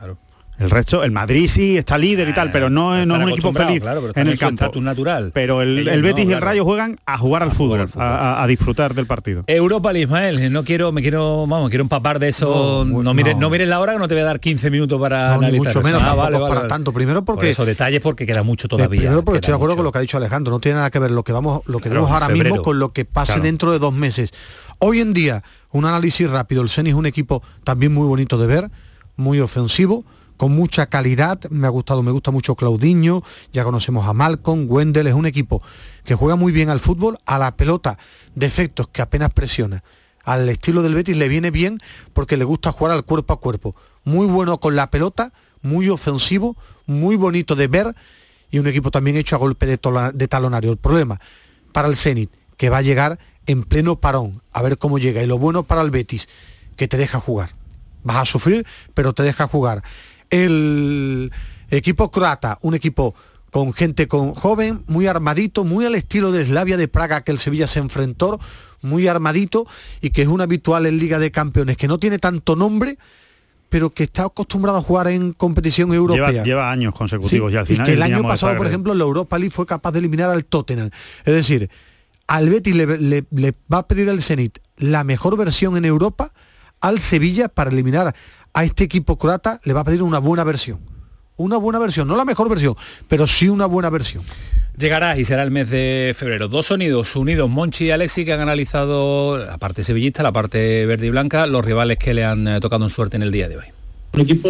El 0.58 0.70
resto, 0.70 1.02
el 1.02 1.10
Madrid 1.10 1.48
sí 1.48 1.76
está 1.76 1.98
líder 1.98 2.28
y 2.28 2.34
tal, 2.34 2.52
pero 2.52 2.70
no, 2.70 2.96
es- 2.96 3.06
no 3.06 3.16
es 3.16 3.22
un 3.24 3.28
equipo 3.30 3.52
feliz 3.52 3.80
claro, 3.80 4.00
pero 4.00 4.10
están 4.10 4.26
en 4.26 4.32
el 4.34 4.38
campo. 4.38 4.62
estatus 4.62 4.82
natural. 4.82 5.30
Pero 5.34 5.60
el, 5.62 5.78
Ellos 5.80 5.94
el 5.94 6.02
no, 6.02 6.06
Betis 6.08 6.20
y 6.20 6.22
el 6.22 6.28
claro. 6.28 6.46
Rayo 6.46 6.64
juegan 6.64 7.00
a 7.04 7.18
jugar 7.18 7.42
al 7.42 7.50
fútbol, 7.50 7.88
a, 7.96 8.00
a- 8.02 8.42
a 8.42 8.46
disfrutar 8.46 8.94
del 8.94 9.06
partido. 9.06 9.42
Europa, 9.48 9.92
Ismael, 9.98 10.52
no 10.52 10.62
quiero, 10.62 10.92
me 10.92 11.02
quiero, 11.02 11.46
vamos, 11.48 11.68
quiero 11.70 11.82
empapar 11.82 12.18
de 12.20 12.28
eso. 12.28 12.84
No, 12.86 13.12
mires, 13.14 13.36
no. 13.36 13.50
mires 13.50 13.66
la 13.66 13.80
hora 13.80 13.94
que 13.94 13.98
no 13.98 14.06
te 14.06 14.14
voy 14.14 14.22
a 14.22 14.26
dar 14.26 14.38
15 14.40 14.70
minutos 14.70 15.00
para 15.00 15.28
No, 15.30 15.34
analizar. 15.38 15.58
mucho 15.58 15.70
eso. 15.70 15.82
menos, 15.82 16.02
Ah, 16.02 16.14
vale, 16.14 16.36
vale, 16.36 16.48
para 16.48 16.54
vale. 16.60 16.68
tanto. 16.68 16.92
Primero 16.92 17.24
porque- 17.24 17.40
Por 17.40 17.46
eso, 17.46 17.64
detalles 17.64 18.00
porque 18.00 18.24
queda 18.26 18.42
mucho 18.44 18.68
todavía. 18.68 19.00
Primero 19.00 19.24
porque 19.24 19.38
estoy 19.38 19.52
de 19.52 19.56
acuerdo 19.56 19.74
mucho. 19.74 19.78
con 19.78 19.84
lo 19.86 19.92
que 19.92 19.98
ha 19.98 20.02
dicho 20.02 20.16
Alejandro, 20.18 20.52
no 20.52 20.60
tiene 20.60 20.76
nada 20.76 20.90
que 20.90 20.98
ver 21.00 21.10
lo 21.10 21.24
que 21.24 21.32
vamos, 21.32 21.62
lo 21.66 21.78
que 21.78 21.84
Claro, 21.88 22.02
vemos 22.02 22.12
ahora 22.12 22.26
febrero. 22.26 22.50
mismo 22.50 22.62
con 22.62 22.78
lo 22.78 22.90
que 22.92 23.04
pase 23.04 23.32
Claro. 23.32 23.42
dentro 23.44 23.72
de 23.72 23.78
dos 23.80 23.92
meses. 23.94 24.30
Hoy 24.78 25.00
en 25.00 25.12
día, 25.12 25.42
un 25.72 25.86
análisis 25.86 26.30
rápido, 26.30 26.62
el 26.62 26.68
Ceni 26.68 26.90
es 26.90 26.94
un 26.96 27.06
equipo 27.06 27.42
también 27.64 27.92
muy 27.94 28.06
bonito 28.06 28.36
de 28.38 28.46
ver, 28.46 28.70
muy 29.16 29.40
ofensivo, 29.40 30.04
con 30.36 30.52
mucha 30.52 30.86
calidad, 30.86 31.40
me 31.50 31.66
ha 31.66 31.70
gustado, 31.70 32.02
me 32.02 32.10
gusta 32.10 32.30
mucho 32.30 32.54
Claudiño, 32.54 33.22
ya 33.52 33.64
conocemos 33.64 34.06
a 34.06 34.12
Malcolm, 34.12 34.66
Wendell, 34.68 35.06
es 35.06 35.14
un 35.14 35.26
equipo 35.26 35.62
que 36.04 36.14
juega 36.14 36.36
muy 36.36 36.52
bien 36.52 36.70
al 36.70 36.80
fútbol, 36.80 37.18
a 37.26 37.38
la 37.38 37.56
pelota, 37.56 37.98
defectos 38.34 38.88
que 38.88 39.02
apenas 39.02 39.32
presiona. 39.32 39.84
Al 40.24 40.48
estilo 40.48 40.82
del 40.82 40.94
Betis 40.94 41.16
le 41.16 41.28
viene 41.28 41.50
bien 41.50 41.78
porque 42.12 42.36
le 42.36 42.44
gusta 42.44 42.72
jugar 42.72 42.94
al 42.94 43.04
cuerpo 43.04 43.34
a 43.34 43.40
cuerpo. 43.40 43.74
Muy 44.04 44.26
bueno 44.26 44.58
con 44.58 44.76
la 44.76 44.90
pelota, 44.90 45.32
muy 45.62 45.88
ofensivo, 45.88 46.56
muy 46.86 47.16
bonito 47.16 47.56
de 47.56 47.66
ver 47.66 47.94
y 48.50 48.58
un 48.58 48.66
equipo 48.66 48.90
también 48.90 49.16
hecho 49.16 49.34
a 49.34 49.38
golpe 49.38 49.66
de, 49.66 49.80
de 50.14 50.28
talonario. 50.28 50.70
El 50.70 50.76
problema 50.76 51.20
para 51.72 51.88
el 51.88 51.96
Zenit, 51.96 52.30
que 52.56 52.70
va 52.70 52.78
a 52.78 52.82
llegar 52.82 53.18
en 53.46 53.64
pleno 53.64 53.96
parón, 53.96 54.42
a 54.52 54.62
ver 54.62 54.78
cómo 54.78 54.98
llega. 54.98 55.22
Y 55.22 55.26
lo 55.26 55.38
bueno 55.38 55.64
para 55.64 55.82
el 55.82 55.90
Betis, 55.90 56.28
que 56.76 56.86
te 56.86 56.96
deja 56.96 57.18
jugar. 57.18 57.50
Vas 58.04 58.16
a 58.18 58.24
sufrir, 58.24 58.66
pero 58.94 59.12
te 59.12 59.22
deja 59.22 59.46
jugar. 59.46 59.82
El 60.32 61.30
equipo 61.70 62.10
croata, 62.10 62.58
un 62.62 62.74
equipo 62.74 63.14
con 63.50 63.72
gente 63.74 64.08
con 64.08 64.34
joven, 64.34 64.82
muy 64.86 65.06
armadito, 65.06 65.62
muy 65.64 65.84
al 65.84 65.94
estilo 65.94 66.32
de 66.32 66.44
Slavia 66.44 66.76
de 66.78 66.88
Praga 66.88 67.20
que 67.22 67.32
el 67.32 67.38
Sevilla 67.38 67.66
se 67.66 67.80
enfrentó, 67.80 68.40
muy 68.80 69.06
armadito 69.08 69.66
y 70.00 70.08
que 70.10 70.22
es 70.22 70.28
un 70.28 70.40
habitual 70.40 70.86
en 70.86 70.98
Liga 70.98 71.18
de 71.18 71.30
Campeones, 71.30 71.76
que 71.76 71.86
no 71.86 71.98
tiene 71.98 72.18
tanto 72.18 72.56
nombre, 72.56 72.96
pero 73.68 73.90
que 73.90 74.04
está 74.04 74.24
acostumbrado 74.24 74.78
a 74.78 74.82
jugar 74.82 75.08
en 75.08 75.34
competición 75.34 75.92
europea. 75.92 76.42
Lleva, 76.42 76.70
años 76.72 76.94
consecutivos 76.94 77.50
Sí, 77.50 77.54
y 77.54 77.58
al 77.58 77.66
final. 77.66 77.86
que 77.86 77.92
el 77.92 78.02
año 78.02 78.22
pasado, 78.22 78.56
por 78.56 78.66
ejemplo, 78.66 78.92
en 78.92 78.98
la 78.98 79.04
Europa 79.04 79.38
League 79.38 79.52
fue 79.54 79.66
capaz 79.66 79.92
de 79.92 79.98
eliminar 79.98 80.30
al 80.30 80.46
Tottenham. 80.46 80.88
Es 81.26 81.34
decir, 81.34 81.68
al 82.26 82.48
Betis 82.48 82.74
le, 82.74 82.86
le- 82.98 83.24
le 83.30 83.54
va 83.72 83.78
a 83.78 83.86
pedir 83.88 84.08
al 84.08 84.22
Zenit 84.22 84.58
la 84.78 85.04
mejor 85.04 85.36
versión 85.36 85.76
en 85.76 85.84
Europa, 85.84 86.32
al 86.80 87.00
Sevilla 87.00 87.48
para 87.48 87.70
eliminar 87.70 88.14
a 88.54 88.64
este 88.64 88.84
equipo 88.84 89.16
croata 89.16 89.60
le 89.64 89.72
va 89.72 89.80
a 89.80 89.84
pedir 89.84 90.02
una 90.02 90.18
buena 90.18 90.44
versión. 90.44 90.80
Una 91.36 91.56
buena 91.56 91.78
versión, 91.78 92.06
no 92.06 92.16
la 92.16 92.24
mejor 92.24 92.48
versión, 92.48 92.76
pero 93.08 93.26
sí 93.26 93.48
una 93.48 93.66
buena 93.66 93.90
versión. 93.90 94.22
Llegará 94.76 95.18
y 95.18 95.24
será 95.24 95.42
el 95.42 95.50
mes 95.50 95.70
de 95.70 96.14
febrero. 96.16 96.48
Dos 96.48 96.66
sonidos 96.66 97.16
unidos, 97.16 97.48
Monchi 97.50 97.86
y 97.86 97.90
Alexi, 97.90 98.24
que 98.24 98.32
han 98.32 98.40
analizado 98.40 99.38
la 99.38 99.58
parte 99.58 99.84
sevillista, 99.84 100.22
la 100.22 100.32
parte 100.32 100.86
verde 100.86 101.06
y 101.06 101.10
blanca, 101.10 101.46
los 101.46 101.64
rivales 101.64 101.98
que 101.98 102.14
le 102.14 102.24
han 102.24 102.46
eh, 102.46 102.60
tocado 102.60 102.84
en 102.84 102.90
suerte 102.90 103.16
en 103.16 103.22
el 103.22 103.32
día 103.32 103.48
de 103.48 103.56
hoy. 103.56 103.64
Un 104.14 104.20
equipo 104.20 104.48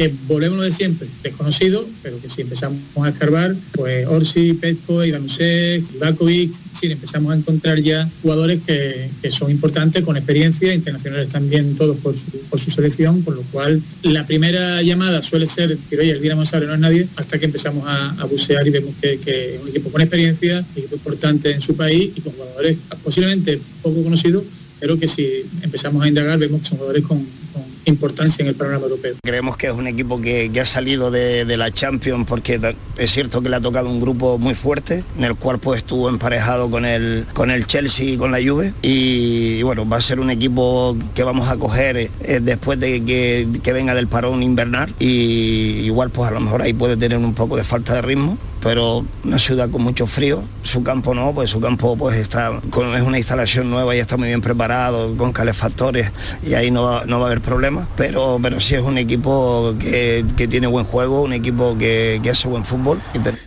que 0.00 0.10
volvemos 0.26 0.62
de 0.62 0.72
siempre, 0.72 1.06
desconocido, 1.22 1.86
pero 2.02 2.18
que 2.22 2.30
si 2.30 2.40
empezamos 2.40 2.80
a 3.02 3.10
escarbar, 3.10 3.54
pues 3.72 4.06
Orsi, 4.06 4.54
Petko, 4.54 5.04
Ivanusek, 5.04 5.84
Ivakovic, 5.94 6.54
sí, 6.72 6.90
empezamos 6.90 7.30
a 7.32 7.36
encontrar 7.36 7.78
ya 7.80 8.08
jugadores 8.22 8.62
que, 8.64 9.10
son 9.30 9.50
importantes, 9.50 10.02
con 10.02 10.16
experiencia, 10.16 10.72
internacionales 10.72 11.28
también 11.28 11.76
todos 11.76 11.98
por 11.98 12.14
su, 12.58 12.70
selección, 12.70 13.22
por 13.24 13.34
lo 13.34 13.42
cual 13.52 13.82
la 14.02 14.24
primera 14.24 14.80
llamada 14.80 15.20
suele 15.20 15.46
ser, 15.46 15.76
que 15.90 15.98
oye, 15.98 16.12
el 16.12 16.22
Dinamo 16.22 16.46
Zagreb 16.46 16.70
no 16.70 16.76
es 16.76 16.80
nadie, 16.80 17.06
hasta 17.16 17.38
que 17.38 17.44
empezamos 17.44 17.84
a, 17.86 18.24
bucear 18.24 18.66
y 18.66 18.70
vemos 18.70 18.94
que, 19.02 19.12
es 19.12 19.62
un 19.62 19.68
equipo 19.68 19.90
con 19.90 20.00
experiencia, 20.00 20.60
un 20.60 20.78
equipo 20.78 20.94
importante 20.94 21.50
en 21.50 21.60
su 21.60 21.76
país 21.76 22.10
y 22.16 22.22
con 22.22 22.32
jugadores 22.32 22.78
posiblemente 23.04 23.60
poco 23.82 24.02
conocidos, 24.02 24.44
pero 24.78 24.96
que 24.96 25.06
si 25.06 25.44
empezamos 25.60 26.02
a 26.02 26.08
indagar 26.08 26.38
vemos 26.38 26.62
que 26.62 26.68
son 26.68 26.78
jugadores 26.78 27.04
con, 27.04 27.18
con 27.18 27.39
importancia 27.84 28.42
en 28.42 28.48
el 28.48 28.54
panorama 28.54 28.84
europeo. 28.84 29.14
Creemos 29.22 29.56
que 29.56 29.68
es 29.68 29.72
un 29.72 29.86
equipo 29.86 30.20
que, 30.20 30.50
ha 30.60 30.66
salido 30.66 31.10
de, 31.10 31.44
la 31.56 31.70
Champions 31.70 32.26
porque 32.26 32.60
es 32.96 33.10
cierto 33.10 33.42
que 33.42 33.48
le 33.48 33.56
ha 33.56 33.60
tocado 33.60 33.88
un 33.88 34.00
grupo 34.00 34.38
muy 34.38 34.54
fuerte, 34.54 35.04
en 35.16 35.24
el 35.24 35.34
cual 35.34 35.58
pues 35.58 35.78
estuvo 35.78 36.08
emparejado 36.08 36.70
con 36.70 36.84
el, 36.84 37.26
con 37.32 37.50
el 37.50 37.66
Chelsea 37.66 38.06
y 38.06 38.16
con 38.16 38.32
la 38.32 38.38
Juve. 38.38 38.74
Y, 38.82 39.62
bueno, 39.62 39.88
va 39.88 39.98
a 39.98 40.00
ser 40.00 40.20
un 40.20 40.30
equipo 40.30 40.96
que 41.14 41.22
vamos 41.22 41.48
a 41.48 41.56
coger 41.56 41.96
eh, 41.96 42.10
después 42.42 42.78
de 42.78 43.04
que, 43.04 43.48
que 43.62 43.72
venga 43.72 43.94
del 43.94 44.06
parón 44.06 44.42
invernal. 44.42 44.94
Y 44.98 45.80
igual 45.84 46.10
pues 46.10 46.28
a 46.28 46.32
lo 46.32 46.40
mejor 46.40 46.62
ahí 46.62 46.72
puede 46.72 46.96
tener 46.96 47.18
un 47.18 47.34
poco 47.34 47.56
de 47.56 47.64
falta 47.64 47.94
de 47.94 48.02
ritmo 48.02 48.38
pero 48.62 49.04
una 49.24 49.38
ciudad 49.38 49.70
con 49.70 49.82
mucho 49.82 50.06
frío, 50.06 50.42
su 50.62 50.82
campo 50.82 51.14
no, 51.14 51.32
pues 51.32 51.50
su 51.50 51.60
campo 51.60 51.96
pues 51.96 52.16
está 52.16 52.60
con, 52.70 52.94
es 52.94 53.02
una 53.02 53.18
instalación 53.18 53.70
nueva 53.70 53.94
y 53.96 53.98
está 53.98 54.16
muy 54.16 54.28
bien 54.28 54.40
preparado, 54.40 55.16
con 55.16 55.32
calefactores 55.32 56.10
y 56.42 56.54
ahí 56.54 56.70
no 56.70 56.82
va, 56.84 57.04
no 57.06 57.18
va 57.18 57.24
a 57.24 57.26
haber 57.28 57.40
problemas, 57.40 57.86
pero, 57.96 58.38
pero 58.42 58.60
sí 58.60 58.74
es 58.74 58.82
un 58.82 58.98
equipo 58.98 59.74
que, 59.80 60.24
que 60.36 60.46
tiene 60.48 60.66
buen 60.66 60.84
juego, 60.84 61.22
un 61.22 61.32
equipo 61.32 61.76
que, 61.78 62.20
que 62.22 62.30
hace 62.30 62.48
buen 62.48 62.64
fútbol. 62.64 63.00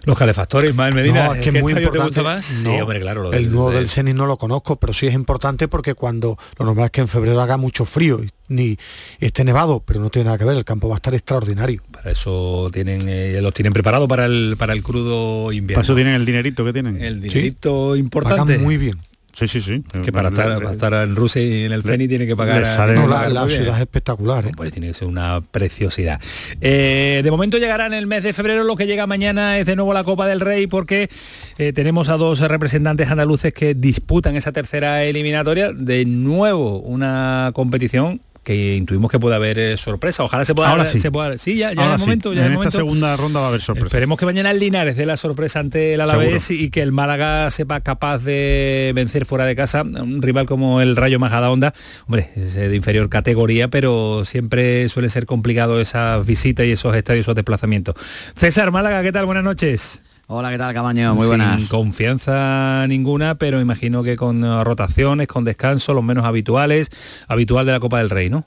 Los 0.06 0.18
calefactores, 0.18 0.72
Ismael 0.72 0.94
Medina, 0.96 1.26
No, 1.26 1.34
es 1.34 1.42
que 1.42 1.52
¿qué 1.52 1.58
es 1.58 1.64
muy 1.64 1.74
te 1.74 1.82
importante. 1.84 2.20
gusta 2.20 2.24
más? 2.36 2.46
sí, 2.46 2.68
hombre, 2.68 3.00
claro. 3.00 3.24
lo 3.24 3.34
el 3.34 3.52
nuevo 3.52 3.72
del- 3.72 3.88
Zenit 3.88 4.16
no 4.16 4.26
lo 4.26 4.38
conozco, 4.38 4.76
pero 4.78 4.94
sí 4.94 5.08
es 5.08 5.14
importante 5.14 5.68
porque 5.68 5.94
cuando 5.96 6.38
lo 6.58 6.66
normal 6.66 6.86
es 6.86 6.92
que 6.92 7.02
en 7.02 7.08
febrero 7.08 7.42
haga 7.42 7.58
mucho 7.58 7.86
frío 7.86 8.20
y 8.24 8.30
ni 8.54 8.78
esté 9.20 9.44
nevado, 9.44 9.84
pero 9.86 10.00
no 10.00 10.10
tiene 10.10 10.26
nada 10.26 10.38
que 10.38 10.46
ver, 10.46 10.56
el 10.58 10.64
campo 10.66 10.88
va 10.90 10.96
a 10.96 10.98
estar 10.98 11.14
extraordinario. 11.14 11.82
Para 11.92 12.12
eso 12.12 12.70
tienen, 12.72 13.04
eh, 13.08 13.40
los 13.42 13.54
tienen 13.54 13.74
preparado 13.74 14.08
para 14.08 14.26
el, 14.26 14.56
para 14.58 14.74
el 14.74 14.84
crudo 14.84 15.52
invierno. 15.52 15.76
Para 15.80 15.84
eso 15.84 15.96
tienen 15.96 16.14
el 16.16 16.26
dinerito 16.26 16.64
que 16.64 16.74
tienen. 16.74 17.02
El 17.02 17.22
dinerito 17.22 17.96
importante. 17.96 18.58
muy 18.58 18.78
bien. 18.78 18.98
Sí, 19.36 19.48
sí, 19.48 19.62
sí. 19.62 19.84
Que 20.04 20.12
para 20.12 20.28
estar, 20.30 20.60
para 20.60 20.72
estar 20.74 20.94
en 20.94 21.16
Rusia 21.16 21.42
y 21.42 21.64
en 21.64 21.72
el 21.72 21.82
CENI 21.82 22.08
tiene 22.08 22.28
que 22.28 22.36
pagar. 22.36 22.60
le 22.60 22.68
sale- 22.68 22.94
No, 22.94 23.08
la- 23.08 23.48
ciudad 23.50 23.74
es 23.78 23.82
espectacular. 23.82 24.46
¿eh? 24.46 24.50
Hombre, 24.50 24.70
tiene 24.70 24.90
que 24.90 24.94
ser 24.94 25.08
una 25.08 25.42
preciosidad. 25.42 26.22
Eh, 26.62 27.22
de 27.24 27.32
momento 27.32 27.58
llegará 27.58 27.88
en 27.88 27.94
el 27.94 28.06
mes 28.06 28.22
de 28.22 28.32
febrero, 28.32 28.64
lo 28.64 28.76
que 28.76 28.86
llega 28.86 29.08
mañana 29.08 29.58
es 29.58 29.66
de 29.66 29.76
nuevo 29.76 29.92
la 29.92 30.04
Copa 30.04 30.28
del 30.28 30.40
Rey 30.40 30.68
porque 30.68 31.10
eh, 31.58 31.74
tenemos 31.74 32.10
a 32.10 32.18
dos 32.18 32.42
representantes 32.42 33.10
andaluces 33.10 33.54
que 33.54 33.74
disputan 33.74 34.36
esa 34.36 34.52
tercera 34.52 35.04
eliminatoria. 35.04 35.72
De 35.74 36.06
nuevo 36.06 36.78
una 36.82 37.50
competición 37.56 38.22
que 38.44 38.76
intuimos 38.76 39.10
que 39.10 39.20
puede 39.20 39.36
haber 39.36 39.58
eh, 39.58 39.78
sorpresa. 39.78 40.24
Ojalá 40.24 40.44
se 40.46 40.54
pueda 40.54 40.70
Ahora 40.70 40.86
sí. 40.86 41.00
se 41.00 41.10
pueda- 41.12 41.38
sí, 41.38 41.56
ya, 41.58 41.72
ya 41.74 41.82
Ahora 41.82 41.96
es 41.96 41.96
el 41.96 42.00
sí. 42.02 42.06
momento, 42.08 42.34
ya 42.34 42.40
en 42.42 42.46
es 42.46 42.50
esta 42.52 42.58
momento. 42.58 42.78
segunda 42.78 43.16
ronda 43.16 43.40
va 43.40 43.46
a 43.46 43.50
haber 43.50 43.62
sorpresa. 43.62 43.88
Esperemos 43.88 44.18
que 44.20 44.26
mañana 44.26 44.52
el 44.52 44.60
Linares 44.60 44.96
dé 44.98 45.06
la 45.06 45.18
sorpresa 45.18 45.60
ante 45.60 45.94
el 45.94 46.02
Alavés 46.02 46.52
y 46.52 46.70
que 46.70 46.82
el 46.82 46.92
Málaga 46.92 47.50
sepa 47.52 47.80
capaz 47.82 48.20
de 48.20 48.92
vencer 48.94 49.26
fuera 49.26 49.46
de 49.46 49.56
casa 49.56 49.82
un 49.84 50.22
rival 50.22 50.46
como 50.46 50.82
el 50.82 50.96
Rayo 50.96 51.20
Majadahonda. 51.20 51.74
Hombre, 52.06 52.32
es 52.36 52.54
de 52.54 52.76
inferior 52.76 53.10
categoría, 53.10 53.70
pero 53.70 54.24
siempre 54.26 54.88
suele 54.90 55.10
ser 55.10 55.26
complicado 55.26 55.80
esas 55.80 56.26
visitas 56.26 56.66
y 56.66 56.72
esos 56.74 56.96
estadios, 56.96 57.24
esos 57.24 57.36
desplazamientos. 57.36 57.96
César 58.36 58.72
Málaga, 58.72 59.02
¿qué 59.04 59.12
tal? 59.12 59.26
Buenas 59.26 59.44
noches. 59.46 60.03
Hola, 60.28 60.52
¿qué 60.52 60.58
tal, 60.58 60.74
Camaño? 60.74 61.16
Muy 61.16 61.28
buenas. 61.28 61.62
Sin 61.62 61.70
confianza 61.70 62.86
ninguna, 62.88 63.36
pero 63.36 63.60
imagino 63.60 64.04
que 64.04 64.16
con 64.16 64.42
rotaciones, 64.64 65.28
con 65.28 65.44
descanso, 65.44 65.94
los 65.94 66.04
menos 66.04 66.26
habituales, 66.26 66.90
habitual 67.28 67.66
de 67.66 67.74
la 67.74 67.80
Copa 67.82 67.98
del 67.98 68.10
Rey, 68.10 68.30
¿no? 68.30 68.46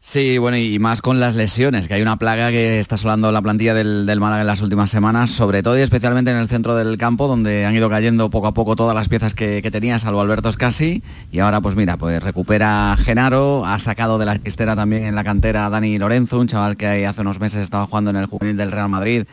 Sí, 0.00 0.38
bueno, 0.38 0.56
y 0.56 0.78
más 0.78 1.02
con 1.02 1.18
las 1.18 1.34
lesiones, 1.34 1.88
que 1.88 1.94
hay 1.94 2.02
una 2.02 2.16
plaga 2.18 2.50
que 2.50 2.78
está 2.78 2.94
asolando 2.94 3.32
la 3.32 3.42
plantilla 3.42 3.74
del, 3.74 4.06
del 4.06 4.20
Málaga 4.20 4.42
en 4.42 4.46
las 4.46 4.62
últimas 4.62 4.90
semanas, 4.90 5.30
sobre 5.30 5.62
todo 5.62 5.76
y 5.76 5.82
especialmente 5.82 6.30
en 6.30 6.36
el 6.36 6.48
centro 6.48 6.76
del 6.76 6.96
campo, 6.98 7.26
donde 7.26 7.66
han 7.66 7.74
ido 7.74 7.90
cayendo 7.90 8.30
poco 8.30 8.46
a 8.46 8.54
poco 8.54 8.76
todas 8.76 8.94
las 8.94 9.08
piezas 9.08 9.34
que, 9.34 9.60
que 9.60 9.70
tenía, 9.70 9.98
salvo 9.98 10.20
Alberto 10.20 10.52
Scassi, 10.52 11.02
y 11.32 11.38
ahora 11.40 11.60
pues 11.60 11.74
mira, 11.74 11.96
pues 11.96 12.22
recupera 12.22 12.96
Genaro, 12.98 13.66
ha 13.66 13.78
sacado 13.80 14.18
de 14.18 14.26
la 14.26 14.40
chistera 14.40 14.76
también 14.76 15.04
en 15.04 15.14
la 15.14 15.24
cantera 15.24 15.66
a 15.66 15.70
Dani 15.70 15.98
Lorenzo, 15.98 16.38
un 16.38 16.46
chaval 16.46 16.76
que 16.76 17.06
hace 17.06 17.20
unos 17.22 17.40
meses 17.40 17.60
estaba 17.60 17.86
jugando 17.86 18.10
en 18.10 18.16
el 18.16 18.26
juvenil 18.26 18.56
del 18.56 18.72
Real 18.72 18.88
Madrid, 18.88 19.24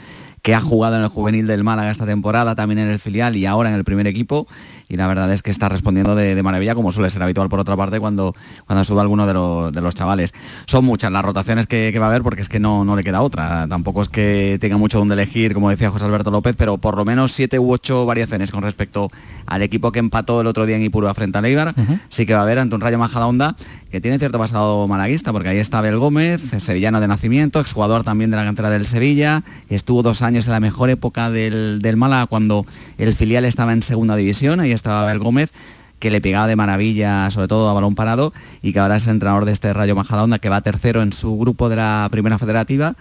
que 0.45 0.53
ha 0.53 0.61
jugado 0.61 0.95
en 0.95 1.01
el 1.01 1.07
juvenil 1.07 1.47
del 1.47 1.63
Málaga 1.63 1.89
esta 1.89 2.05
temporada, 2.05 2.53
también 2.53 2.77
en 2.77 2.87
el 2.91 2.99
filial 2.99 3.35
y 3.35 3.47
ahora 3.47 3.69
en 3.69 3.75
el 3.75 3.83
primer 3.83 4.05
equipo. 4.05 4.45
Y 4.87 4.95
la 4.95 5.07
verdad 5.07 5.33
es 5.33 5.41
que 5.41 5.49
está 5.49 5.69
respondiendo 5.69 6.13
de, 6.13 6.35
de 6.35 6.43
maravilla, 6.43 6.75
como 6.75 6.91
suele 6.91 7.09
ser 7.09 7.23
habitual 7.23 7.49
por 7.49 7.59
otra 7.59 7.75
parte 7.75 7.99
cuando, 7.99 8.35
cuando 8.67 8.83
sube 8.83 9.01
alguno 9.01 9.25
de, 9.25 9.33
los- 9.33 9.73
de 9.73 9.81
los 9.81 9.95
chavales. 9.95 10.35
Son 10.67 10.85
muchas 10.85 11.11
las 11.11 11.25
rotaciones 11.25 11.65
que, 11.65 11.89
que 11.91 11.97
va 11.97 12.05
a 12.05 12.09
haber 12.09 12.21
porque 12.21 12.43
es 12.43 12.49
que 12.49 12.59
no, 12.59 12.85
no 12.85 12.95
le 12.95 13.03
queda 13.03 13.23
otra. 13.23 13.65
Tampoco 13.67 14.03
es 14.03 14.09
que 14.09 14.59
tenga 14.61 14.77
mucho 14.77 14.99
donde 14.99 15.15
elegir, 15.15 15.55
como 15.55 15.71
decía 15.71 15.89
José 15.89 16.05
Alberto 16.05 16.29
López, 16.29 16.55
pero 16.55 16.77
por 16.77 16.95
lo 16.95 17.05
menos 17.05 17.31
siete 17.31 17.57
u 17.57 17.71
ocho 17.73 18.05
variaciones 18.05 18.51
con 18.51 18.61
respecto 18.61 19.09
al 19.47 19.63
equipo 19.63 19.91
que 19.91 19.97
empató 19.97 20.41
el 20.41 20.45
otro 20.47 20.67
día 20.67 20.75
en 20.75 20.83
Ipurúa 20.83 21.15
frente 21.15 21.39
a 21.39 21.41
Leibar. 21.41 21.73
Sí 22.09 22.27
que 22.27 22.35
va 22.35 22.41
a 22.41 22.43
haber 22.43 22.59
ante 22.59 22.75
un 22.75 22.81
Rayo 22.81 22.99
Majadahonda 22.99 23.55
que 23.91 23.99
tiene 23.99 24.19
cierto 24.19 24.37
pasado 24.37 24.87
malaguista, 24.87 25.31
porque 25.31 25.49
ahí 25.49 25.57
está 25.57 25.79
Abel 25.79 25.97
Gómez, 25.97 26.41
sevillano 26.59 26.99
de 27.01 27.07
nacimiento, 27.07 27.59
exjugador 27.61 28.03
también 28.03 28.29
de 28.29 28.37
la 28.37 28.43
cantera 28.43 28.69
del 28.69 28.85
Sevilla, 28.85 29.41
estuvo 29.69 30.03
dos 30.03 30.21
años 30.21 30.34
en 30.39 30.51
la 30.51 30.59
mejor 30.59 30.89
época 30.89 31.29
del, 31.29 31.79
del 31.81 31.97
Málaga 31.97 32.27
cuando 32.27 32.65
el 32.97 33.15
filial 33.15 33.45
estaba 33.45 33.73
en 33.73 33.81
segunda 33.81 34.15
división, 34.15 34.59
ahí 34.59 34.71
estaba 34.71 35.03
Abel 35.03 35.19
Gómez 35.19 35.51
que 35.99 36.11
le 36.11 36.21
pegaba 36.21 36.45
de 36.47 36.55
maravilla, 36.55 37.31
sobre 37.31 37.47
todo 37.47 37.69
a 37.69 37.73
balón 37.73 37.95
parado, 37.95 38.33
y 38.61 38.73
que 38.73 38.79
ahora 38.79 38.97
es 38.97 39.07
entrenador 39.07 39.45
de 39.45 39.53
este 39.53 39.73
Rayo 39.73 39.95
Majadahonda, 39.95 40.39
que 40.39 40.49
va 40.49 40.61
tercero 40.61 41.01
en 41.01 41.13
su 41.13 41.37
grupo 41.37 41.69
de 41.69 41.77
la 41.77 42.07
primera 42.11 42.37
federativa 42.37 42.95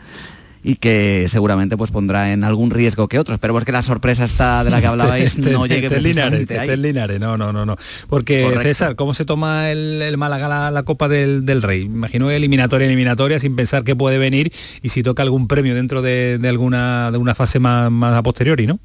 y 0.65 0.77
que 0.77 1.27
seguramente 1.29 1.77
pues 1.77 1.91
pondrá 1.91 2.33
en 2.33 2.43
algún 2.43 2.71
riesgo 2.71 3.07
que 3.07 3.19
otro. 3.19 3.35
Esperemos 3.35 3.65
que 3.65 3.71
la 3.73 3.83
sorpresa 3.83 4.25
esta 4.25 4.65
de 4.65 4.71
la 4.71 4.81
que 4.81 4.87
hablabais 4.89 5.37
Este- 5.37 5.51
no 5.53 5.67
llegue 5.67 5.87
este 5.89 6.01
precisamente 6.01 6.57
este 6.57 6.73
ahí. 6.73 6.77
Linares, 6.79 7.21
no, 7.21 7.37
no, 7.37 7.53
no, 7.53 7.67
no. 7.67 7.77
Porque 8.09 8.43
Correcto. 8.43 8.63
César, 8.63 8.97
¿cómo 8.97 9.13
se 9.15 9.25
toma 9.25 9.71
el, 9.71 10.01
el 10.01 10.17
Málaga 10.17 10.49
la, 10.49 10.71
la 10.71 10.83
Copa 10.83 11.07
del, 11.07 11.45
del 11.45 11.61
Rey? 11.63 11.83
Imagino 11.83 12.31
eliminatoria, 12.31 12.87
eliminatoria, 12.87 13.39
sin 13.39 13.55
pensar 13.57 13.85
que 13.85 13.95
puede 13.95 14.17
venir 14.19 14.53
y 14.83 14.89
si 14.89 15.03
toca 15.03 15.23
algún 15.23 15.49
premio 15.49 15.75
dentro 15.75 16.01
de, 16.03 16.39
de 16.39 16.49
alguna 16.49 17.11
de 17.13 17.19
una 17.19 17.35
fase 17.35 17.59
más, 17.59 17.91
más 17.91 18.15
a 18.15 18.23
posteriori, 18.23 18.67
¿no? 18.67 18.81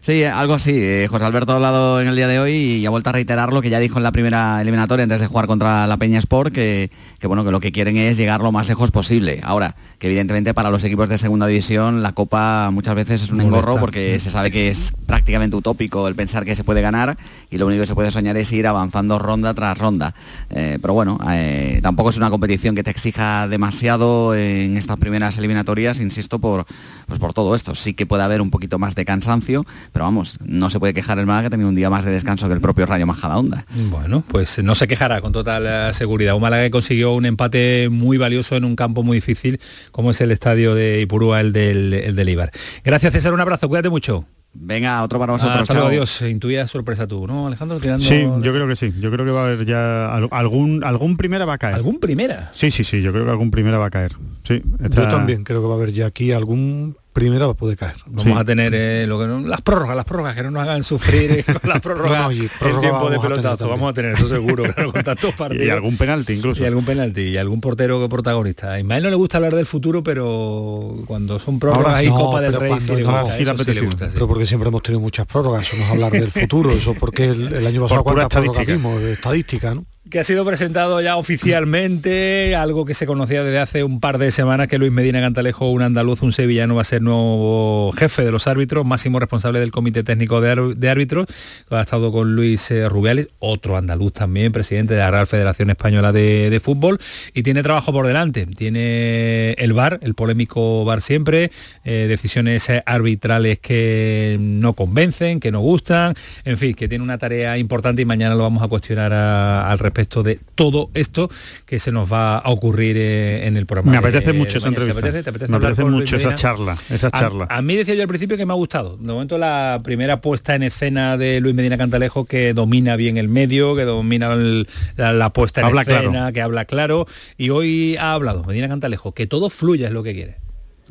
Sí, 0.00 0.24
algo 0.24 0.54
así. 0.54 0.72
Eh, 0.74 1.06
José 1.10 1.24
Alberto 1.24 1.52
ha 1.52 1.56
hablado 1.56 2.00
en 2.00 2.08
el 2.08 2.16
día 2.16 2.28
de 2.28 2.38
hoy 2.38 2.52
y 2.54 2.86
ha 2.86 2.90
vuelto 2.90 3.10
a 3.10 3.12
reiterar 3.12 3.52
lo 3.52 3.60
que 3.60 3.68
ya 3.68 3.78
dijo 3.78 3.98
en 3.98 4.04
la 4.04 4.12
primera 4.12 4.60
eliminatoria 4.60 5.02
antes 5.02 5.20
de 5.20 5.26
jugar 5.26 5.46
contra 5.46 5.86
la 5.86 5.96
Peña 5.96 6.18
Sport, 6.18 6.52
que, 6.52 6.90
que, 7.18 7.26
bueno, 7.26 7.44
que 7.44 7.50
lo 7.50 7.60
que 7.60 7.72
quieren 7.72 7.96
es 7.96 8.16
llegar 8.16 8.40
lo 8.40 8.52
más 8.52 8.68
lejos 8.68 8.90
posible. 8.90 9.40
Ahora, 9.42 9.74
que 9.98 10.06
evidentemente 10.06 10.54
para 10.54 10.70
los 10.70 10.84
equipos 10.84 11.08
de 11.08 11.18
segunda 11.18 11.46
división 11.46 12.02
la 12.02 12.12
Copa 12.12 12.70
muchas 12.72 12.94
veces 12.94 13.22
es 13.22 13.30
un 13.30 13.38
Molesta. 13.38 13.56
engorro 13.58 13.80
porque 13.80 14.18
se 14.20 14.30
sabe 14.30 14.50
que 14.50 14.68
es 14.70 14.92
prácticamente 15.06 15.56
utópico 15.56 16.06
el 16.08 16.14
pensar 16.14 16.44
que 16.44 16.54
se 16.56 16.64
puede 16.64 16.80
ganar 16.80 17.18
y 17.50 17.58
lo 17.58 17.66
único 17.66 17.82
que 17.82 17.86
se 17.86 17.94
puede 17.94 18.10
soñar 18.10 18.36
es 18.36 18.50
ir 18.52 18.66
avanzando 18.66 19.18
ronda 19.18 19.52
tras 19.52 19.76
ronda. 19.76 20.14
Eh, 20.50 20.78
pero 20.80 20.94
bueno, 20.94 21.18
eh, 21.30 21.80
tampoco 21.82 22.10
es 22.10 22.16
una 22.16 22.30
competición 22.30 22.74
que 22.74 22.82
te 22.82 22.90
exija 22.90 23.48
demasiado 23.48 24.34
en 24.34 24.76
estas 24.76 24.96
primeras 24.96 25.36
eliminatorias, 25.38 26.00
insisto, 26.00 26.38
por, 26.38 26.66
pues 27.06 27.18
por 27.18 27.32
todo 27.34 27.54
esto. 27.54 27.74
Sí 27.74 27.94
que 27.94 28.06
puede 28.06 28.22
haber 28.22 28.40
un 28.40 28.50
poquito 28.50 28.78
más 28.78 28.94
de 28.94 29.04
cansancio, 29.04 29.66
pero 29.92 30.04
vamos, 30.04 30.38
no 30.44 30.70
se 30.70 30.78
puede 30.78 30.94
quejar 30.94 31.18
el 31.18 31.26
Málaga 31.26 31.42
que 31.42 31.46
ha 31.46 31.50
tenido 31.50 31.68
un 31.68 31.74
día 31.74 31.90
más 31.90 32.04
de 32.04 32.10
descanso 32.10 32.46
que 32.48 32.54
el 32.54 32.60
propio 32.60 32.86
Rayo 32.86 33.06
Majadahonda. 33.06 33.64
Bueno, 33.90 34.22
pues 34.28 34.62
no 34.62 34.74
se 34.74 34.88
quejará 34.88 35.20
con 35.20 35.32
total 35.32 35.64
eh, 35.66 35.94
seguridad. 35.94 36.34
Un 36.34 36.42
Málaga 36.42 36.64
que 36.64 36.70
consiguió 36.70 37.12
un 37.14 37.26
empate 37.26 37.88
muy 37.90 38.18
valioso 38.18 38.56
en 38.56 38.64
un 38.64 38.76
campo 38.76 39.02
muy 39.02 39.16
difícil 39.18 39.60
como 39.92 40.10
es 40.10 40.20
el 40.20 40.30
estadio 40.30 40.74
de 40.74 41.00
Ipurúa, 41.00 41.40
el 41.40 41.52
del, 41.52 41.92
el 41.94 42.16
del 42.16 42.28
Ibar. 42.28 42.50
Gracias 42.84 43.12
César, 43.12 43.32
un 43.32 43.40
abrazo, 43.40 43.68
cuídate 43.68 43.88
mucho. 43.90 44.24
Venga, 44.54 45.02
otro 45.02 45.18
para 45.18 45.32
vosotros. 45.34 45.60
Hasta 45.60 45.74
luego, 45.74 45.88
chao. 45.88 45.92
adiós. 45.92 46.22
Intuía 46.22 46.66
sorpresa 46.66 47.06
tú, 47.06 47.26
¿no, 47.26 47.46
Alejandro? 47.46 47.78
Tirando... 47.78 48.04
Sí, 48.04 48.22
yo 48.22 48.52
creo 48.52 48.66
que 48.66 48.76
sí. 48.76 48.92
Yo 48.98 49.10
creo 49.12 49.24
que 49.26 49.30
va 49.30 49.42
a 49.42 49.46
haber 49.46 49.66
ya 49.66 50.12
al- 50.12 50.28
algún 50.32 50.82
algún 50.84 51.16
primera 51.18 51.44
va 51.44 51.52
a 51.54 51.58
caer. 51.58 51.74
¿Algún 51.74 52.00
primera? 52.00 52.50
Sí, 52.54 52.70
sí, 52.70 52.82
sí. 52.82 53.02
Yo 53.02 53.12
creo 53.12 53.26
que 53.26 53.30
algún 53.30 53.50
primera 53.50 53.76
va 53.76 53.86
a 53.86 53.90
caer. 53.90 54.12
Sí. 54.44 54.62
Yo 54.80 54.88
también 55.08 55.44
creo 55.44 55.60
que 55.60 55.68
va 55.68 55.74
a 55.74 55.76
haber 55.76 55.92
ya 55.92 56.06
aquí 56.06 56.32
algún 56.32 56.96
primera 57.18 57.52
puede 57.54 57.76
caer. 57.76 57.96
Vamos 58.06 58.38
a 58.38 58.44
tener 58.44 58.72
eh, 58.74 59.04
lo 59.06 59.18
que 59.18 59.26
no- 59.26 59.40
las 59.40 59.60
prórrogas, 59.60 59.96
las 59.96 60.04
prórrogas 60.04 60.36
que 60.36 60.42
no 60.44 60.50
nos 60.52 60.62
hagan 60.62 60.82
sufrir 60.84 61.30
eh, 61.32 61.44
con 61.60 61.68
las 61.68 61.80
prórrogas 61.80 62.30
No, 62.32 62.48
prórroga 62.58 62.80
tiempo 62.80 63.10
de 63.10 63.16
a 63.16 63.20
pelotazo. 63.20 63.68
Vamos 63.68 63.90
a 63.90 63.92
tener 63.92 64.12
eso 64.12 64.28
seguro, 64.28 64.62
claro, 64.74 64.92
con 64.92 65.02
tantos 65.02 65.34
partidos. 65.34 65.66
Y 65.66 65.70
algún 65.70 65.96
penalti 65.96 66.34
incluso. 66.34 66.62
Y 66.62 66.66
algún 66.66 66.84
penalti 66.84 67.22
y 67.22 67.36
algún 67.36 67.60
portero 67.60 68.00
que 68.00 68.08
protagonista. 68.08 68.72
A 68.72 68.78
Ismael 68.80 69.02
no 69.02 69.10
le 69.10 69.16
gusta 69.16 69.38
hablar 69.38 69.54
del 69.54 69.66
futuro, 69.66 70.02
pero 70.02 70.96
cuando 71.06 71.38
son 71.38 71.58
prórrogas 71.58 72.02
y 72.04 72.08
Copa 72.08 72.40
del 72.40 72.52
Rey 72.54 72.74
sí 72.78 72.94
le 72.94 73.02
gusta, 73.04 73.26
sí 73.26 73.42
eso 73.42 73.64
sí 73.64 73.74
le 73.74 73.80
gusta. 73.80 74.08
Pero 74.12 74.28
porque 74.28 74.46
siempre 74.46 74.68
hemos 74.68 74.82
tenido 74.82 75.00
muchas 75.00 75.26
prórrogas, 75.26 75.62
eso 75.66 75.76
no 75.76 75.84
es 75.84 75.90
hablar 75.90 76.12
del 76.12 76.30
futuro, 76.30 76.70
eso 76.72 76.94
porque 76.94 77.26
el, 77.26 77.52
el 77.52 77.66
año 77.66 77.82
pasado 77.82 78.04
cuántas 78.04 78.28
prórrogas 78.28 78.58
estadística. 78.60 78.72
vimos, 78.90 79.02
estadística, 79.02 79.74
¿no? 79.74 79.84
Que 80.10 80.20
ha 80.20 80.24
sido 80.24 80.44
presentado 80.44 81.00
ya 81.00 81.16
oficialmente, 81.16 82.54
algo 82.56 82.84
que 82.84 82.94
se 82.94 83.06
conocía 83.06 83.42
desde 83.42 83.58
hace 83.58 83.84
un 83.84 84.00
par 84.00 84.18
de 84.18 84.30
semanas, 84.30 84.68
que 84.68 84.78
Luis 84.78 84.92
Medina 84.92 85.20
Cantalejo, 85.20 85.70
un 85.70 85.82
andaluz, 85.82 86.22
un 86.22 86.32
sevillano, 86.32 86.76
va 86.76 86.82
a 86.82 86.84
ser 86.84 87.02
nuevo 87.02 87.92
jefe 87.92 88.24
de 88.24 88.30
los 88.30 88.46
árbitros, 88.46 88.86
máximo 88.86 89.18
responsable 89.18 89.60
del 89.60 89.70
Comité 89.70 90.04
Técnico 90.04 90.40
de, 90.40 90.88
Árbitros, 90.88 91.26
ha 91.70 91.80
estado 91.80 92.10
con 92.10 92.34
Luis 92.34 92.70
eh, 92.70 92.88
Rubiales, 92.88 93.28
otro 93.38 93.76
andaluz 93.76 94.12
también, 94.12 94.50
presidente 94.50 94.94
de 94.94 95.00
la 95.00 95.10
Real 95.10 95.26
Federación 95.26 95.68
Española 95.70 96.12
de, 96.12 96.48
de 96.48 96.60
Fútbol, 96.60 96.98
y 97.34 97.42
tiene 97.42 97.62
trabajo 97.62 97.92
por 97.92 98.06
delante. 98.06 98.46
Tiene 98.46 99.52
el 99.52 99.72
VAR, 99.74 100.00
el 100.02 100.14
polémico 100.14 100.84
VAR 100.84 101.02
siempre, 101.02 101.50
eh, 101.84 102.06
decisiones 102.08 102.70
arbitrales 102.86 103.58
que 103.58 104.38
no 104.40 104.72
convencen, 104.72 105.40
que 105.40 105.52
no 105.52 105.60
gustan, 105.60 106.14
en 106.44 106.56
fin, 106.56 106.74
que 106.74 106.88
tiene 106.88 107.04
una 107.04 107.18
tarea 107.18 107.58
importante 107.58 108.00
y 108.02 108.04
mañana 108.04 108.34
lo 108.34 108.44
vamos 108.44 108.62
a 108.62 108.68
cuestionar 108.68 109.12
al 109.12 109.78
respecto 109.78 109.97
de 110.02 110.38
todo 110.54 110.90
esto 110.94 111.28
que 111.66 111.78
se 111.78 111.90
nos 111.92 112.10
va 112.12 112.38
a 112.38 112.50
ocurrir 112.50 112.96
eh, 112.96 113.46
en 113.46 113.56
el 113.56 113.66
programa. 113.66 113.90
Me 113.92 113.98
apetece 113.98 114.32
de 114.32 114.38
mucho 114.38 114.58
esa 114.58 114.70
mañana. 114.70 114.84
¿Te 114.84 114.90
entrevista. 114.90 115.00
apetece? 115.08 115.22
¿Te 115.24 115.30
apetece 115.30 115.50
Me 115.50 115.56
apetece 115.56 115.84
mucho 115.84 116.16
esa 116.16 116.34
charla, 116.34 116.76
esa 116.90 117.08
A- 117.08 117.10
charla. 117.10 117.46
A, 117.50 117.62
mí 117.62 117.76
decía 117.76 117.94
yo 117.94 118.02
al 118.02 118.08
principio 118.08 118.36
que 118.36 118.46
me 118.46 118.52
ha 118.52 118.56
gustado. 118.56 118.96
De 118.96 119.12
momento 119.12 119.38
la 119.38 119.80
primera 119.82 120.20
puesta 120.20 120.54
en 120.54 120.62
escena 120.62 121.16
de 121.16 121.40
Luis 121.40 121.54
Medina 121.54 121.76
Cantalejo 121.76 122.24
que 122.24 122.52
domina 122.54 122.96
bien 122.96 123.16
el 123.18 123.28
medio, 123.28 123.74
que 123.76 123.82
domina 123.84 124.32
el- 124.32 124.68
la, 124.96 125.12
la 125.12 125.30
puesta 125.32 125.60
en 125.60 125.66
Habla 125.66 125.82
escena, 125.82 126.10
claro. 126.10 126.32
que 126.32 126.40
habla 126.42 126.64
claro. 126.64 127.06
Y 127.36 127.50
hoy 127.50 127.96
ha 127.96 128.12
hablado 128.12 128.44
Medina 128.44 128.68
Cantalejo, 128.68 129.12
que 129.12 129.26
todo 129.26 129.50
fluya 129.50 129.88
es 129.88 129.92
lo 129.92 130.02
que 130.02 130.14
quiere. 130.14 130.36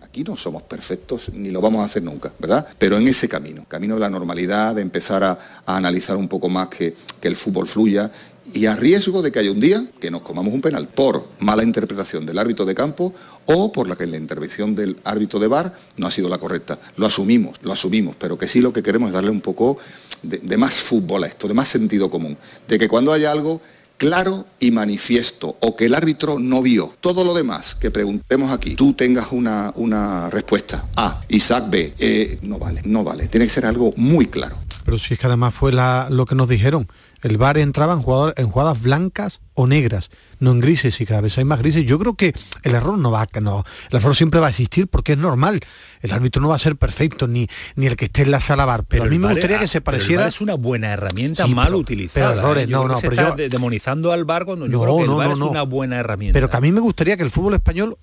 Aquí 0.03 0.24
no 0.24 0.38
somos 0.38 0.64
perfectos 0.64 1.30
ni 1.34 1.51
lo 1.51 1.60
vamos 1.62 1.82
a 1.82 1.86
hacer 1.86 2.01
nunca, 2.01 2.32
¿verdad? 2.39 2.66
Pero 2.80 2.97
en 2.97 3.08
ese 3.08 3.28
camino, 3.28 3.66
camino 3.68 3.95
de 3.95 3.99
la 4.01 4.10
normalidad, 4.10 4.74
de 4.74 4.82
empezar 4.82 5.24
a, 5.24 5.38
a 5.66 5.78
analizar 5.78 6.16
un 6.18 6.28
poco 6.28 6.49
más 6.49 6.70
que, 6.70 6.95
que 7.22 7.28
el 7.28 7.36
fútbol 7.36 7.68
fluya 7.68 8.10
y 8.54 8.66
a 8.66 8.76
riesgo 8.76 9.22
de 9.22 9.32
que 9.32 9.39
haya 9.39 9.52
un 9.52 9.60
día 9.60 9.86
que 10.00 10.12
nos 10.12 10.22
comamos 10.22 10.54
un 10.54 10.62
penal 10.62 10.88
por 10.88 11.28
mala 11.39 11.64
interpretación 11.64 12.26
del 12.26 12.38
árbitro 12.38 12.66
de 12.66 12.76
campo 12.76 13.14
o 13.45 13.72
por 13.72 13.88
la 13.88 13.95
que 13.95 14.08
la 14.08 14.18
intervención 14.18 14.76
del 14.76 14.95
árbitro 15.04 15.39
de 15.39 15.48
bar 15.48 15.74
no 15.98 16.08
ha 16.08 16.12
sido 16.12 16.30
la 16.30 16.38
correcta. 16.38 16.80
Lo 16.95 17.06
asumimos, 17.06 17.58
lo 17.62 17.74
asumimos, 17.74 18.16
pero 18.18 18.38
que 18.38 18.48
sí 18.48 18.62
lo 18.62 18.74
que 18.74 18.84
queremos 18.84 19.08
es 19.08 19.14
darle 19.14 19.32
un 19.32 19.41
poco 19.41 19.78
de, 20.24 20.58
más 20.58 20.76
fútbol 20.76 21.24
a 21.24 21.28
esto, 21.28 21.48
de 21.48 21.54
más 21.54 21.68
sentido 21.68 22.10
común, 22.10 22.38
de 22.68 22.80
que 22.80 22.88
cuando 22.88 23.14
haya 23.14 23.32
algo 23.32 23.62
claro 23.98 24.45
y 24.60 24.72
manifiesto 24.72 25.58
o 25.60 25.76
que 25.76 25.86
el 25.86 25.95
árbitro 25.95 26.39
no 26.39 26.62
vio. 26.62 26.95
Todo 27.02 27.24
lo 27.24 27.34
demás 27.34 27.76
que 27.76 27.91
preguntemos 27.91 28.52
aquí, 28.52 28.76
tú 28.76 28.93
tengas 28.93 29.28
una, 29.32 29.72
una 29.76 30.30
respuesta 30.30 30.86
A, 30.95 31.22
Isaac 31.30 31.66
B, 31.70 31.93
eh, 31.98 32.38
no 32.43 32.60
vale, 32.60 32.82
no 32.86 33.04
vale. 33.04 33.28
Tiene 33.28 33.48
que 33.48 33.54
ser 33.54 33.66
algo 33.66 33.93
muy 33.95 34.28
claro. 34.28 34.58
Pero 34.86 34.98
si 34.98 35.16
es 35.16 35.20
que 35.20 35.28
además 35.28 35.54
fue 35.54 35.72
lo 35.74 36.26
que 36.26 36.36
nos 36.36 36.48
dijeron. 36.48 36.88
El 37.24 37.38
VAR 37.38 37.57
entraba 37.57 37.93
en, 37.93 38.01
jugador- 38.01 38.34
en 38.38 38.49
jugadas 38.49 38.82
blancas 38.82 39.41
o 39.55 39.65
negras, 39.65 40.11
no 40.39 40.51
en 40.51 40.59
grises 40.59 41.01
y 41.01 41.05
cada 41.05 41.22
vez 41.22 41.38
hay 41.38 41.45
más 41.45 41.59
grises. 41.59 41.84
Yo 41.86 41.97
creo 41.97 42.13
que 42.13 42.34
el 42.63 42.76
error 42.76 42.97
no 42.97 43.09
va 43.09 43.24
a, 43.24 43.39
no, 43.39 43.63
el 43.89 43.97
error 43.97 44.15
siempre 44.15 44.39
va 44.39 44.47
a 44.47 44.49
existir 44.51 44.88
porque 44.88 45.13
es 45.13 45.18
normal. 45.18 45.59
El 46.01 46.11
árbitro 46.11 46.41
no 46.41 46.49
va 46.49 46.55
a 46.55 46.59
ser 46.59 46.76
perfecto 46.76 47.28
ni, 47.28 47.47
ni 47.76 47.88
el 47.88 47.95
que 47.97 48.05
esté 48.05 48.22
en 48.22 48.32
la 48.32 48.39
sala 48.39 48.65
VAR. 48.65 48.84
Pero, 48.84 49.03
a 49.03 49.07
mí 49.07 49.18
me 49.18 49.30
gustaría 49.32 49.57
que 49.59 49.68
se 49.68 49.82
pero 49.82 49.97
el 49.97 50.01
pareciera. 50.01 50.22
VAR 50.24 50.28
es 50.30 50.41
una 50.41 50.53
buena 50.53 50.93
herramienta 50.93 51.45
Sí, 51.45 51.55
mal 51.55 51.68
pero- 51.68 51.78
utilizada. 51.80 52.28
pero 52.30 52.39
errores, 52.39 52.63
¿eh? 52.65 52.68
Yo 52.68 52.78
no, 52.78 52.84
creo 52.84 52.95
no, 52.95 53.01
que 53.01 53.09
pero 53.09 53.30
yo- 53.30 53.36
de- 53.36 53.49
demonizando 53.49 54.11
al 54.11 54.26
VAR 54.26 54.45
cuando 54.45 54.65
yo 54.65 54.72
No, 54.72 54.82
creo 54.84 54.97
que 54.97 55.03
el 55.03 55.09
VAR 55.09 55.32
es 55.32 55.38
una 55.41 55.63
buena 55.63 55.97
herramienta. 55.97 56.34
Pero 56.38 56.49
que 56.49 56.57
a 56.57 56.61
mí 56.61 56.72
me 56.72 56.80
gustaría 56.82 57.18
que 57.18 57.24
el 57.24 57.32
fútbol 57.32 57.55
español 57.55 57.97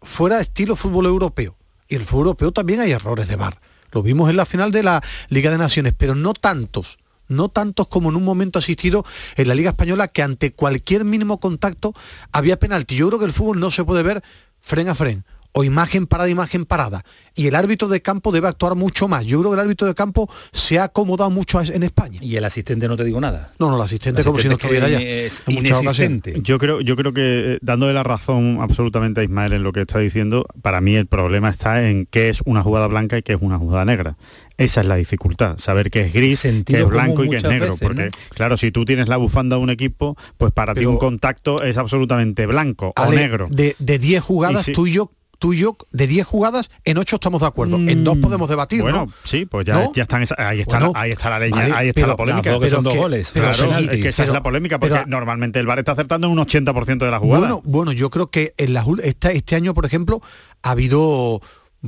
fuera 0.00 0.40
estilo 0.40 0.76
fútbol 0.76 1.06
europeo. 1.06 1.56
Y 1.88 1.94
el 1.94 2.04
fútbol 2.04 2.28
europeo 2.28 2.52
también 2.52 2.80
hay 2.80 2.90
errores 2.92 3.28
de 3.28 3.36
VAR. 3.36 3.60
Lo 3.92 4.02
vimos 4.02 4.28
en 4.30 4.36
la 4.36 4.46
final 4.46 4.72
de 4.72 4.82
la 4.82 5.02
Liga 5.28 5.50
de 5.50 5.58
Naciones, 5.58 5.94
pero 5.96 6.14
no 6.14 6.32
tantos. 6.34 6.98
No 7.28 7.48
tantos 7.48 7.88
como 7.88 8.10
en 8.10 8.16
un 8.16 8.24
momento 8.24 8.58
asistido 8.58 9.04
en 9.36 9.48
la 9.48 9.54
Liga 9.54 9.70
Española 9.70 10.08
que 10.08 10.22
ante 10.22 10.52
cualquier 10.52 11.04
mínimo 11.04 11.40
contacto 11.40 11.94
había 12.32 12.58
penalti. 12.58 12.96
Yo 12.96 13.08
creo 13.08 13.18
que 13.18 13.26
el 13.26 13.32
fútbol 13.32 13.60
no 13.60 13.70
se 13.70 13.84
puede 13.84 14.02
ver 14.02 14.22
fren 14.60 14.88
a 14.88 14.94
fren 14.94 15.24
o 15.58 15.64
imagen 15.64 16.06
parada, 16.06 16.28
imagen 16.28 16.66
parada. 16.66 17.02
Y 17.34 17.46
el 17.46 17.54
árbitro 17.54 17.88
de 17.88 18.02
campo 18.02 18.30
debe 18.30 18.46
actuar 18.46 18.74
mucho 18.74 19.08
más. 19.08 19.24
Yo 19.24 19.38
creo 19.40 19.52
que 19.52 19.54
el 19.54 19.60
árbitro 19.60 19.86
de 19.86 19.94
campo 19.94 20.30
se 20.52 20.78
ha 20.78 20.84
acomodado 20.84 21.30
mucho 21.30 21.60
en 21.62 21.82
España. 21.82 22.18
Y 22.22 22.36
el 22.36 22.44
asistente 22.44 22.86
no 22.88 22.96
te 22.96 23.04
digo 23.04 23.20
nada. 23.22 23.52
No, 23.58 23.70
no, 23.70 23.76
el 23.76 23.82
asistente 23.82 24.22
como 24.22 24.38
si 24.38 24.48
no 24.48 24.54
estuviera 24.54 24.86
ya. 24.88 24.98
que 24.98 25.26
es 25.26 25.42
en. 25.46 26.42
Yo 26.42 26.58
creo, 26.58 26.82
yo 26.82 26.94
creo 26.94 27.14
que 27.14 27.54
eh, 27.54 27.58
dándole 27.62 27.94
la 27.94 28.02
razón 28.02 28.58
absolutamente 28.60 29.22
a 29.22 29.24
Ismael 29.24 29.54
en 29.54 29.62
lo 29.62 29.72
que 29.72 29.80
está 29.80 29.98
diciendo, 29.98 30.44
para 30.60 30.82
mí 30.82 30.94
el 30.94 31.06
problema 31.06 31.48
está 31.48 31.88
en 31.88 32.04
qué 32.06 32.28
es 32.28 32.42
una 32.44 32.62
jugada 32.62 32.86
blanca 32.86 33.16
y 33.16 33.22
qué 33.22 33.32
es 33.32 33.38
una 33.40 33.56
jugada 33.58 33.86
negra. 33.86 34.16
Esa 34.58 34.80
es 34.82 34.86
la 34.86 34.96
dificultad, 34.96 35.56
saber 35.58 35.90
qué 35.90 36.02
es 36.02 36.12
gris, 36.12 36.40
qué 36.40 36.48
Sentido 36.48 36.80
es 36.80 36.88
blanco 36.88 37.24
y 37.24 37.28
qué 37.30 37.36
es 37.36 37.42
negro. 37.44 37.72
veces, 37.72 37.80
porque, 37.80 38.04
¿no? 38.06 38.10
claro, 38.30 38.56
si 38.56 38.70
tú 38.70 38.84
tienes 38.84 39.08
la 39.08 39.16
bufanda 39.18 39.56
de 39.56 39.62
un 39.62 39.70
equipo, 39.70 40.16
pues 40.38 40.52
para 40.52 40.74
ti 40.74 40.84
un 40.86 40.96
contacto 40.98 41.62
es 41.62 41.76
absolutamente 41.78 42.44
blanco 42.46 42.92
o 42.96 43.10
negro. 43.12 43.48
De, 43.50 43.74
de 43.78 43.98
10 43.98 44.22
jugadas, 44.22 44.62
si- 44.64 44.72
tú 44.72 44.86
y 44.86 44.92
yo, 44.92 45.10
tú 45.38 45.52
y 45.52 45.58
yo, 45.58 45.76
de 45.92 46.06
10 46.06 46.26
jugadas, 46.26 46.70
en 46.84 46.98
8 46.98 47.16
estamos 47.16 47.40
de 47.40 47.46
acuerdo. 47.46 47.76
En 47.76 48.04
dos 48.04 48.16
podemos 48.18 48.48
debatir, 48.48 48.80
Mm, 48.80 48.82
Bueno, 48.82 49.06
¿no? 49.06 49.12
sí, 49.24 49.46
pues 49.46 49.66
ya, 49.66 49.74
¿No? 49.74 49.92
ya 49.94 50.02
están, 50.04 50.22
esa- 50.22 50.34
ahí 50.38 50.60
está, 50.60 50.78
Bueno, 50.78 50.92
la, 50.94 51.00
ahí 51.00 51.10
está 51.10 51.30
la 51.30 51.38
leña, 51.38 51.56
vale, 51.56 51.74
ahí 51.74 51.88
está 51.88 52.00
pero- 52.00 52.08
la 52.08 52.16
polémica. 52.16 52.58
Que 52.60 52.70
son 52.70 52.84
dos 52.84 52.92
que- 52.94 52.98
goles. 52.98 53.30
pero 53.32 53.50
Claro, 53.52 53.78
sí, 53.78 53.84
es 53.84 54.00
que 54.02 54.08
esa 54.08 54.22
pero- 54.22 54.32
es 54.32 54.34
la 54.34 54.42
polémica, 54.42 54.78
porque 54.78 54.94
pero- 54.94 55.06
normalmente 55.06 55.58
el 55.60 55.66
VAR 55.66 55.78
está 55.78 55.92
acertando 55.92 56.26
en 56.26 56.32
un 56.32 56.38
80% 56.38 57.04
de 57.04 57.10
las 57.10 57.20
jugadas. 57.20 57.48
Bueno, 57.48 57.62
bueno, 57.64 57.92
yo 57.92 58.10
creo 58.10 58.28
que 58.28 58.54
en 58.56 58.72
las, 58.74 58.86
ul- 58.86 59.00
esta- 59.02 59.32
este 59.32 59.56
año, 59.56 59.74
por 59.74 59.84
ejemplo, 59.86 60.20
ha 60.62 60.70
habido 60.70 61.40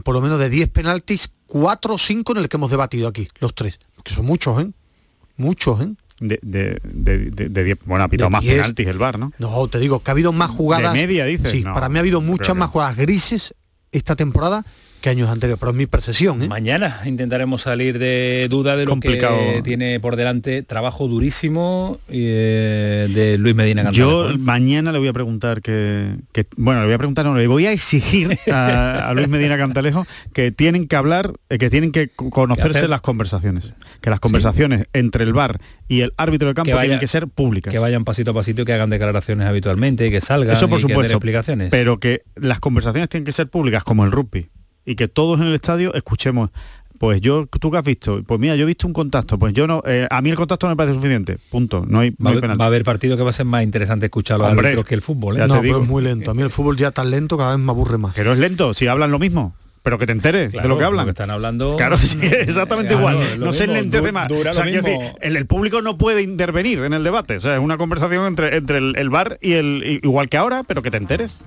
por 0.05 0.15
lo 0.15 0.21
menos 0.21 0.39
de 0.39 0.49
10 0.51 0.69
penaltis, 0.69 1.31
4 1.47 1.95
o 1.95 1.99
5 1.99 2.33
en 2.33 2.39
el 2.39 2.49
que 2.49 2.57
hemos 2.57 2.71
debatido 2.71 3.09
aquí, 3.09 3.27
los 3.41 3.55
tres. 3.55 3.79
Que 4.05 4.13
son 4.15 4.27
muchos, 4.27 4.63
¿eh? 4.63 4.71
Muchos, 5.37 5.81
¿eh? 5.81 5.89
De, 6.21 6.39
de, 6.43 6.79
de, 6.83 7.49
de- 7.49 7.79
bueno, 7.85 8.05
ha 8.05 8.09
pitado 8.09 8.31
más 8.31 8.43
diez. 8.43 8.55
penaltis 8.57 8.87
el 8.87 8.99
VAR, 8.99 9.19
¿no? 9.19 9.33
No, 9.39 9.69
te 9.69 9.79
digo 9.79 10.03
que 10.03 10.11
ha 10.11 10.13
habido 10.13 10.33
más 10.33 10.51
jugadas. 10.51 10.93
¿De 10.93 10.99
media, 11.01 11.25
dices? 11.25 11.51
Sí, 11.51 11.63
No, 11.63 11.75
para 11.75 11.89
mí 11.89 11.97
ha 11.99 12.01
habido 12.01 12.21
muchas 12.21 12.57
más 12.57 12.71
jugadas 12.71 12.97
grises 12.97 13.55
esta 13.93 14.17
temporada 14.17 14.65
que 15.01 15.11
años 15.11 15.29
anteriores, 15.29 15.59
pero 15.61 15.71
es 15.71 15.77
mi 15.77 15.87
percepción, 15.87 16.43
¿eh? 16.43 16.49
Mañana 16.49 17.01
intentaremos 17.05 17.63
salir 17.63 17.99
de 17.99 18.47
duda 18.51 18.77
de 18.77 18.85
lo 18.85 18.91
Complicado. 18.91 19.37
que 19.55 19.63
tiene 19.63 20.01
por 20.01 20.17
delante 20.17 20.63
trabajo 20.63 21.07
durísimo 21.09 21.99
eh, 22.09 23.09
de 23.15 23.39
Luis 23.39 23.55
Medina 23.55 23.83
Cantalejo. 23.85 24.31
Yo 24.33 24.39
mañana 24.39 24.93
le 24.93 24.99
voy 24.99 25.09
a 25.09 25.13
preguntar 25.13 25.61
que, 25.63 26.17
que- 26.33 26.47
bueno, 26.57 26.81
le 26.81 26.87
voy 26.87 26.95
a 26.95 26.99
preguntar, 26.99 27.25
no, 27.25 27.35
le 27.37 27.47
voy 27.47 27.67
a 27.67 27.73
exigir 27.73 28.39
a, 28.53 29.09
a 29.09 29.15
Luis 29.15 29.29
Medina 29.29 29.57
Cantalejo 29.57 30.07
que 30.33 30.51
tienen 30.53 30.89
que 30.89 30.97
hablar, 30.97 31.33
eh, 31.49 31.59
que 31.59 31.71
tienen 31.71 31.93
que 31.93 32.09
co- 32.09 32.31
conocerse 32.31 32.89
las 32.89 33.01
conversaciones, 33.01 33.75
que 34.01 34.11
las 34.11 34.21
conversaciones 34.21 34.87
entre 34.93 35.25
el 35.25 35.33
VAR 35.33 35.61
y 35.87 36.01
el 36.01 36.13
árbitro 36.17 36.49
de 36.49 36.55
campo 36.55 36.67
Que 36.67 36.75
vaya- 36.75 36.83
tienen 36.85 37.01
que 37.01 37.09
ser 37.09 37.29
públicas. 37.29 37.73
que 37.73 37.79
vayan 37.79 38.05
pasito 38.05 38.33
a 38.33 38.35
pasito 38.35 38.63
y 38.63 38.65
que 38.65 38.73
hagan 38.73 38.91
declaraciones 38.91 39.47
habitualmente, 39.47 40.11
que 40.11 40.21
salgan 40.21 40.57
Eso 40.57 40.69
por 40.69 40.79
y 40.81 40.83
que 40.83 40.89
den 40.89 40.95
supuesto, 40.97 41.15
explicaciones. 41.15 41.69
pero 41.71 41.99
que 41.99 42.23
las 42.37 42.61
conversaciones 42.61 43.09
tienen 43.09 43.25
que 43.25 43.33
ser 43.33 43.49
públicas 43.49 43.85
como 43.85 44.05
el 44.05 44.13
rugby 44.13 44.49
y 44.91 44.95
que 44.97 45.07
todos 45.09 45.41
en 45.41 45.47
el 45.47 45.55
estadio 45.55 45.93
escuchemos. 45.95 46.51
Pues 46.99 47.21
yo, 47.21 47.47
tú 47.47 47.71
que 47.71 47.77
has 47.79 47.85
visto, 47.85 48.25
pues 48.27 48.41
mira, 48.41 48.57
yo 48.57 48.65
he 48.65 48.67
visto 48.67 48.85
un 48.89 48.93
contacto, 48.93 49.39
pues 49.39 49.55
yo 49.55 49.69
no, 49.69 49.85
eh, 49.87 50.09
a 50.11 50.21
mí 50.21 50.31
el 50.31 50.37
contacto 50.37 50.67
no 50.67 50.73
me 50.73 50.77
parece 50.77 50.97
suficiente, 50.97 51.39
punto, 51.49 51.85
no 51.87 52.01
hay, 52.01 52.11
no 52.19 52.25
va, 52.25 52.31
a 52.31 52.33
hay 52.33 52.33
haber- 52.33 52.41
penalti. 52.41 52.59
va 52.59 52.65
a 52.65 52.67
haber 52.67 52.83
partido 52.83 53.17
que 53.17 53.23
va 53.23 53.31
a 53.31 53.33
ser 53.33 53.47
más 53.47 53.63
interesante 53.63 54.07
escuchar 54.07 54.35
a 54.43 54.53
los 54.53 54.59
árbitros 54.59 54.85
que 54.85 54.95
el 54.97 55.03
fútbol. 55.03 55.37
¿eh? 55.37 55.39
ya 55.39 55.47
no, 55.47 55.55
te 55.55 55.61
pero 55.61 55.81
es 55.83 55.89
muy 55.89 56.03
lento. 56.03 56.33
A 56.33 56.35
mí 56.35 56.43
el 56.43 56.51
fútbol 56.51 56.77
ya 56.77 56.91
tan 56.91 57.11
lento 57.13 57.39
cada 57.39 57.55
vez 57.55 57.65
me 57.65 57.71
aburre 57.71 57.99
más. 57.99 58.15
Que 58.17 58.25
no 58.25 58.33
es 58.33 58.39
lento, 58.41 58.75
si 58.75 58.89
hablan 58.89 59.13
lo 59.13 59.21
mismo, 59.21 59.55
pero 59.85 59.97
que 59.97 60.07
te 60.07 60.13
enteres 60.13 60.51
Claro, 60.51 60.65
de 60.65 60.69
lo 60.71 60.79
que 60.79 60.85
hablan. 60.87 61.09
están 61.09 61.31
hablando- 61.31 61.77
Claro, 61.77 61.97
sí, 61.99 62.19
exactamente 62.21 62.95
Claro, 62.97 63.13
igual. 63.17 63.39
No 63.39 63.53
se 63.53 63.69
lentece 63.69 64.09
du- 64.09 64.13
más. 64.13 64.29
dura 64.29 64.51
O 64.51 64.55
sea, 64.55 64.65
mismo. 64.65 64.83
decir, 64.83 64.99
el, 65.21 65.37
el 65.37 65.47
público 65.47 65.81
no 65.83 65.99
puede 65.99 66.23
intervenir 66.23 66.81
en 66.81 66.95
el 66.95 67.05
debate. 67.05 67.37
O 67.37 67.41
sea, 67.41 67.55
es 67.55 67.61
una 67.61 67.79
conversación 67.79 68.27
entre, 68.27 68.57
entre 68.57 68.79
el, 68.79 68.95
el 68.97 69.09
bar 69.09 69.39
y 69.41 69.53
el 69.53 70.01
igual 70.03 70.29
que 70.29 70.37
ahora, 70.37 70.65
pero 70.67 70.83
que 70.83 70.91
te 70.91 70.97
enteres. 70.97 71.39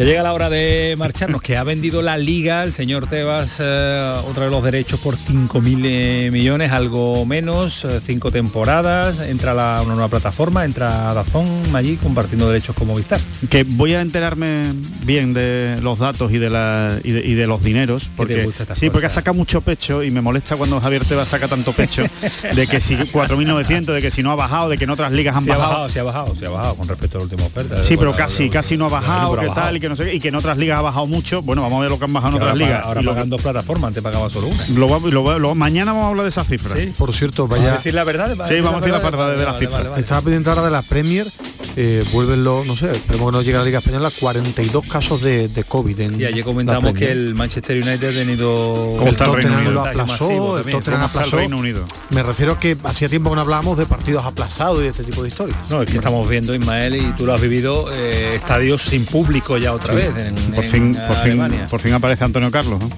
Que 0.00 0.06
llega 0.06 0.22
la 0.22 0.32
hora 0.32 0.48
de 0.48 0.94
marcharnos, 0.96 1.42
que 1.42 1.58
ha 1.58 1.62
vendido 1.62 2.00
la 2.00 2.16
liga 2.16 2.62
el 2.62 2.72
señor 2.72 3.06
Tebas, 3.06 3.58
eh, 3.58 4.14
otra 4.26 4.44
de 4.44 4.50
los 4.50 4.64
derechos 4.64 4.98
por 4.98 5.14
5.000 5.14 5.82
eh, 5.84 6.30
millones, 6.32 6.72
algo 6.72 7.26
menos, 7.26 7.84
eh, 7.84 8.00
cinco 8.02 8.30
temporadas, 8.30 9.20
entra 9.20 9.52
la, 9.52 9.82
una 9.84 9.92
nueva 9.92 10.08
plataforma, 10.08 10.64
entra 10.64 11.12
Dazón 11.12 11.46
allí 11.74 11.98
compartiendo 11.98 12.48
derechos 12.48 12.74
con 12.76 12.88
Movistar. 12.88 13.20
Que 13.50 13.62
voy 13.62 13.92
a 13.92 14.00
enterarme 14.00 14.72
bien 15.04 15.34
de 15.34 15.76
los 15.82 15.98
datos 15.98 16.32
y 16.32 16.38
de, 16.38 16.48
la, 16.48 16.98
y 17.04 17.10
de, 17.10 17.20
y 17.20 17.34
de 17.34 17.46
los 17.46 17.62
dineros, 17.62 18.08
porque 18.16 18.50
sí, 18.76 18.88
porque 18.88 19.10
sacado 19.10 19.34
mucho 19.34 19.60
pecho 19.60 20.02
y 20.02 20.10
me 20.10 20.22
molesta 20.22 20.56
cuando 20.56 20.80
Javier 20.80 21.04
Tebas 21.04 21.28
saca 21.28 21.46
tanto 21.46 21.72
pecho 21.72 22.04
de 22.54 22.66
que 22.66 22.80
si 22.80 22.96
4.900, 22.96 23.92
de 23.92 24.00
que 24.00 24.10
si 24.10 24.22
no 24.22 24.30
ha 24.30 24.36
bajado, 24.36 24.70
de 24.70 24.78
que 24.78 24.84
en 24.84 24.90
otras 24.90 25.12
ligas 25.12 25.36
han 25.36 25.50
ha 25.50 25.58
bajado. 25.58 25.88
sí 25.90 25.98
ha 25.98 26.04
bajado, 26.04 26.34
sí 26.38 26.46
ha 26.46 26.48
bajado 26.48 26.76
con 26.76 26.88
respecto 26.88 27.18
a 27.18 27.20
la 27.20 27.24
última 27.24 27.44
oferta. 27.44 27.84
Sí, 27.84 27.98
pero 27.98 28.14
casi, 28.14 28.48
casi 28.48 28.78
no 28.78 28.86
ha 28.86 28.88
bajado, 28.88 29.38
que 29.38 29.48
tal, 29.50 29.78
que 29.78 29.89
no 29.90 29.96
sé 29.96 30.04
qué, 30.06 30.14
y 30.14 30.20
que 30.20 30.28
en 30.28 30.34
otras 30.36 30.56
ligas 30.56 30.78
ha 30.78 30.82
bajado 30.82 31.06
mucho. 31.06 31.42
Bueno, 31.42 31.60
vamos 31.62 31.78
a 31.78 31.80
ver 31.82 31.90
lo 31.90 31.98
que 31.98 32.04
han 32.06 32.12
bajado 32.12 32.30
en 32.36 32.42
otras 32.42 32.52
ahora 32.52 32.64
ligas. 32.64 32.86
Ahora 32.86 33.00
Y 33.00 33.04
lo- 33.04 33.12
pagan 33.12 33.28
dos 33.30 33.42
plataformas, 33.42 33.88
antes 33.88 34.02
pagaba 34.02 34.30
solo 34.30 34.46
una. 34.48 34.66
lo 34.68 34.88
va- 34.88 35.10
lo 35.10 35.24
va- 35.24 35.38
lo- 35.38 35.54
mañana 35.54 35.92
vamos 35.92 36.06
a 36.06 36.08
hablar 36.10 36.24
de 36.24 36.30
esas 36.30 36.46
cifras. 36.46 36.78
Sí. 36.78 36.92
Por 36.96 37.12
cierto, 37.12 37.46
¿Vamos 37.46 37.58
a 37.58 37.62
vaya... 37.66 37.76
decir 37.76 37.92
la 37.94 38.04
verdad? 38.04 38.28
Sí, 38.48 38.54
vamos 38.60 38.74
a 38.74 38.86
decir 38.86 38.92
la 38.92 38.98
verdad 39.10 39.36
de 39.36 39.44
las 39.44 39.58
cifras. 39.58 39.98
Estaba 39.98 40.22
pendiente 40.22 40.48
ahora 40.48 40.62
de 40.64 40.70
la 40.70 40.82
Premier, 40.82 41.30
eh, 41.76 42.04
vuelven 42.12 42.44
los, 42.44 42.66
no 42.66 42.76
sé, 42.76 42.90
esperemos 42.90 43.30
que 43.30 43.32
no 43.32 43.42
llegue 43.42 43.56
a 43.56 43.60
la 43.60 43.64
Liga 43.64 43.78
Española, 43.78 44.10
42 44.18 44.84
casos 44.86 45.22
de, 45.22 45.48
de 45.48 45.64
COVID 45.64 46.00
en 46.00 46.20
Y 46.20 46.24
ayer 46.24 46.44
comentamos 46.44 46.92
que 46.94 47.10
el 47.10 47.34
Manchester 47.34 47.76
United 47.82 48.08
ha 48.08 48.12
tenido 48.12 48.94
¿Cómo 48.98 49.08
el 49.08 49.16
Tottenham 49.16 49.72
lo 49.72 49.84
aplazó, 49.86 50.58
el. 50.58 50.64
Tottenham 50.64 50.72
¿Cómo 50.72 50.78
está 50.78 50.90
el 50.90 51.02
aplazó. 51.02 51.36
Reino 51.36 51.58
Unido? 51.58 51.84
Me 52.10 52.22
refiero 52.22 52.58
que 52.58 52.76
hacía 52.84 53.08
tiempo 53.08 53.30
que 53.30 53.36
no 53.36 53.42
hablábamos 53.42 53.78
de 53.78 53.86
partidos 53.86 54.24
aplazados 54.24 54.80
y 54.80 54.82
de 54.82 54.88
este 54.88 55.04
tipo 55.04 55.22
de 55.22 55.28
historias. 55.28 55.58
No, 55.68 55.82
es 55.82 55.90
que 55.90 55.96
estamos 55.96 56.28
viendo, 56.28 56.54
Ismael, 56.54 56.96
y 56.96 57.12
tú 57.12 57.26
lo 57.26 57.34
has 57.34 57.40
vivido, 57.40 57.90
eh, 57.92 58.34
estadios 58.34 58.82
sin 58.82 59.04
público 59.04 59.56
ya 59.58 59.72
otra 59.72 59.94
vez 59.94 60.10
en, 60.16 60.34
Por 60.54 60.64
en 60.64 60.70
fin, 60.70 60.94
por 61.06 61.16
fin, 61.16 61.32
Alemania. 61.32 61.66
por 61.68 61.80
fin 61.80 61.92
aparece 61.92 62.24
Antonio 62.24 62.50
Carlos. 62.50 62.80
¿no? 62.80 62.90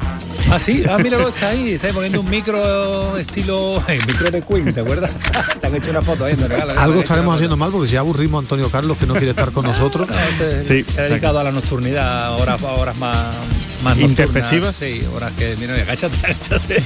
Ah, 0.54 0.58
sí, 0.58 0.84
ah, 0.86 0.98
míralo, 0.98 1.28
está 1.28 1.48
ahí, 1.48 1.72
está 1.72 1.86
ahí 1.86 1.94
poniendo 1.94 2.20
un 2.20 2.28
micro 2.28 3.16
estilo, 3.16 3.82
el 3.88 4.06
micro 4.06 4.30
de 4.30 4.42
Queen, 4.42 4.74
¿te 4.74 4.80
acuerdas? 4.80 5.10
Te 5.62 5.66
han 5.66 5.74
hecho 5.76 5.88
una 5.88 6.02
foto 6.02 6.26
ahí, 6.26 6.34
han 6.34 6.78
Algo 6.78 7.00
estaremos 7.00 7.34
haciendo 7.36 7.56
mal 7.56 7.70
porque 7.72 7.88
si 7.88 7.94
ya 7.94 8.00
aburrimos 8.00 8.38
a 8.38 8.42
Antonio 8.42 8.68
Carlos 8.68 8.98
que 8.98 9.06
no 9.06 9.14
quiere 9.14 9.30
estar 9.30 9.50
con 9.50 9.64
nosotros. 9.66 10.06
foto. 10.08 10.20
No, 10.20 10.36
se, 10.36 10.62
Sí, 10.62 10.84
se 10.84 11.00
ha 11.00 11.04
dedicado 11.04 11.38
a 11.40 11.44
la 11.44 11.52
nocturnidad, 11.52 12.34
horas, 12.38 12.62
horas 12.62 12.98
más, 12.98 13.34
más 13.82 13.98
¿Intempestivas? 13.98 14.74
nocturnas, 14.74 14.76
Sí, 14.76 15.06
horas 15.14 15.32
que, 15.36 15.56
mira, 15.58 15.74
agáchate, 15.74 16.16
agáchate, 16.24 16.82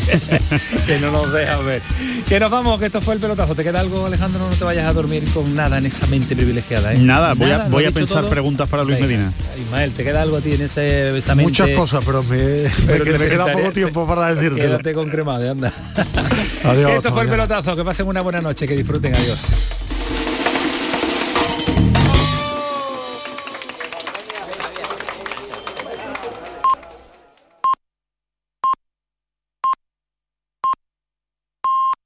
que 0.86 0.99
no 1.01 1.11
nos 1.12 1.32
dejan 1.32 1.64
ver. 1.66 1.82
Que 2.28 2.40
nos 2.40 2.51
vamos, 2.51 2.78
que 2.78 2.86
esto 2.86 3.01
fue 3.01 3.14
el 3.14 3.20
pelotazo. 3.20 3.55
¿Te 3.55 3.62
queda 3.64 3.80
algo, 3.80 4.07
Alejandro? 4.07 4.40
No 4.49 4.55
te 4.57 4.64
vayas 4.64 4.86
a 4.86 4.92
dormir 4.92 5.24
con 5.32 5.55
nada 5.55 5.78
en 5.78 5.86
esa 5.86 6.07
mente 6.07 6.34
privilegiada, 6.36 6.92
¿eh? 6.94 6.99
Nada, 6.99 7.34
voy 7.34 7.51
a, 7.51 7.59
¿Lo 7.64 7.70
voy 7.70 7.84
a 7.84 7.90
pensar 7.92 8.22
todo? 8.22 8.30
preguntas 8.30 8.68
para 8.68 8.84
Luis 8.84 8.97
Venga, 9.01 9.07
Medina. 9.09 9.32
Ismael, 9.59 9.92
¿te 9.92 10.05
queda 10.05 10.22
algo 10.22 10.36
a 10.36 10.40
ti 10.40 10.55
en 10.55 10.62
ese, 10.62 11.16
esa 11.16 11.34
mente? 11.34 11.51
Muchas 11.51 11.70
cosas, 11.70 12.03
pero 12.05 12.22
me, 12.22 12.36
Pero 12.86 13.05
que- 13.05 13.18
me 13.18 13.28
queda 13.28 13.53
poco 13.53 13.72
tiempo 13.72 14.07
para 14.07 14.26
decirte. 14.34 14.61
Quédate 14.61 14.94
con 14.94 15.09
cremade, 15.09 15.49
anda. 15.51 15.72
Adiós, 16.64 16.92
Esto 16.92 17.12
fue 17.12 17.22
el 17.24 17.28
pelotazo, 17.28 17.76
que 17.76 17.84
pasen 17.84 18.07
una 18.07 18.20
buena 18.22 18.40
noche, 18.40 18.66
que 18.66 18.74
disfruten, 18.76 19.14
adiós. 19.14 19.47